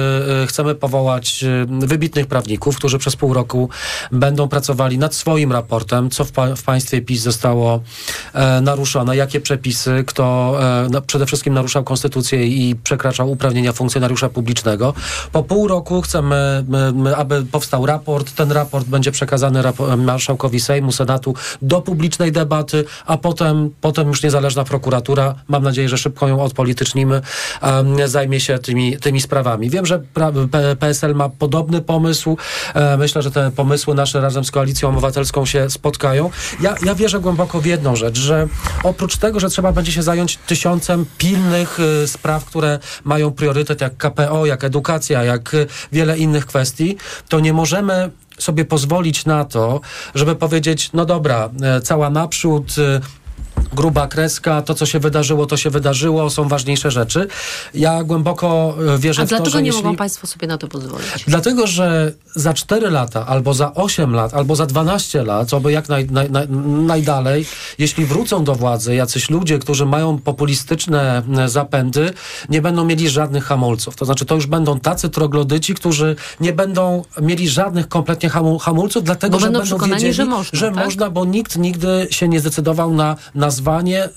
y, 0.42 0.46
chcemy 0.46 0.74
powołać 0.74 1.44
wybitnych 1.68 2.26
prawników, 2.26 2.76
którzy 2.76 2.98
przez 2.98 3.16
pół 3.16 3.34
roku 3.34 3.68
będą 4.12 4.48
pracowali 4.48 4.98
nad 4.98 5.14
swoim 5.14 5.52
raportem, 5.52 6.10
co 6.10 6.24
w, 6.24 6.32
pa 6.32 6.54
w 6.56 6.62
państwie 6.62 7.02
PiS 7.02 7.22
zostało 7.22 7.80
e, 8.34 8.60
naruszone, 8.60 9.16
jakie 9.16 9.40
przepisy, 9.40 10.04
kto 10.06 10.56
e, 10.96 11.02
przede 11.06 11.26
wszystkim 11.26 11.54
naruszał 11.54 11.84
konstytucję 11.84 12.46
i 12.46 12.76
przekraczał 12.76 13.30
uprawnienia 13.30 13.72
funkcjonariusza 13.72 14.28
publicznego. 14.28 14.94
Po 15.32 15.42
pół 15.42 15.68
roku 15.68 16.02
chcemy, 16.02 16.64
aby 17.16 17.44
powstał 17.44 17.86
raport. 17.86 18.34
Ten 18.34 18.52
raport 18.52 18.86
będzie 18.86 19.12
przekazany 19.12 19.62
marszałkowi 19.96 20.60
Sejmu, 20.60 20.92
Senatu 20.92 21.34
do 21.62 21.80
publicznej 21.80 22.32
debaty, 22.32 22.84
a 23.06 23.16
potem, 23.16 23.70
potem 23.80 23.97
już 24.06 24.22
niezależna 24.22 24.64
prokuratura, 24.64 25.34
mam 25.48 25.62
nadzieję, 25.62 25.88
że 25.88 25.98
szybko 25.98 26.28
ją 26.28 26.42
odpolitycznimy, 26.42 27.20
zajmie 28.06 28.40
się 28.40 28.58
tymi, 28.58 28.98
tymi 28.98 29.20
sprawami. 29.20 29.70
Wiem, 29.70 29.86
że 29.86 30.02
PSL 30.78 31.14
ma 31.14 31.28
podobny 31.28 31.80
pomysł. 31.80 32.36
E, 32.74 32.96
myślę, 32.96 33.22
że 33.22 33.30
te 33.30 33.50
pomysły 33.50 33.94
nasze 33.94 34.20
razem 34.20 34.44
z 34.44 34.50
Koalicją 34.50 34.88
Obywatelską 34.88 35.46
się 35.46 35.70
spotkają. 35.70 36.30
Ja, 36.60 36.74
ja 36.84 36.94
wierzę 36.94 37.20
głęboko 37.20 37.60
w 37.60 37.66
jedną 37.66 37.96
rzecz, 37.96 38.18
że 38.18 38.48
oprócz 38.82 39.16
tego, 39.16 39.40
że 39.40 39.48
trzeba 39.48 39.72
będzie 39.72 39.92
się 39.92 40.02
zająć 40.02 40.36
tysiącem 40.36 41.06
pilnych 41.18 41.78
y, 41.80 42.08
spraw, 42.08 42.44
które 42.44 42.78
mają 43.04 43.30
priorytet, 43.30 43.80
jak 43.80 43.96
KPO, 43.96 44.46
jak 44.46 44.64
edukacja, 44.64 45.24
jak 45.24 45.54
y, 45.54 45.66
wiele 45.92 46.18
innych 46.18 46.46
kwestii, 46.46 46.96
to 47.28 47.40
nie 47.40 47.52
możemy 47.52 48.10
sobie 48.38 48.64
pozwolić 48.64 49.24
na 49.26 49.44
to, 49.44 49.80
żeby 50.14 50.36
powiedzieć, 50.36 50.90
no 50.92 51.04
dobra, 51.04 51.50
e, 51.62 51.80
cała 51.80 52.10
naprzód, 52.10 52.74
y, 52.78 53.00
gruba 53.72 54.06
kreska, 54.06 54.62
to 54.62 54.74
co 54.74 54.86
się 54.86 54.98
wydarzyło, 54.98 55.46
to 55.46 55.56
się 55.56 55.70
wydarzyło, 55.70 56.30
są 56.30 56.48
ważniejsze 56.48 56.90
rzeczy. 56.90 57.28
Ja 57.74 58.04
głęboko 58.04 58.76
e, 58.94 58.98
wierzę 58.98 59.22
A 59.22 59.26
w 59.26 59.28
to, 59.28 59.36
dlaczego 59.36 59.50
że 59.50 59.62
nie 59.62 59.66
jeśli... 59.66 59.82
mogą 59.82 59.96
Państwo 59.96 60.26
sobie 60.26 60.46
na 60.46 60.58
to 60.58 60.68
pozwolić? 60.68 61.24
Dlatego, 61.26 61.66
że 61.66 62.12
za 62.34 62.54
4 62.54 62.90
lata, 62.90 63.26
albo 63.26 63.54
za 63.54 63.74
8 63.74 64.14
lat, 64.14 64.34
albo 64.34 64.56
za 64.56 64.66
12 64.66 65.24
lat, 65.24 65.48
co 65.48 65.60
by 65.60 65.72
jak 65.72 65.88
naj, 65.88 66.06
naj, 66.10 66.30
naj, 66.30 66.48
najdalej, 66.86 67.46
jeśli 67.78 68.06
wrócą 68.06 68.44
do 68.44 68.54
władzy 68.54 68.94
jacyś 68.94 69.30
ludzie, 69.30 69.58
którzy 69.58 69.86
mają 69.86 70.18
populistyczne 70.18 71.22
e, 71.38 71.48
zapędy, 71.48 72.10
nie 72.48 72.62
będą 72.62 72.84
mieli 72.84 73.08
żadnych 73.08 73.44
hamulców. 73.44 73.96
To 73.96 74.04
znaczy, 74.04 74.26
to 74.26 74.34
już 74.34 74.46
będą 74.46 74.80
tacy 74.80 75.08
troglodyci, 75.08 75.74
którzy 75.74 76.16
nie 76.40 76.52
będą 76.52 77.04
mieli 77.22 77.48
żadnych 77.48 77.88
kompletnie 77.88 78.28
hamu, 78.28 78.58
hamulców, 78.58 79.04
dlatego, 79.04 79.32
Bo 79.32 79.40
że 79.40 79.46
będą 79.46 79.58
będą 79.68 79.86
wiedzieli, 79.86 80.12
że 80.12 80.24
można, 80.24 80.58
że 80.58 80.66
tak? 80.66 80.84
można, 80.84 81.10
bo 81.10 81.24
nikt 81.24 81.56
nigdy 81.56 82.08
się 82.10 82.28
nie 82.28 82.40
zdecydował 82.40 82.94
na 82.94 83.16
nazwanie, 83.58 84.08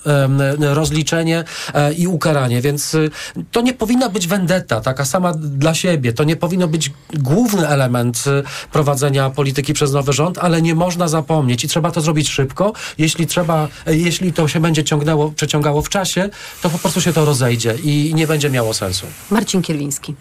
rozliczenie 0.59 1.43
e, 1.73 1.93
i 1.93 2.07
ukaranie, 2.07 2.61
więc 2.61 2.93
y, 2.93 3.11
to 3.51 3.61
nie 3.61 3.73
powinna 3.73 4.09
być 4.09 4.27
vendetta, 4.27 4.81
taka 4.81 5.05
sama 5.05 5.33
dla 5.33 5.73
siebie. 5.73 6.13
To 6.13 6.23
nie 6.23 6.35
powinno 6.35 6.67
być 6.67 6.91
główny 7.13 7.67
element 7.67 8.23
y, 8.27 8.43
prowadzenia 8.71 9.29
polityki 9.29 9.73
przez 9.73 9.91
nowy 9.91 10.13
rząd, 10.13 10.37
ale 10.37 10.61
nie 10.61 10.75
można 10.75 11.07
zapomnieć 11.07 11.63
i 11.63 11.67
trzeba 11.67 11.91
to 11.91 12.01
zrobić 12.01 12.29
szybko. 12.29 12.73
Jeśli 12.97 13.27
trzeba, 13.27 13.67
e, 13.87 13.95
jeśli 13.95 14.33
to 14.33 14.47
się 14.47 14.59
będzie 14.59 14.83
ciągnęło, 14.83 15.31
przeciągało 15.31 15.81
w 15.81 15.89
czasie, 15.89 16.29
to 16.61 16.69
po 16.69 16.77
prostu 16.77 17.01
się 17.01 17.13
to 17.13 17.25
rozejdzie 17.25 17.75
i 17.83 18.11
nie 18.15 18.27
będzie 18.27 18.49
miało 18.49 18.73
sensu. 18.73 19.05
Marcin 19.29 19.61
Kierwiński. 19.61 20.15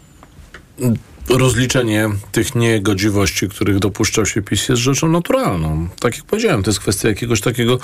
Rozliczenie 1.38 2.08
tych 2.32 2.54
niegodziwości, 2.54 3.48
których 3.48 3.78
dopuszczał 3.78 4.26
się 4.26 4.42
PiS 4.42 4.68
jest 4.68 4.82
rzeczą 4.82 5.08
naturalną. 5.08 5.88
Tak 6.00 6.16
jak 6.16 6.24
powiedziałem, 6.24 6.62
to 6.62 6.70
jest 6.70 6.80
kwestia 6.80 7.08
jakiegoś 7.08 7.40
takiego 7.40 7.78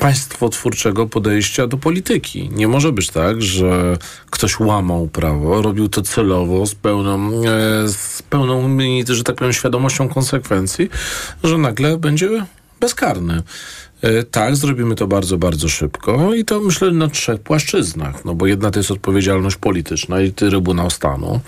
państwotwórczego 0.00 1.06
podejścia 1.06 1.66
do 1.66 1.76
polityki. 1.76 2.50
Nie 2.52 2.68
może 2.68 2.92
być 2.92 3.10
tak, 3.10 3.42
że 3.42 3.98
ktoś 4.30 4.60
łamał 4.60 5.08
prawo, 5.08 5.62
robił 5.62 5.88
to 5.88 6.02
celowo, 6.02 6.66
z 6.66 6.74
pełną, 6.74 7.28
e, 7.28 7.88
z 7.88 8.22
pełną, 8.22 8.78
że 9.08 9.24
tak 9.24 9.36
powiem, 9.36 9.52
świadomością 9.52 10.08
konsekwencji, 10.08 10.90
że 11.44 11.58
nagle 11.58 11.98
będzie 11.98 12.46
bezkarny. 12.80 13.42
E, 14.02 14.22
Tak, 14.22 14.56
zrobimy 14.56 14.94
to 14.94 15.06
bardzo, 15.06 15.38
bardzo 15.38 15.68
szybko 15.68 16.34
i 16.34 16.44
to 16.44 16.60
myślę 16.60 16.90
na 16.90 17.08
trzech 17.08 17.40
płaszczyznach. 17.40 18.24
No 18.24 18.34
bo 18.34 18.46
jedna 18.46 18.70
to 18.70 18.78
jest 18.78 18.90
odpowiedzialność 18.90 19.56
polityczna 19.56 20.20
i 20.20 20.32
Trybunał 20.32 20.90
Stanu. 20.90 21.40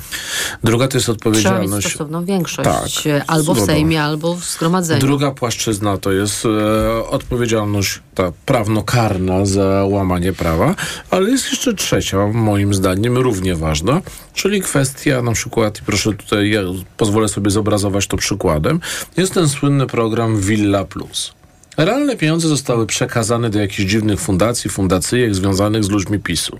Druga 0.64 0.88
to 0.88 0.96
jest 0.96 1.04
Trzeba 1.06 1.16
odpowiedzialność. 1.16 1.88
stosowną 1.88 2.24
większość. 2.24 2.68
Tak, 2.68 3.06
e, 3.12 3.24
albo 3.26 3.54
w. 3.54 3.60
Sejmie, 3.60 4.02
albo 4.02 4.34
w 4.34 4.44
zgromadzeniu. 4.44 5.00
Druga 5.00 5.30
płaszczyzna 5.30 5.98
to 5.98 6.12
jest 6.12 6.44
e, 6.46 7.08
odpowiedzialność 7.08 8.00
ta 8.14 8.32
prawnokarna 8.46 9.46
za 9.46 9.84
łamanie 9.88 10.32
prawa, 10.32 10.74
ale 11.10 11.30
jest 11.30 11.50
jeszcze 11.50 11.74
trzecia, 11.74 12.26
moim 12.26 12.74
zdaniem 12.74 13.18
równie 13.18 13.56
ważna, 13.56 14.00
czyli 14.34 14.60
kwestia 14.62 15.22
na 15.22 15.32
przykład, 15.32 15.78
i 15.80 15.82
proszę 15.82 16.12
tutaj, 16.12 16.50
ja 16.50 16.60
pozwolę 16.96 17.28
sobie 17.28 17.50
zobrazować 17.50 18.06
to 18.06 18.16
przykładem, 18.16 18.80
jest 19.16 19.34
ten 19.34 19.48
słynny 19.48 19.86
program 19.86 20.40
Villa 20.40 20.84
Plus. 20.84 21.32
Realne 21.76 22.16
pieniądze 22.16 22.48
zostały 22.48 22.86
przekazane 22.86 23.50
do 23.50 23.60
jakichś 23.60 23.90
dziwnych 23.90 24.20
fundacji, 24.20 24.70
fundacyjek 24.70 25.34
związanych 25.34 25.84
z 25.84 25.90
ludźmi 25.90 26.18
PiSu. 26.18 26.58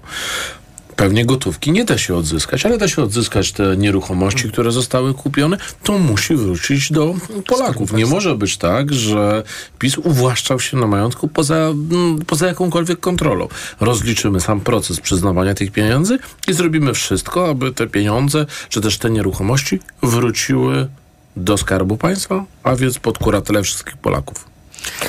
Pewnie 0.97 1.27
gotówki 1.27 1.73
nie 1.73 1.85
da 1.85 1.99
się 1.99 2.17
odzyskać, 2.17 2.67
ale 2.67 2.79
da 2.79 2.89
się 2.89 3.03
odzyskać 3.03 3.53
te 3.53 3.77
nieruchomości, 3.77 4.49
które 4.49 4.73
zostały 4.73 5.15
kupione. 5.15 5.57
To 5.83 5.99
musi 5.99 6.35
wrócić 6.35 6.93
do 6.93 7.15
Polaków. 7.47 7.93
Nie 7.93 8.07
może 8.07 8.35
być 8.35 8.57
tak, 8.57 8.93
że 8.93 9.43
PiS 9.79 9.99
uwłaszczał 9.99 10.61
się 10.61 10.77
na 10.77 10.87
majątku 10.87 11.29
poza, 11.29 11.57
mm, 11.57 12.19
poza 12.27 12.47
jakąkolwiek 12.47 13.01
kontrolą. 13.01 13.49
Rozliczymy 13.81 14.41
sam 14.41 14.61
proces 14.61 15.01
przyznawania 15.01 15.55
tych 15.55 15.73
pieniędzy 15.73 16.19
i 16.49 16.53
zrobimy 16.53 16.95
wszystko, 16.95 17.49
aby 17.49 17.73
te 17.73 17.87
pieniądze, 17.87 18.47
czy 18.69 18.81
też 18.81 18.99
te 18.99 19.11
nieruchomości 19.11 19.81
wróciły 20.03 20.89
do 21.37 21.57
Skarbu 21.57 21.97
Państwa, 21.97 22.45
a 22.63 22.77
więc 22.77 22.99
pod 22.99 23.19
kuratele 23.19 23.63
wszystkich 23.63 23.97
Polaków. 23.97 24.52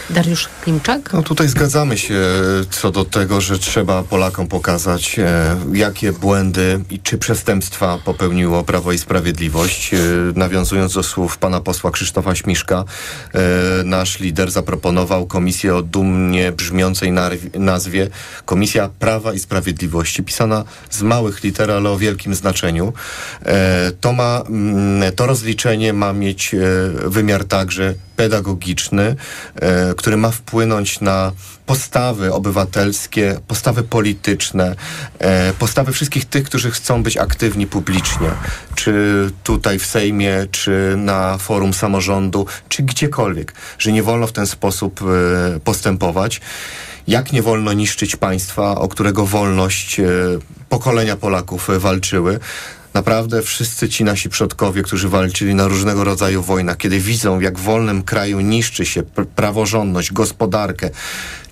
Dariusz 0.10 0.50
Klimczak? 0.62 1.14
No 1.14 1.24
tutaj 1.24 1.48
zgadzamy 1.48 1.98
się 1.98 2.20
co 2.70 2.92
do 2.92 3.06
tego, 3.06 3.42
że 3.42 3.60
trzeba 3.60 4.04
Polakom 4.04 4.48
pokazać, 4.48 5.20
e, 5.20 5.56
jakie 5.74 6.12
błędy 6.12 6.84
i 6.90 7.00
czy 7.00 7.18
przestępstwa 7.18 7.98
popełniło 8.06 8.64
Prawo 8.64 8.92
i 8.92 8.98
Sprawiedliwość. 8.98 9.94
E, 9.94 9.98
nawiązując 10.36 10.94
do 10.94 11.04
słów 11.04 11.38
pana 11.38 11.62
posła 11.62 11.92
Krzysztofa 11.92 12.36
Śmiszka, 12.36 12.84
e, 13.34 13.40
nasz 13.84 14.20
lider 14.20 14.52
zaproponował 14.52 15.26
komisję 15.26 15.76
o 15.76 15.82
dumnie 15.82 16.52
brzmiącej 16.52 17.14
nazwie 17.54 18.10
Komisja 18.46 18.90
Prawa 19.00 19.34
i 19.34 19.40
Sprawiedliwości, 19.40 20.24
pisana 20.24 20.64
z 20.90 21.02
małych 21.02 21.44
liter, 21.44 21.72
ale 21.72 21.90
o 21.90 21.98
wielkim 21.98 22.36
znaczeniu. 22.36 22.94
E, 23.46 23.92
to 24.02 24.14
ma, 24.14 24.44
mm, 24.50 25.14
to 25.16 25.26
rozliczenie 25.26 25.94
ma 25.94 26.14
mieć 26.14 26.54
e, 26.54 26.60
wymiar 27.10 27.46
także 27.46 27.94
pedagogiczny, 28.16 29.16
e, 29.56 29.94
który 29.96 30.18
ma 30.18 30.32
wpłynąć 30.32 31.02
na 31.02 31.32
postawy 31.66 32.34
obywatelskie, 32.34 33.40
postawy 33.48 33.84
polityczne, 33.84 34.76
e, 35.20 35.54
postawy 35.54 35.92
wszystkich 35.92 36.26
tych, 36.26 36.44
którzy 36.44 36.72
chcą 36.72 37.04
być 37.04 37.18
aktywni 37.18 37.68
publicznie, 37.68 38.30
czy 38.76 39.32
tutaj 39.44 39.80
w 39.80 39.86
Sejmie, 39.86 40.48
czy 40.52 40.94
na 40.98 41.38
forum 41.38 41.74
samorządu, 41.74 42.46
czy 42.70 42.84
gdziekolwiek, 42.84 43.54
że 43.80 43.92
nie 43.92 44.04
wolno 44.04 44.28
w 44.28 44.32
ten 44.32 44.48
sposób 44.48 45.02
e, 45.02 45.60
postępować. 45.60 46.42
Jak 47.08 47.32
nie 47.32 47.42
wolno 47.42 47.74
niszczyć 47.74 48.16
państwa, 48.16 48.76
o 48.76 48.88
którego 48.88 49.26
wolność 49.26 50.02
pokolenia 50.70 51.16
Polaków 51.16 51.70
walczyły. 51.78 52.40
Naprawdę 52.94 53.42
wszyscy 53.42 53.90
ci 53.90 54.04
nasi 54.04 54.30
przodkowie, 54.30 54.84
którzy 54.84 55.10
walczyli 55.10 55.56
na 55.56 55.68
różnego 55.68 56.04
rodzaju 56.04 56.42
wojnach, 56.42 56.78
kiedy 56.78 57.00
widzą, 57.00 57.40
jak 57.40 57.60
w 57.60 57.62
wolnym 57.62 58.04
kraju 58.04 58.40
niszczy 58.40 58.86
się 58.86 59.04
pr- 59.04 59.26
praworządność, 59.26 60.12
gospodarkę, 60.12 60.90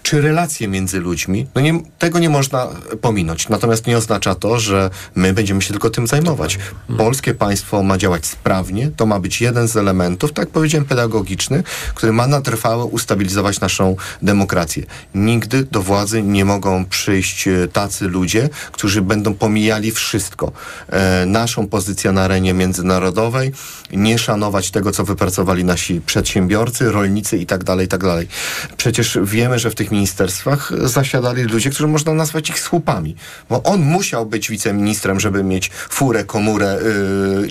czy 0.03 0.21
relacje 0.21 0.67
między 0.67 0.99
ludźmi, 0.99 1.47
no 1.55 1.61
nie, 1.61 1.83
tego 1.99 2.19
nie 2.19 2.29
można 2.29 2.67
pominąć. 3.01 3.49
Natomiast 3.49 3.87
nie 3.87 3.97
oznacza 3.97 4.35
to, 4.35 4.59
że 4.59 4.89
my 5.15 5.33
będziemy 5.33 5.61
się 5.61 5.71
tylko 5.71 5.89
tym 5.89 6.07
zajmować. 6.07 6.59
Polskie 6.97 7.33
państwo 7.33 7.83
ma 7.83 7.97
działać 7.97 8.25
sprawnie, 8.25 8.91
to 8.97 9.05
ma 9.05 9.19
być 9.19 9.41
jeden 9.41 9.67
z 9.67 9.77
elementów, 9.77 10.33
tak 10.33 10.49
powiedziałem, 10.49 10.85
pedagogiczny, 10.85 11.63
który 11.95 12.13
ma 12.13 12.27
na 12.27 12.41
trwałe 12.41 12.85
ustabilizować 12.85 13.59
naszą 13.59 13.95
demokrację. 14.21 14.83
Nigdy 15.15 15.63
do 15.63 15.81
władzy 15.81 16.23
nie 16.23 16.45
mogą 16.45 16.85
przyjść 16.85 17.47
e, 17.47 17.67
tacy 17.67 18.07
ludzie, 18.07 18.49
którzy 18.71 19.01
będą 19.01 19.33
pomijali 19.33 19.91
wszystko. 19.91 20.51
E, 20.89 21.25
naszą 21.25 21.67
pozycję 21.67 22.11
na 22.11 22.21
arenie 22.21 22.53
międzynarodowej, 22.53 23.51
nie 23.93 24.17
szanować 24.17 24.71
tego, 24.71 24.91
co 24.91 25.03
wypracowali 25.03 25.63
nasi 25.63 26.01
przedsiębiorcy, 26.01 26.91
rolnicy 26.91 27.37
i 27.37 27.45
tak 27.45 27.63
dalej, 27.63 27.85
i 27.85 27.89
tak 27.89 28.03
dalej. 28.03 28.27
Przecież 28.77 29.17
wiemy, 29.23 29.59
że 29.59 29.69
w 29.69 29.75
tych 29.75 29.90
ministerstwach 29.91 30.71
zasiadali 30.83 31.43
ludzie, 31.43 31.69
którzy 31.69 31.87
można 31.87 32.13
nazwać 32.13 32.49
ich 32.49 32.59
słupami. 32.59 33.15
Bo 33.49 33.63
on 33.63 33.81
musiał 33.81 34.25
być 34.25 34.49
wiceministrem, 34.49 35.19
żeby 35.19 35.43
mieć 35.43 35.71
furę, 35.89 36.23
komórę, 36.23 36.79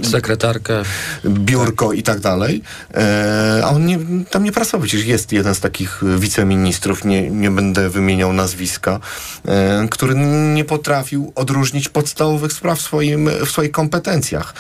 yy, 0.00 0.08
Sekretarkę. 0.10 0.82
biurko 1.26 1.92
i 1.92 2.02
tak 2.02 2.20
dalej. 2.20 2.62
E, 2.94 3.60
a 3.64 3.68
on 3.68 3.86
nie, 3.86 3.98
tam 4.30 4.44
nie 4.44 4.52
pracował. 4.52 4.86
Przecież 4.86 5.06
jest 5.06 5.32
jeden 5.32 5.54
z 5.54 5.60
takich 5.60 6.02
wiceministrów, 6.18 7.04
nie, 7.04 7.30
nie 7.30 7.50
będę 7.50 7.90
wymieniał 7.90 8.32
nazwiska, 8.32 9.00
e, 9.46 9.88
który 9.90 10.14
nie 10.54 10.64
potrafił 10.64 11.32
odróżnić 11.34 11.88
podstawowych 11.88 12.52
spraw 12.52 12.78
w, 12.78 12.82
swoim, 12.82 13.30
w 13.46 13.50
swoich 13.50 13.70
kompetencjach. 13.70 14.54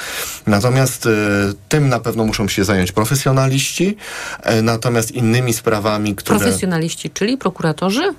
Natomiast 0.46 1.06
e, 1.06 1.10
tym 1.68 1.88
na 1.88 2.00
pewno 2.00 2.24
muszą 2.24 2.48
się 2.48 2.64
zająć 2.64 2.92
profesjonaliści, 2.92 3.96
natomiast 4.62 5.10
innymi 5.10 5.52
sprawami, 5.52 6.14
które... 6.14 6.38
Profesjonaliści, 6.38 7.10
czyli 7.10 7.36
prokuratorzy? 7.74 8.14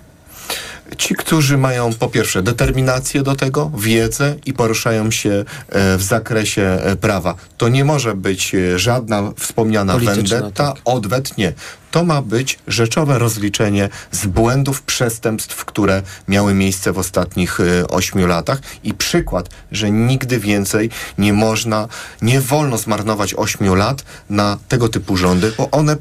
Ci, 0.97 1.15
którzy 1.15 1.57
mają 1.57 1.93
po 1.93 2.07
pierwsze 2.07 2.43
determinację 2.43 3.23
do 3.23 3.35
tego, 3.35 3.71
wiedzę 3.77 4.35
i 4.45 4.53
poruszają 4.53 5.11
się 5.11 5.29
e, 5.69 5.97
w 5.97 6.03
zakresie 6.03 6.61
e, 6.61 6.95
prawa. 6.95 7.35
To 7.57 7.69
nie 7.69 7.85
może 7.85 8.15
być 8.15 8.55
e, 8.55 8.79
żadna 8.79 9.31
wspomniana 9.37 9.97
vendetta, 9.97 10.73
odwet 10.85 11.37
nie. 11.37 11.53
To 11.91 12.03
ma 12.03 12.21
być 12.21 12.59
rzeczowe 12.67 13.19
rozliczenie 13.19 13.89
z 14.11 14.25
błędów, 14.25 14.81
przestępstw, 14.81 15.65
które 15.65 16.01
miały 16.27 16.53
miejsce 16.53 16.91
w 16.91 16.97
ostatnich 16.97 17.59
ośmiu 17.89 18.27
latach 18.27 18.61
i 18.83 18.93
przykład, 18.93 19.49
że 19.71 19.91
nigdy 19.91 20.39
więcej 20.39 20.89
nie 21.17 21.33
można, 21.33 21.87
nie 22.21 22.41
wolno 22.41 22.77
zmarnować 22.77 23.33
ośmiu 23.33 23.75
lat 23.75 24.03
na 24.29 24.57
tego 24.67 24.89
typu 24.89 25.17
rządy, 25.17 25.53
bo 25.57 25.71
one 25.71 25.95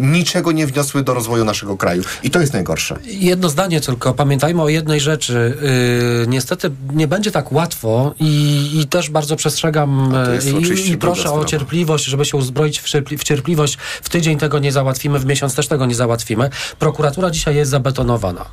niczego 0.00 0.52
nie 0.52 0.66
wniosły 0.66 1.02
do 1.02 1.14
rozwoju 1.14 1.44
naszego 1.44 1.76
kraju. 1.76 2.02
I 2.22 2.30
to 2.30 2.40
jest 2.40 2.52
najgorsze. 2.52 2.98
Jedno 3.04 3.48
zdanie 3.48 3.80
tylko. 3.80 4.14
Pamiętajmy 4.14 4.62
o 4.62 4.68
jednej 4.68 5.00
rzeczy. 5.00 5.56
Yy, 6.20 6.26
niestety 6.26 6.70
nie 6.92 7.08
będzie 7.08 7.30
tak 7.30 7.52
łatwo 7.52 8.14
i, 8.20 8.70
i 8.80 8.86
też 8.86 9.10
bardzo 9.10 9.36
przestrzegam 9.36 10.14
oczywiście 10.58 10.90
i, 10.90 10.94
i 10.94 10.98
proszę 10.98 11.32
o 11.32 11.44
cierpliwość, 11.44 12.04
żeby 12.04 12.24
się 12.24 12.36
uzbroić 12.36 12.80
w, 12.80 12.84
cierpli- 12.84 13.18
w 13.18 13.24
cierpliwość. 13.24 13.78
W 14.02 14.08
tydzień 14.08 14.38
tego 14.38 14.58
nie 14.58 14.72
załatwimy, 14.72 15.18
w 15.18 15.26
miesiąc 15.26 15.54
też 15.54 15.68
tego 15.68 15.86
nie 15.86 15.94
załatwimy. 15.94 16.50
Prokuratura 16.78 17.30
dzisiaj 17.30 17.56
jest 17.56 17.70
zabetonowana. 17.70 18.44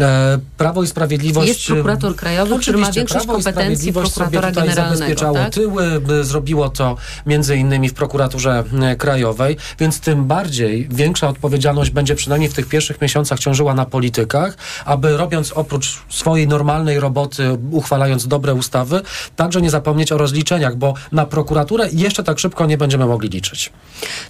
E, 0.00 0.38
Prawo 0.56 0.82
i 0.82 0.86
Sprawiedliwość... 0.86 1.48
Jest 1.48 1.66
prokurator 1.66 2.16
krajowy, 2.16 2.58
który 2.58 2.78
ma 2.78 2.92
większość 2.92 3.24
Prawo 3.26 3.40
i 3.40 3.42
kompetencji 3.42 3.52
Sprawiedliwość 3.52 4.12
sobie 4.12 4.24
prokuratora 4.24 4.48
tutaj 4.48 4.68
generalnego, 4.68 4.98
zabezpieczało 4.98 5.36
tak? 5.36 5.54
tyły, 5.54 6.00
by 6.00 6.24
zrobiło 6.24 6.68
to 6.68 6.96
między 7.26 7.56
innymi 7.56 7.88
w 7.88 7.94
prokuraturze 7.94 8.64
e, 8.82 8.96
krajowej, 8.96 9.56
więc 9.78 10.00
tym 10.00 10.24
bardziej 10.24 10.81
większa 10.90 11.28
odpowiedzialność 11.28 11.90
będzie 11.90 12.14
przynajmniej 12.14 12.50
w 12.50 12.54
tych 12.54 12.68
pierwszych 12.68 13.00
miesiącach 13.00 13.38
ciążyła 13.38 13.74
na 13.74 13.84
politykach, 13.86 14.56
aby 14.84 15.16
robiąc 15.16 15.52
oprócz 15.52 16.02
swojej 16.10 16.48
normalnej 16.48 17.00
roboty, 17.00 17.58
uchwalając 17.70 18.28
dobre 18.28 18.54
ustawy, 18.54 19.00
także 19.36 19.62
nie 19.62 19.70
zapomnieć 19.70 20.12
o 20.12 20.18
rozliczeniach, 20.18 20.76
bo 20.76 20.94
na 21.12 21.26
prokuraturę 21.26 21.88
jeszcze 21.92 22.22
tak 22.22 22.38
szybko 22.38 22.66
nie 22.66 22.78
będziemy 22.78 23.06
mogli 23.06 23.28
liczyć. 23.28 23.72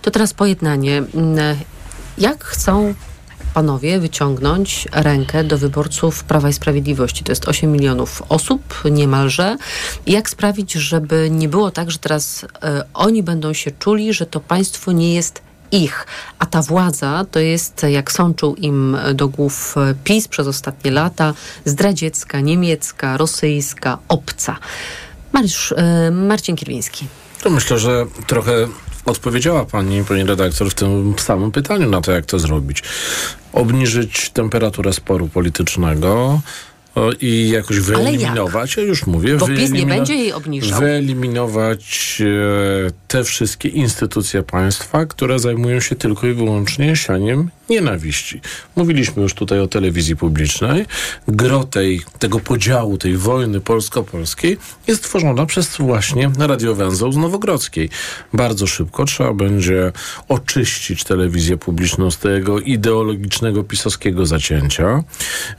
To 0.02 0.10
teraz 0.10 0.34
pojednanie. 0.34 1.02
Mm, 1.14 1.56
Jak 2.18 2.44
chcą 2.44 2.94
panowie 3.54 4.00
wyciągnąć 4.00 4.88
rękę 4.92 5.44
do 5.44 5.58
wyborców 5.58 6.24
Prawa 6.24 6.48
i 6.48 6.52
Sprawiedliwości? 6.52 7.24
To 7.24 7.32
jest 7.32 7.48
8 7.48 7.72
milionów 7.72 8.22
osób 8.28 8.82
niemalże. 8.90 9.56
Jak 10.06 10.30
sprawić, 10.30 10.72
żeby 10.72 11.28
nie 11.30 11.48
było 11.48 11.70
tak, 11.70 11.90
że 11.90 11.98
teraz 11.98 12.44
e, 12.62 12.84
oni 12.94 13.22
będą 13.22 13.52
się 13.52 13.70
czuli, 13.70 14.14
że 14.14 14.26
to 14.26 14.40
państwo 14.40 14.92
nie 14.92 15.14
jest 15.14 15.42
ich, 15.72 16.06
a 16.38 16.46
ta 16.46 16.62
władza 16.62 17.24
to 17.30 17.38
jest, 17.38 17.82
jak 17.88 18.12
sączył 18.12 18.54
im 18.54 18.96
do 19.14 19.28
głów 19.28 19.74
PiS 20.04 20.28
przez 20.28 20.46
ostatnie 20.46 20.90
lata, 20.90 21.34
zdradziecka, 21.64 22.40
niemiecka, 22.40 23.16
rosyjska, 23.16 23.98
obca. 24.08 24.56
Mariusz, 25.32 25.74
e, 25.76 26.10
Marcin 26.10 26.56
Kierwiński. 26.56 27.06
To 27.42 27.50
myślę, 27.50 27.78
że 27.78 28.06
trochę 28.26 28.68
odpowiedziała 29.06 29.64
pani, 29.64 30.04
pani 30.04 30.24
redaktor, 30.24 30.70
w 30.70 30.74
tym 30.74 31.14
samym 31.18 31.52
pytaniu 31.52 31.90
na 31.90 32.00
to, 32.00 32.12
jak 32.12 32.26
to 32.26 32.38
zrobić. 32.38 32.82
Obniżyć 33.52 34.30
temperaturę 34.30 34.92
sporu 34.92 35.28
politycznego 35.28 36.40
o, 36.94 37.12
i 37.20 37.48
jakoś 37.48 37.76
jak? 37.76 37.86
wyeliminować, 37.86 38.76
ja 38.76 38.82
już 38.82 39.06
mówię, 39.06 39.36
Bo 39.36 39.46
PiS 39.46 39.70
nie 39.70 39.86
będzie 39.86 40.14
jej 40.14 40.32
obniżał. 40.32 40.80
Wyeliminować 40.80 42.22
e, 42.86 42.90
te 43.08 43.24
wszystkie 43.24 43.68
instytucje 43.68 44.42
państwa, 44.42 45.06
które 45.06 45.38
zajmują 45.38 45.80
się 45.80 45.96
tylko 45.96 46.26
i 46.26 46.32
wyłącznie 46.32 46.96
sianiem 46.96 47.50
nienawiści. 47.70 48.40
Mówiliśmy 48.76 49.22
już 49.22 49.34
tutaj 49.34 49.60
o 49.60 49.66
telewizji 49.66 50.16
publicznej. 50.16 50.86
Gro 51.28 51.64
tej, 51.64 52.00
tego 52.18 52.40
podziału, 52.40 52.98
tej 52.98 53.16
wojny 53.16 53.60
polsko-polskiej 53.60 54.58
jest 54.86 55.02
tworzona 55.02 55.46
przez 55.46 55.76
właśnie 55.76 56.30
radiowęzeł 56.38 57.12
z 57.12 57.16
Nowogrodzkiej. 57.16 57.88
Bardzo 58.32 58.66
szybko 58.66 59.04
trzeba 59.04 59.32
będzie 59.32 59.92
oczyścić 60.28 61.04
telewizję 61.04 61.56
publiczną 61.56 62.10
z 62.10 62.18
tego 62.18 62.60
ideologicznego 62.60 63.64
pisowskiego 63.64 64.26
zacięcia, 64.26 65.04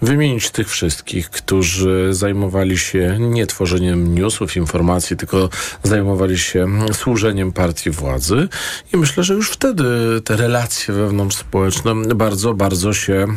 wymienić 0.01 0.49
tych 0.49 0.69
wszystkich, 0.69 1.29
którzy 1.29 2.07
zajmowali 2.11 2.77
się 2.77 3.17
nie 3.19 3.47
tworzeniem 3.47 4.15
newsów, 4.15 4.57
informacji, 4.57 5.17
tylko 5.17 5.49
zajmowali 5.83 6.37
się 6.39 6.67
służeniem 6.93 7.51
partii 7.51 7.89
władzy 7.89 8.47
i 8.93 8.97
myślę, 8.97 9.23
że 9.23 9.33
już 9.33 9.49
wtedy 9.49 9.83
te 10.23 10.37
relacje 10.37 10.93
wewnątrzspołeczne 10.93 11.92
bardzo, 11.95 12.53
bardzo 12.53 12.93
się, 12.93 13.27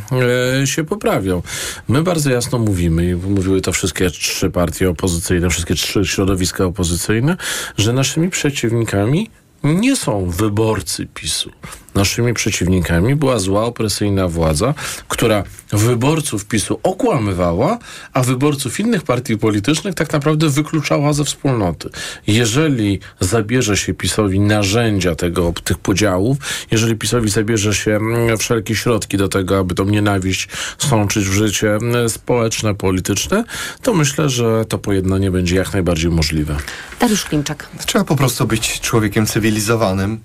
e, 0.62 0.66
się 0.66 0.84
poprawią. 0.84 1.42
My 1.88 2.02
bardzo 2.02 2.30
jasno 2.30 2.59
mówimy, 2.59 3.11
i 3.11 3.14
mówiły 3.14 3.61
to 3.61 3.72
wszystkie 3.72 4.11
trzy 4.11 4.50
partie 4.50 4.90
opozycyjne, 4.90 5.50
wszystkie 5.50 5.74
trzy 5.74 6.04
środowiska 6.04 6.64
opozycyjne, 6.64 7.36
że 7.76 7.92
naszymi 7.92 8.30
przeciwnikami 8.30 9.30
nie 9.64 9.96
są 9.96 10.30
wyborcy 10.30 11.07
PiSu. 11.14 11.50
Naszymi 11.97 12.34
przeciwnikami 12.34 13.16
była 13.16 13.38
zła, 13.38 13.64
opresyjna 13.64 14.28
władza, 14.28 14.74
która 15.09 15.44
wyborców 15.72 16.44
PiSu 16.47 16.80
okłamywała, 16.82 17.78
a 18.12 18.22
wyborców 18.22 18.80
innych 18.80 19.03
partii 19.03 19.38
politycznych 19.38 19.94
tak 19.94 20.12
naprawdę 20.12 20.49
wykluczała 20.49 21.12
ze 21.12 21.24
wspólnoty. 21.24 21.88
Jeżeli 22.26 23.01
zabierze 23.20 23.76
się 23.76 23.94
PiSowi 23.94 24.40
narzędzia 24.40 25.14
tego, 25.14 25.53
tych 25.64 25.78
podziałów, 25.78 26.38
jeżeli 26.70 26.97
PiSowi 26.97 27.28
zabierze 27.28 27.74
się 27.74 27.90
mm, 27.90 28.38
wszelkie 28.38 28.76
środki 28.76 29.16
do 29.16 29.28
tego, 29.28 29.59
aby 29.59 29.74
tą 29.74 29.84
nienawiść 29.84 30.49
sączyć 30.78 31.28
w 31.28 31.32
życie 31.32 31.74
mm, 31.74 32.09
społeczne, 32.09 32.74
polityczne, 32.74 33.44
to 33.82 33.94
myślę, 33.94 34.28
że 34.28 34.64
to 34.64 34.78
pojednanie 34.78 35.30
będzie 35.30 35.57
jak 35.57 35.72
najbardziej 35.72 36.11
możliwe. 36.11 36.57
Dariusz 37.01 37.24
Klimczak. 37.24 37.68
Trzeba 37.86 38.05
po 38.05 38.16
prostu 38.16 38.47
być 38.47 38.80
człowiekiem 38.80 39.26
cywilizowanym. 39.26 40.20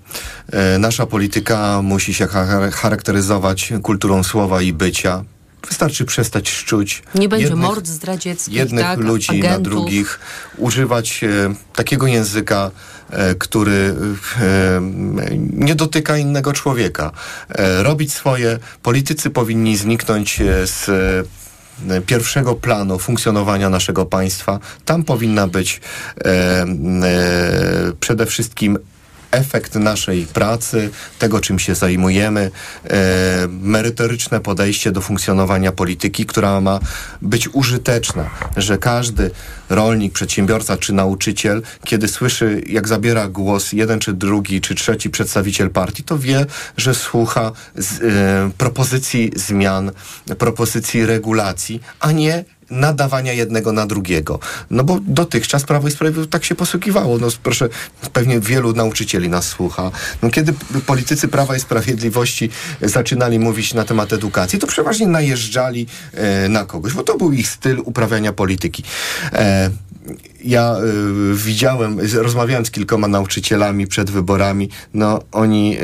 E, 0.52 0.78
nasza 0.78 1.06
polityka 1.06 1.61
musi 1.82 2.14
się 2.14 2.26
cha- 2.26 2.70
charakteryzować 2.70 3.72
kulturą 3.82 4.22
słowa 4.22 4.62
i 4.62 4.72
bycia. 4.72 5.24
Wystarczy 5.68 6.04
przestać 6.04 6.50
szczuć 6.50 7.02
Nie 7.14 7.28
będzie 7.28 7.46
jednych, 7.46 7.62
mord 7.68 7.86
zdradzieckich, 7.86 8.54
jednych 8.54 8.84
tak, 8.84 8.98
ludzi 8.98 9.30
agentów. 9.30 9.50
na 9.50 9.58
drugich, 9.58 10.20
używać 10.56 11.24
e, 11.24 11.28
takiego 11.74 12.06
języka, 12.06 12.70
e, 13.10 13.34
który 13.34 13.94
e, 14.40 14.80
nie 15.50 15.74
dotyka 15.74 16.16
innego 16.16 16.52
człowieka. 16.52 17.10
E, 17.48 17.82
robić 17.82 18.12
swoje. 18.12 18.58
Politycy 18.82 19.30
powinni 19.30 19.76
zniknąć 19.76 20.40
e, 20.40 20.66
z 20.66 20.88
e, 21.88 22.00
pierwszego 22.00 22.54
planu 22.54 22.98
funkcjonowania 22.98 23.70
naszego 23.70 24.06
państwa. 24.06 24.58
Tam 24.84 25.04
powinna 25.04 25.46
być 25.48 25.80
e, 26.24 26.28
e, 26.28 26.66
przede 28.00 28.26
wszystkim 28.26 28.78
efekt 29.32 29.74
naszej 29.74 30.26
pracy, 30.26 30.90
tego 31.18 31.40
czym 31.40 31.58
się 31.58 31.74
zajmujemy, 31.74 32.50
e, 32.84 33.48
merytoryczne 33.48 34.40
podejście 34.40 34.92
do 34.92 35.00
funkcjonowania 35.00 35.72
polityki, 35.72 36.26
która 36.26 36.60
ma 36.60 36.80
być 37.22 37.48
użyteczna, 37.52 38.30
że 38.56 38.78
każdy 38.78 39.30
rolnik, 39.70 40.12
przedsiębiorca 40.12 40.76
czy 40.76 40.92
nauczyciel, 40.92 41.62
kiedy 41.84 42.08
słyszy, 42.08 42.62
jak 42.66 42.88
zabiera 42.88 43.28
głos 43.28 43.72
jeden 43.72 44.00
czy 44.00 44.12
drugi 44.12 44.60
czy 44.60 44.74
trzeci 44.74 45.10
przedstawiciel 45.10 45.70
partii, 45.70 46.04
to 46.04 46.18
wie, 46.18 46.46
że 46.76 46.94
słucha 46.94 47.52
z, 47.74 48.02
e, 48.02 48.50
propozycji 48.58 49.30
zmian, 49.36 49.90
propozycji 50.38 51.06
regulacji, 51.06 51.80
a 52.00 52.12
nie 52.12 52.44
nadawania 52.72 53.32
jednego 53.32 53.72
na 53.72 53.86
drugiego. 53.86 54.38
No 54.70 54.84
bo 54.84 54.98
dotychczas 55.06 55.64
Prawo 55.64 55.88
i 55.88 55.90
Sprawiedliwość 55.90 56.30
tak 56.30 56.44
się 56.44 56.54
posługiwało. 56.54 57.18
No 57.18 57.28
proszę, 57.42 57.68
pewnie 58.12 58.40
wielu 58.40 58.72
nauczycieli 58.72 59.28
nas 59.28 59.48
słucha. 59.48 59.90
No 60.22 60.30
kiedy 60.30 60.52
politycy 60.86 61.28
Prawa 61.28 61.56
i 61.56 61.60
Sprawiedliwości 61.60 62.50
zaczynali 62.82 63.38
mówić 63.38 63.74
na 63.74 63.84
temat 63.84 64.12
edukacji, 64.12 64.58
to 64.58 64.66
przeważnie 64.66 65.06
najeżdżali 65.06 65.86
e, 66.12 66.48
na 66.48 66.64
kogoś, 66.64 66.92
bo 66.92 67.02
to 67.02 67.18
był 67.18 67.32
ich 67.32 67.48
styl 67.48 67.82
uprawiania 67.84 68.32
polityki. 68.32 68.82
E, 69.32 69.70
ja 70.44 70.76
y, 71.32 71.34
widziałem, 71.34 71.98
rozmawiałem 72.14 72.66
z 72.66 72.70
kilkoma 72.70 73.08
nauczycielami 73.08 73.86
przed 73.86 74.10
wyborami, 74.10 74.68
no 74.94 75.20
oni 75.32 75.78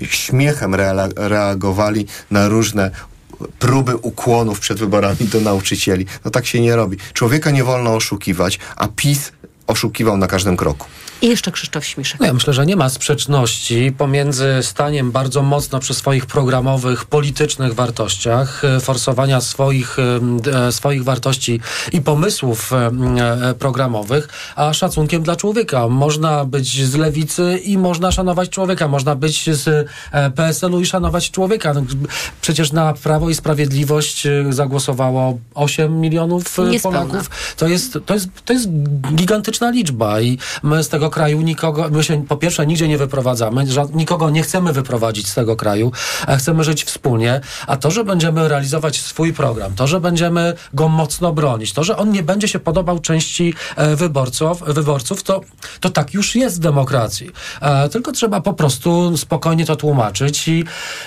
y, 0.00 0.06
śmiechem 0.06 0.72
reala- 0.72 1.12
reagowali 1.16 2.06
na 2.30 2.48
różne 2.48 2.90
próby 3.58 3.96
ukłonów 3.96 4.60
przed 4.60 4.78
wyborami 4.78 5.18
do 5.20 5.40
nauczycieli. 5.40 6.06
No 6.24 6.30
tak 6.30 6.46
się 6.46 6.60
nie 6.60 6.76
robi. 6.76 6.96
Człowieka 7.12 7.50
nie 7.50 7.64
wolno 7.64 7.94
oszukiwać, 7.94 8.58
a 8.76 8.88
PiS 8.88 9.32
oszukiwał 9.66 10.16
na 10.16 10.26
każdym 10.26 10.56
kroku. 10.56 10.86
I 11.22 11.28
jeszcze 11.28 11.52
Krzysztof 11.52 11.86
Śmiszek. 11.86 12.20
No 12.20 12.26
ja 12.26 12.32
myślę, 12.32 12.52
że 12.52 12.66
nie 12.66 12.76
ma 12.76 12.88
sprzeczności 12.88 13.92
pomiędzy 13.98 14.58
staniem 14.62 15.10
bardzo 15.10 15.42
mocno 15.42 15.80
przy 15.80 15.94
swoich 15.94 16.26
programowych, 16.26 17.04
politycznych 17.04 17.74
wartościach, 17.74 18.64
e, 18.64 18.80
forsowania 18.80 19.40
swoich, 19.40 19.96
e, 19.98 20.66
e, 20.66 20.72
swoich 20.72 21.04
wartości 21.04 21.60
i 21.92 22.00
pomysłów 22.00 22.72
programowych, 23.58 24.28
a 24.56 24.72
szacunkiem 24.72 25.22
dla 25.22 25.36
człowieka. 25.36 25.88
Można 25.88 26.44
być 26.44 26.84
z 26.84 26.94
lewicy 26.94 27.60
i 27.64 27.78
można 27.78 28.12
szanować 28.12 28.50
człowieka. 28.50 28.88
Można 28.88 29.16
być 29.16 29.50
z 29.50 29.88
PSL-u 30.34 30.80
i 30.80 30.86
szanować 30.86 31.30
człowieka. 31.30 31.74
No, 31.74 31.82
Przecież 32.40 32.72
na 32.72 32.94
Prawo 32.94 33.30
i 33.30 33.34
Sprawiedliwość 33.34 34.26
zagłosowało 34.50 35.38
8 35.54 36.00
milionów 36.00 36.58
Niespełna. 36.70 37.00
Polaków. 37.00 37.54
To 37.56 37.68
jest, 37.68 37.98
to, 38.06 38.14
jest, 38.14 38.28
to 38.44 38.52
jest 38.52 38.68
gigantyczna 39.14 39.70
liczba 39.70 40.20
i 40.20 40.38
my 40.62 40.84
z 40.84 40.88
tego 40.88 41.09
kraju 41.10 41.40
nikogo, 41.40 41.88
my 41.90 42.04
się 42.04 42.24
po 42.26 42.36
pierwsze 42.36 42.66
nigdzie 42.66 42.88
nie 42.88 42.98
wyprowadzamy, 42.98 43.64
nikogo 43.94 44.30
nie 44.30 44.42
chcemy 44.42 44.72
wyprowadzić 44.72 45.28
z 45.28 45.34
tego 45.34 45.56
kraju, 45.56 45.92
a 46.26 46.36
chcemy 46.36 46.64
żyć 46.64 46.84
wspólnie, 46.84 47.40
a 47.66 47.76
to, 47.76 47.90
że 47.90 48.04
będziemy 48.04 48.48
realizować 48.48 49.00
swój 49.00 49.32
program, 49.32 49.74
to, 49.74 49.86
że 49.86 50.00
będziemy 50.00 50.54
go 50.74 50.88
mocno 50.88 51.32
bronić, 51.32 51.72
to, 51.72 51.84
że 51.84 51.96
on 51.96 52.10
nie 52.10 52.22
będzie 52.22 52.48
się 52.48 52.58
podobał 52.58 52.98
części 52.98 53.54
e, 53.76 53.96
wyborców, 53.96 54.62
wyborców 54.66 55.22
to, 55.22 55.40
to 55.80 55.90
tak 55.90 56.14
już 56.14 56.34
jest 56.34 56.56
w 56.56 56.58
demokracji. 56.58 57.30
E, 57.60 57.88
tylko 57.88 58.12
trzeba 58.12 58.40
po 58.40 58.52
prostu 58.52 59.16
spokojnie 59.16 59.66
to 59.66 59.76
tłumaczyć 59.76 60.48
i, 60.48 60.64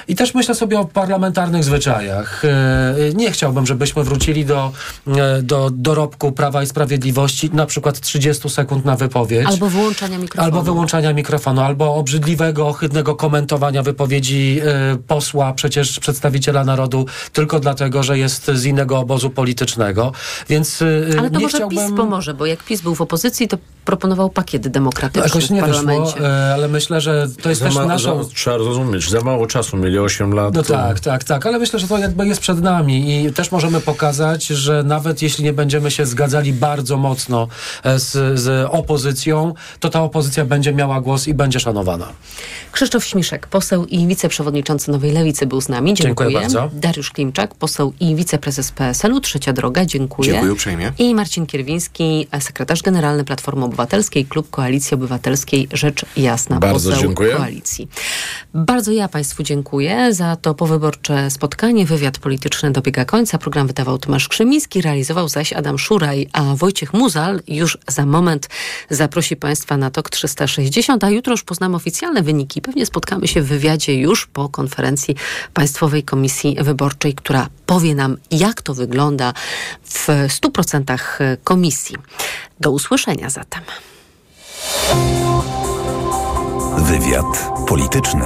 i 0.08 0.16
też 0.16 0.34
myślę 0.34 0.56
sobie 0.56 0.80
o 0.80 0.86
parlamentarnych 0.86 1.64
zwyczajach. 1.64 2.46
E, 2.46 3.14
nie 3.14 3.32
chciałbym, 3.32 3.66
żebyśmy 3.66 4.04
wrócili 4.04 4.46
do, 4.46 4.72
e, 5.08 5.42
do 5.42 5.70
dorobku 5.70 6.32
Prawa 6.32 6.64
i 6.64 6.68
Sprawiedliwości, 6.68 7.50
na 7.54 7.66
przykład 7.66 8.00
30 8.00 8.50
sekund 8.50 8.86
na 8.86 8.96
wypowiedź. 8.96 9.48
Albo 9.48 9.70
wyłączania 9.94 10.18
mikrofonu. 10.18 10.46
Albo 10.46 10.62
wyłączania 10.62 11.14
mikrofonu, 11.14 11.62
albo 11.62 11.96
obrzydliwego, 11.96 12.68
ohydnego 12.68 13.16
komentowania 13.16 13.84
wypowiedzi 13.84 14.60
e, 14.64 14.98
posła, 15.08 15.54
przecież 15.54 16.00
przedstawiciela 16.00 16.64
narodu, 16.64 17.06
tylko 17.34 17.60
dlatego, 17.60 18.04
że 18.04 18.18
jest 18.18 18.52
z 18.54 18.66
innego 18.66 18.98
obozu 19.00 19.30
politycznego. 19.30 20.12
Więc 20.50 20.82
e, 20.82 20.86
Ale 21.20 21.30
to 21.32 21.38
nie 21.38 21.44
może 21.46 21.58
chciałbym... 21.58 21.80
PiS 21.88 21.98
pomoże, 21.98 22.34
bo 22.34 22.46
jak 22.46 22.64
PiS 22.64 22.82
był 22.82 22.96
w 22.96 23.02
opozycji, 23.02 23.48
to 23.48 23.58
proponował 23.86 24.30
pakiet 24.30 24.66
No, 24.66 24.72
demokratyczny 24.72 25.24
jakoś 25.28 25.50
nie 25.50 25.62
w 25.62 25.66
parlamencie. 25.66 26.14
wyszło, 26.14 26.28
ale 26.54 26.68
myślę, 26.68 27.02
że 27.02 27.28
to 27.42 27.50
jest 27.50 27.62
Za 27.62 27.66
też 27.68 27.76
ma- 27.76 27.86
naszą... 27.86 28.24
za, 28.24 28.30
trzeba 28.30 28.58
rozumieć, 28.58 29.10
za 29.10 29.22
mało 29.22 29.48
czasu, 29.48 29.78
mieli 29.78 30.00
8 30.00 30.34
lat. 30.34 30.54
No 30.54 30.64
to- 30.64 30.74
tak, 30.74 31.00
tak, 31.00 31.24
tak, 31.24 31.46
ale 31.46 31.60
myślę, 31.60 31.80
że 31.80 31.88
to 31.88 31.98
jakby 31.98 32.28
jest 32.28 32.42
przed 32.42 32.62
nami 32.62 33.24
i 33.26 33.34
też 33.34 33.52
możemy 33.52 33.82
pokazać, 33.82 34.46
że 34.48 34.84
nawet 34.84 35.22
jeśli 35.22 35.44
nie 35.44 35.54
będziemy 35.54 35.92
się 35.92 36.06
zgadzali 36.06 36.54
bardzo 36.54 36.98
mocno 36.98 37.48
e, 37.84 38.00
z, 38.00 38.40
z 38.40 38.68
opozycją, 38.72 39.54
to 39.84 39.90
ta 39.90 40.02
opozycja 40.02 40.46
będzie 40.46 40.74
miała 40.74 41.02
głos 41.02 41.28
i 41.28 41.34
będzie 41.34 41.60
szanowana. 41.60 42.08
Krzysztof 42.72 43.06
Śmiszek, 43.06 43.48
poseł 43.48 43.86
i 43.86 44.08
wiceprzewodniczący 44.08 44.92
Nowej 44.92 45.12
Lewicy 45.12 45.46
był 45.46 45.62
z 45.62 45.70
nami. 45.70 45.94
Dziękuję. 45.94 46.30
Dziękuję 46.30 46.40
bardzo. 46.40 46.70
Dariusz 46.74 47.12
Klimczak, 47.12 47.56
poseł 47.56 47.94
i 48.00 48.16
wiceprezes 48.16 48.72
PSL-u, 48.72 49.20
Trzecia 49.20 49.54
Droga. 49.54 49.86
Dziękuję. 49.86 50.32
Dziękuję 50.32 50.54
uprzejmie. 50.54 50.92
I 50.98 51.16
Marcin 51.16 51.46
Kierwiński, 51.46 52.28
sekretarz 52.40 52.82
generalny 52.82 53.24
Platformy 53.24 53.66
Obywatelskiej, 53.66 54.26
Klub 54.26 54.50
Koalicji 54.50 54.96
Obywatelskiej 54.96 55.68
Rzecz 55.74 56.06
Jasna, 56.18 56.60
Bardzo 56.60 56.90
poseł 56.90 57.04
dziękuję. 57.08 57.36
Koalicji. 57.36 57.88
Bardzo 58.54 58.92
ja 58.92 59.08
Państwu 59.08 59.44
dziękuję 59.44 60.14
za 60.14 60.36
to 60.36 60.54
powyborcze 60.54 61.32
spotkanie. 61.32 61.86
Wywiad 61.86 62.18
polityczny 62.18 62.72
dobiega 62.72 63.06
końca. 63.06 63.38
Program 63.38 63.68
wydawał 63.68 63.98
Tomasz 63.98 64.28
Krzymiński, 64.28 64.82
realizował 64.82 65.30
zaś 65.30 65.54
Adam 65.54 65.80
Szuraj, 65.80 66.30
a 66.34 66.56
Wojciech 66.56 66.94
Muzal 66.94 67.42
już 67.48 67.78
za 67.88 68.06
moment 68.06 68.50
zaprosi 68.90 69.36
Państwa 69.36 69.63
na 69.70 69.92
TOK 69.92 70.10
360, 70.10 71.04
a 71.04 71.10
jutro 71.10 71.32
już 71.32 71.44
poznamy 71.44 71.76
oficjalne 71.76 72.24
wyniki. 72.24 72.62
Pewnie 72.62 72.86
spotkamy 72.86 73.28
się 73.28 73.42
w 73.42 73.48
wywiadzie 73.48 73.96
już 73.96 74.28
po 74.28 74.50
konferencji 74.50 75.16
Państwowej 75.54 76.04
Komisji 76.04 76.58
Wyborczej, 76.62 77.14
która 77.14 77.48
powie 77.66 77.96
nam, 77.96 78.18
jak 78.32 78.62
to 78.62 78.74
wygląda 78.74 79.34
w 79.84 80.08
100% 80.08 80.98
komisji. 81.44 81.96
Do 82.60 82.72
usłyszenia 82.72 83.30
zatem. 83.30 83.62
Wywiad 86.78 87.50
polityczny. 87.68 88.26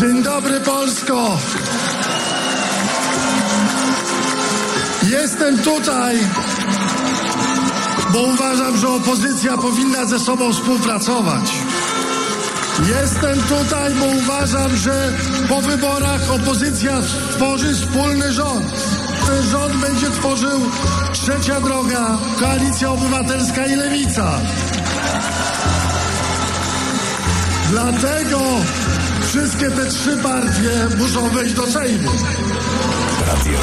Dzień 0.00 0.22
dobry 0.22 0.60
Polsko! 0.60 1.38
Jestem 5.22 5.58
tutaj, 5.58 6.18
bo 8.12 8.18
uważam, 8.18 8.76
że 8.76 8.88
opozycja 8.88 9.58
powinna 9.58 10.04
ze 10.04 10.18
sobą 10.18 10.52
współpracować. 10.52 11.52
Jestem 12.88 13.42
tutaj, 13.42 13.94
bo 13.94 14.04
uważam, 14.04 14.76
że 14.76 15.12
po 15.48 15.62
wyborach 15.62 16.30
opozycja 16.30 17.02
stworzy 17.02 17.74
wspólny 17.74 18.32
rząd. 18.32 18.66
Ten 19.26 19.42
rząd 19.50 19.76
będzie 19.76 20.10
tworzył 20.10 20.60
Trzecia 21.12 21.60
Droga, 21.60 22.18
Koalicja 22.40 22.90
Obywatelska 22.90 23.66
i 23.66 23.76
Lewica. 23.76 24.40
Dlatego 27.70 28.40
wszystkie 29.28 29.70
te 29.70 29.86
trzy 29.86 30.16
partie 30.16 30.96
muszą 30.98 31.28
wejść 31.28 31.54
do 31.54 31.66
Sejmu. 31.66 32.10
Radio. 33.26 33.58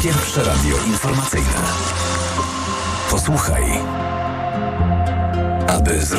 Pierwsze 0.00 0.44
radio 0.44 0.76
informacyjne. 0.86 1.62
Posłuchaj, 3.10 3.64
aby 5.68 6.00
zrozumieć. 6.00 6.10